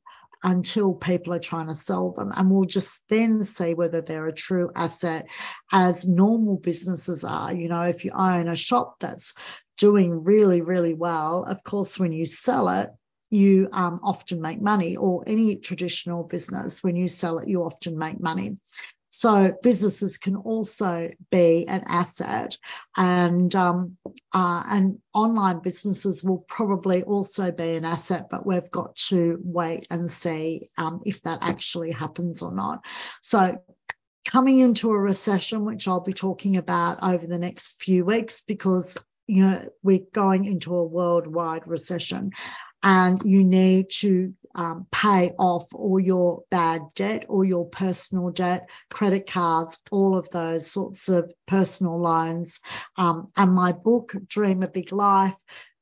until 0.44 0.94
people 0.94 1.34
are 1.34 1.40
trying 1.40 1.68
to 1.68 1.76
sell 1.76 2.12
them. 2.12 2.32
And 2.36 2.50
we'll 2.50 2.66
just 2.66 3.04
then 3.10 3.44
see 3.44 3.74
whether 3.74 4.02
they're 4.02 4.28
a 4.28 4.34
true 4.34 4.72
asset 4.76 5.28
as 5.72 6.08
normal 6.08 6.58
businesses 6.58 7.24
are. 7.24 7.54
You 7.54 7.70
know, 7.70 7.84
if 7.84 8.06
you 8.06 8.12
own 8.14 8.48
a 8.48 8.56
shop 8.56 8.96
that's 9.00 9.36
doing 9.78 10.24
really, 10.24 10.62
really 10.62 10.94
well, 10.94 11.44
of 11.44 11.64
course, 11.64 12.00
when 12.00 12.12
you 12.12 12.26
sell 12.26 12.70
it, 12.70 12.90
you 13.30 13.70
um, 13.72 14.02
often 14.04 14.42
make 14.42 14.62
money, 14.62 14.98
or 14.98 15.24
any 15.26 15.56
traditional 15.56 16.24
business, 16.24 16.84
when 16.84 16.98
you 16.98 17.08
sell 17.08 17.38
it, 17.38 17.48
you 17.48 17.64
often 17.64 17.98
make 17.98 18.20
money. 18.20 18.58
So 19.22 19.56
businesses 19.62 20.18
can 20.18 20.36
also 20.36 21.12
be 21.30 21.68
an 21.68 21.84
asset, 21.86 22.58
and 22.98 23.54
um, 23.54 23.98
uh, 24.34 24.64
and 24.68 24.98
online 25.14 25.60
businesses 25.60 26.24
will 26.24 26.44
probably 26.48 27.04
also 27.04 27.52
be 27.52 27.76
an 27.76 27.86
asset, 27.86 28.30
but 28.32 28.48
we've 28.48 28.72
got 28.72 28.96
to 29.10 29.40
wait 29.44 29.86
and 29.92 30.10
see 30.10 30.70
um, 30.76 31.02
if 31.06 31.22
that 31.22 31.38
actually 31.44 31.92
happens 31.92 32.42
or 32.42 32.52
not. 32.52 32.84
So 33.22 33.62
coming 34.28 34.58
into 34.58 34.90
a 34.90 34.98
recession, 34.98 35.66
which 35.66 35.88
I'll 35.88 36.00
be 36.00 36.14
talking 36.14 36.58
about 36.58 37.04
over 37.04 37.28
the 37.28 37.38
next 37.38 37.80
few 37.80 38.04
weeks, 38.04 38.42
because 38.42 38.98
you 39.32 39.48
know 39.48 39.70
we're 39.82 40.06
going 40.14 40.46
into 40.46 40.76
a 40.76 40.84
worldwide 40.84 41.66
recession 41.66 42.32
and 42.84 43.22
you 43.24 43.44
need 43.44 43.90
to 43.90 44.34
um, 44.56 44.88
pay 44.92 45.32
off 45.38 45.74
all 45.74 46.00
your 46.00 46.44
bad 46.50 46.82
debt, 46.96 47.26
all 47.30 47.46
your 47.46 47.66
personal 47.66 48.32
debt, 48.32 48.70
credit 48.90 49.30
cards, 49.30 49.78
all 49.92 50.18
of 50.18 50.30
those 50.32 50.70
sorts 50.70 51.08
of 51.08 51.32
personal 51.48 52.02
loans. 52.02 52.60
Um, 52.98 53.32
and 53.38 53.54
my 53.54 53.72
book, 53.72 54.14
Dream 54.28 54.64
a 54.64 54.68
Big 54.68 54.92
Life, 54.92 55.36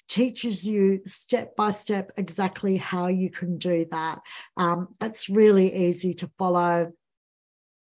teaches 0.09 0.65
you 0.65 1.01
step 1.05 1.55
by 1.55 1.71
step 1.71 2.11
exactly 2.17 2.77
how 2.77 3.07
you 3.07 3.29
can 3.29 3.57
do 3.57 3.85
that. 3.91 4.19
Um, 4.57 4.89
it's 5.01 5.29
really 5.29 5.73
easy 5.73 6.15
to 6.15 6.29
follow. 6.37 6.91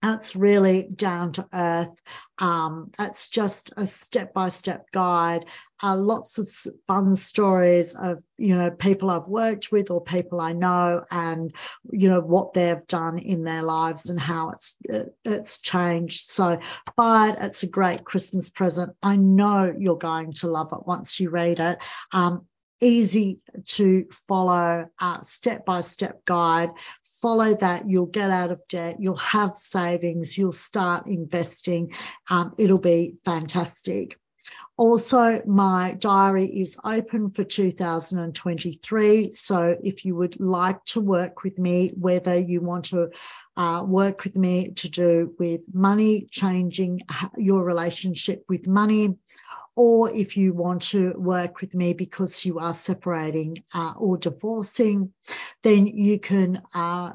It's 0.05 0.35
really 0.35 0.83
down 0.83 1.33
to 1.33 1.49
earth. 1.53 2.01
Um, 2.39 2.91
it's 2.99 3.29
just 3.29 3.73
a 3.77 3.87
step 3.87 4.35
by 4.35 4.49
step 4.49 4.91
guide. 4.91 5.47
Uh, 5.81 5.97
lots 5.97 6.39
of 6.39 6.49
fun 6.89 7.15
stories 7.15 7.95
of, 7.95 8.19
you 8.37 8.57
know, 8.57 8.71
people 8.71 9.11
I've 9.11 9.29
worked 9.29 9.71
with 9.71 9.91
or 9.91 10.03
people 10.03 10.41
I 10.41 10.53
know 10.53 11.05
and, 11.11 11.55
you 11.91 12.09
know, 12.09 12.21
what 12.21 12.53
they've 12.53 12.87
done 12.89 13.19
in 13.19 13.45
their 13.45 13.63
lives 13.63 14.11
and 14.11 14.19
how 14.19 14.51
it's, 14.51 14.77
it, 14.85 15.15
it's 15.25 15.61
changed. 15.61 16.31
So 16.31 16.59
buy 16.97 17.29
it. 17.29 17.37
It's 17.41 17.63
a 17.63 17.69
great 17.69 18.05
Christmas 18.05 18.51
present. 18.51 18.93
I 19.03 19.17
know 19.17 19.73
you're 19.79 19.97
going 19.97 20.33
to 20.35 20.49
love 20.49 20.73
it 20.73 20.87
once 20.87 21.21
you 21.21 21.31
read 21.31 21.61
it. 21.61 21.79
Um, 22.11 22.47
easy 22.81 23.39
to 23.65 24.07
follow, 24.27 24.89
step 25.21 25.65
by 25.65 25.81
step 25.81 26.25
guide 26.25 26.71
follow 27.23 27.55
that, 27.55 27.89
you'll 27.89 28.07
get 28.07 28.31
out 28.31 28.51
of 28.51 28.61
debt, 28.69 28.97
you'll 28.99 29.17
have 29.17 29.57
savings, 29.57 30.37
you'll 30.37 30.53
start 30.53 31.07
investing. 31.07 31.95
Um, 32.29 32.53
it'll 32.59 32.79
be 32.79 33.15
fantastic. 33.25 34.19
Also, 34.77 35.43
my 35.47 35.97
diary 35.99 36.47
is 36.47 36.79
open 36.83 37.31
for 37.31 37.45
2023. 37.45 39.31
So 39.31 39.77
if 39.83 40.05
you 40.05 40.17
would 40.17 40.41
like 40.41 40.85
to 40.87 41.01
work 41.01 41.43
with 41.45 41.59
me, 41.59 41.93
whether 41.95 42.37
you 42.37 42.63
want 42.63 42.87
to 42.87 43.11
uh, 43.57 43.85
work 43.87 44.25
with 44.25 44.35
me 44.35 44.71
to 44.77 44.91
do 44.91 45.35
with 45.39 45.61
money, 45.73 46.27
changing 46.31 47.03
your 47.37 47.63
relationship 47.63 48.45
with 48.49 48.67
money, 48.67 49.19
or 49.77 50.11
if 50.11 50.37
you 50.37 50.53
want 50.53 50.83
to 50.83 51.13
work 51.17 51.61
with 51.61 51.75
me 51.75 51.93
because 51.93 52.45
you 52.45 52.59
are 52.59 52.75
separating 52.75 53.63
uh, 53.75 53.93
or 53.97 54.19
divorcing, 54.19 55.13
then 55.63 55.87
you 55.87 56.19
can 56.19 56.63
uh, 56.75 57.13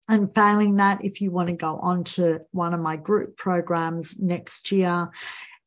And 0.09 0.35
failing 0.35 0.77
that, 0.77 1.05
if 1.05 1.21
you 1.21 1.31
want 1.31 1.51
to 1.51 1.55
go 1.55 1.77
on 1.77 2.05
to 2.05 2.41
one 2.51 2.75
of 2.75 2.81
my 2.81 2.97
group 2.97 3.37
programs 3.37 4.19
next 4.19 4.73
year, 4.73 5.11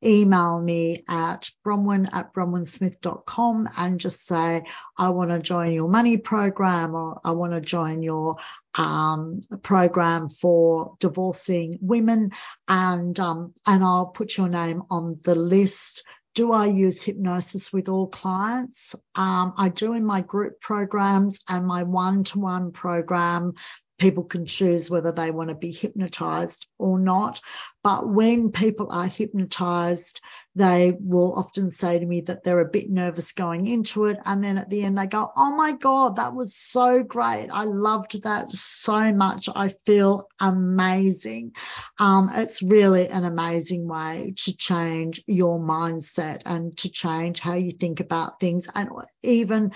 email 0.04 0.60
me 0.60 1.04
at 1.08 1.50
bronwyn 1.66 2.10
at 2.12 2.34
bronwynsmith.com 2.34 3.70
and 3.78 4.00
just 4.00 4.26
say, 4.26 4.64
I 4.98 5.10
want 5.10 5.32
to 5.32 5.40
join 5.40 5.72
your 5.72 5.88
money 5.88 6.18
program 6.18 6.94
or 6.94 7.22
I 7.24 7.32
want 7.32 7.54
to 7.54 7.62
join 7.62 8.04
your 8.04 8.36
um, 8.76 9.42
program 9.62 10.30
for 10.30 10.96
divorcing 11.00 11.78
women. 11.82 12.32
And, 12.68 13.18
um, 13.20 13.54
and 13.66 13.84
I'll 13.84 14.08
put 14.08 14.38
your 14.38 14.50
name 14.50 14.84
on 14.90 15.20
the 15.24 15.36
list 15.36 16.04
do 16.36 16.52
I 16.52 16.66
use 16.66 17.04
hypnosis 17.04 17.72
with 17.72 17.90
all 17.90 18.08
clients? 18.08 18.96
Um, 19.16 19.54
I 19.58 19.70
do 19.70 19.94
in 19.94 20.06
my 20.06 20.22
group 20.22 20.60
programs 20.62 21.42
and 21.48 21.66
my 21.66 21.84
one 21.84 22.24
to 22.26 22.40
one 22.40 22.72
program 22.72 23.54
people 23.98 24.24
can 24.24 24.46
choose 24.46 24.90
whether 24.90 25.12
they 25.12 25.32
want 25.32 25.50
to 25.50 25.56
be 25.56 25.72
hypnotized 25.72 26.68
or 26.78 27.00
not. 27.00 27.42
But 27.84 28.08
when 28.08 28.52
people 28.52 28.92
are 28.92 29.08
hypnotized, 29.08 30.22
they 30.56 30.96
will 30.98 31.34
often 31.34 31.70
say 31.70 32.00
to 32.00 32.06
me 32.06 32.22
that 32.22 32.44
they're 32.44 32.60
a 32.60 32.70
bit 32.70 32.90
nervous 32.90 33.34
going 33.34 33.68
into 33.68 34.06
it. 34.06 34.18
And 34.24 34.44
then 34.44 34.58
at 34.58 34.70
the 34.70 34.84
end, 34.84 34.98
they 34.98 35.08
go, 35.08 35.32
Oh 35.36 35.56
my 35.56 35.74
God, 35.74 36.16
that 36.16 36.34
was 36.34 36.56
so 36.56 37.04
great. 37.04 37.50
I 37.52 37.66
loved 37.66 38.24
that 38.24 38.52
so 38.52 39.14
much. 39.14 39.50
I 39.54 39.70
feel 39.86 40.30
amazing. 40.40 41.56
Um, 42.00 42.30
it's 42.34 42.62
really 42.62 43.10
an 43.10 43.26
amazing 43.26 43.88
way 43.88 44.34
to 44.38 44.56
change 44.56 45.22
your 45.28 45.60
mindset 45.60 46.44
and 46.46 46.78
to 46.78 46.90
change 46.90 47.40
how 47.40 47.56
you 47.56 47.72
think 47.72 48.00
about 48.00 48.40
things 48.40 48.68
and 48.74 48.90
even 49.24 49.72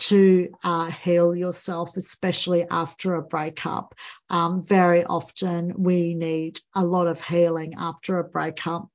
to 0.00 0.48
uh, 0.64 0.90
heal 0.90 1.34
yourself, 1.34 1.96
especially 1.96 2.66
after 2.68 3.14
a 3.14 3.22
breakup. 3.22 3.94
Um, 4.28 4.62
very 4.62 5.04
often 5.04 5.74
we 5.76 6.14
need 6.14 6.60
a 6.74 6.84
lot 6.84 7.06
of 7.06 7.20
healing 7.22 7.74
after 7.78 8.18
a 8.18 8.24
breakup. 8.24 8.88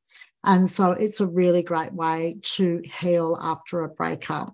And 0.43 0.69
so 0.69 0.91
it's 0.91 1.21
a 1.21 1.27
really 1.27 1.63
great 1.63 1.93
way 1.93 2.37
to 2.55 2.81
heal 2.99 3.37
after 3.39 3.83
a 3.83 3.89
breakup. 3.89 4.53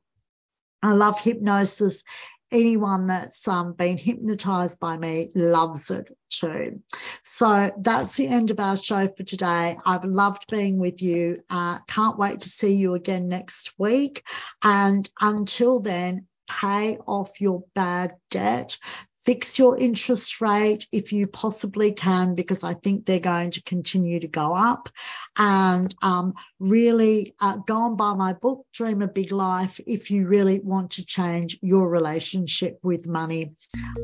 I 0.83 0.93
love 0.93 1.19
hypnosis. 1.19 2.03
Anyone 2.51 3.07
that's 3.07 3.47
um, 3.47 3.73
been 3.73 3.97
hypnotized 3.97 4.79
by 4.79 4.97
me 4.97 5.31
loves 5.33 5.89
it 5.89 6.11
too. 6.29 6.81
So 7.23 7.71
that's 7.77 8.17
the 8.17 8.27
end 8.27 8.51
of 8.51 8.59
our 8.59 8.75
show 8.75 9.07
for 9.07 9.23
today. 9.23 9.77
I've 9.85 10.03
loved 10.03 10.49
being 10.49 10.77
with 10.77 11.01
you. 11.01 11.43
Uh, 11.49 11.79
can't 11.87 12.17
wait 12.17 12.41
to 12.41 12.49
see 12.49 12.73
you 12.73 12.93
again 12.93 13.29
next 13.29 13.73
week. 13.77 14.23
And 14.61 15.09
until 15.21 15.79
then, 15.79 16.27
pay 16.59 16.97
off 17.07 17.39
your 17.39 17.63
bad 17.73 18.15
debt 18.29 18.77
fix 19.25 19.59
your 19.59 19.77
interest 19.77 20.41
rate 20.41 20.87
if 20.91 21.13
you 21.13 21.27
possibly 21.27 21.91
can, 21.91 22.35
because 22.35 22.63
I 22.63 22.73
think 22.73 23.05
they're 23.05 23.19
going 23.19 23.51
to 23.51 23.63
continue 23.63 24.19
to 24.19 24.27
go 24.27 24.53
up. 24.55 24.89
And 25.37 25.93
um, 26.01 26.33
really 26.59 27.35
uh, 27.39 27.57
go 27.57 27.85
and 27.87 27.97
buy 27.97 28.13
my 28.13 28.33
book, 28.33 28.65
Dream 28.73 29.01
a 29.01 29.07
Big 29.07 29.31
Life, 29.31 29.79
if 29.85 30.11
you 30.11 30.27
really 30.27 30.59
want 30.59 30.91
to 30.91 31.05
change 31.05 31.57
your 31.61 31.87
relationship 31.87 32.79
with 32.83 33.07
money. 33.07 33.53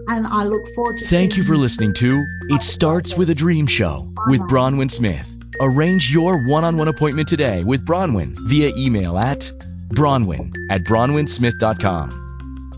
And 0.07 0.27
I 0.27 0.43
look 0.45 0.67
forward 0.75 0.97
to. 0.99 1.05
Thank 1.05 1.37
you 1.37 1.43
for 1.43 1.57
listening 1.57 1.93
to 1.95 2.23
It 2.49 2.63
Starts 2.63 3.17
with 3.17 3.29
a 3.29 3.35
Dream 3.35 3.67
Show 3.67 4.13
with 4.27 4.41
Bronwyn 4.41 4.91
Smith. 4.91 5.33
Arrange 5.59 6.13
your 6.13 6.47
one 6.47 6.63
on 6.63 6.77
one 6.77 6.87
appointment 6.87 7.27
today 7.27 7.63
with 7.63 7.85
Bronwyn 7.85 8.35
via 8.47 8.71
email 8.77 9.17
at 9.17 9.51
bronwyn 9.89 10.53
at 10.69 10.81
bronwynsmith.com. 10.83 12.26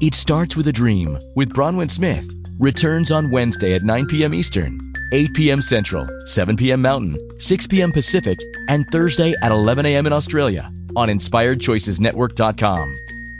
It 0.01 0.15
Starts 0.15 0.55
with 0.55 0.65
a 0.69 0.71
Dream 0.71 1.19
with 1.35 1.49
Bronwyn 1.49 1.91
Smith 1.91 2.25
returns 2.57 3.11
on 3.11 3.31
Wednesday 3.31 3.73
at 3.73 3.83
9 3.83 4.05
p.m. 4.05 4.33
Eastern, 4.33 4.79
8 5.11 5.33
p.m. 5.33 5.61
Central, 5.61 6.07
7 6.25 6.55
p.m. 6.55 6.81
Mountain, 6.81 7.17
6 7.41 7.67
p.m. 7.67 7.91
Pacific, 7.91 8.39
and 8.69 8.87
Thursday 8.89 9.33
at 9.43 9.51
11 9.51 9.85
a.m. 9.85 10.07
in 10.07 10.13
Australia 10.13 10.71
on 10.95 11.09
InspiredChoicesNetwork.com. 11.09 12.95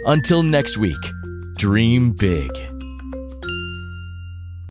Until 0.06 0.44
next 0.44 0.78
week, 0.78 1.02
dream 1.56 2.12
big. 2.12 2.52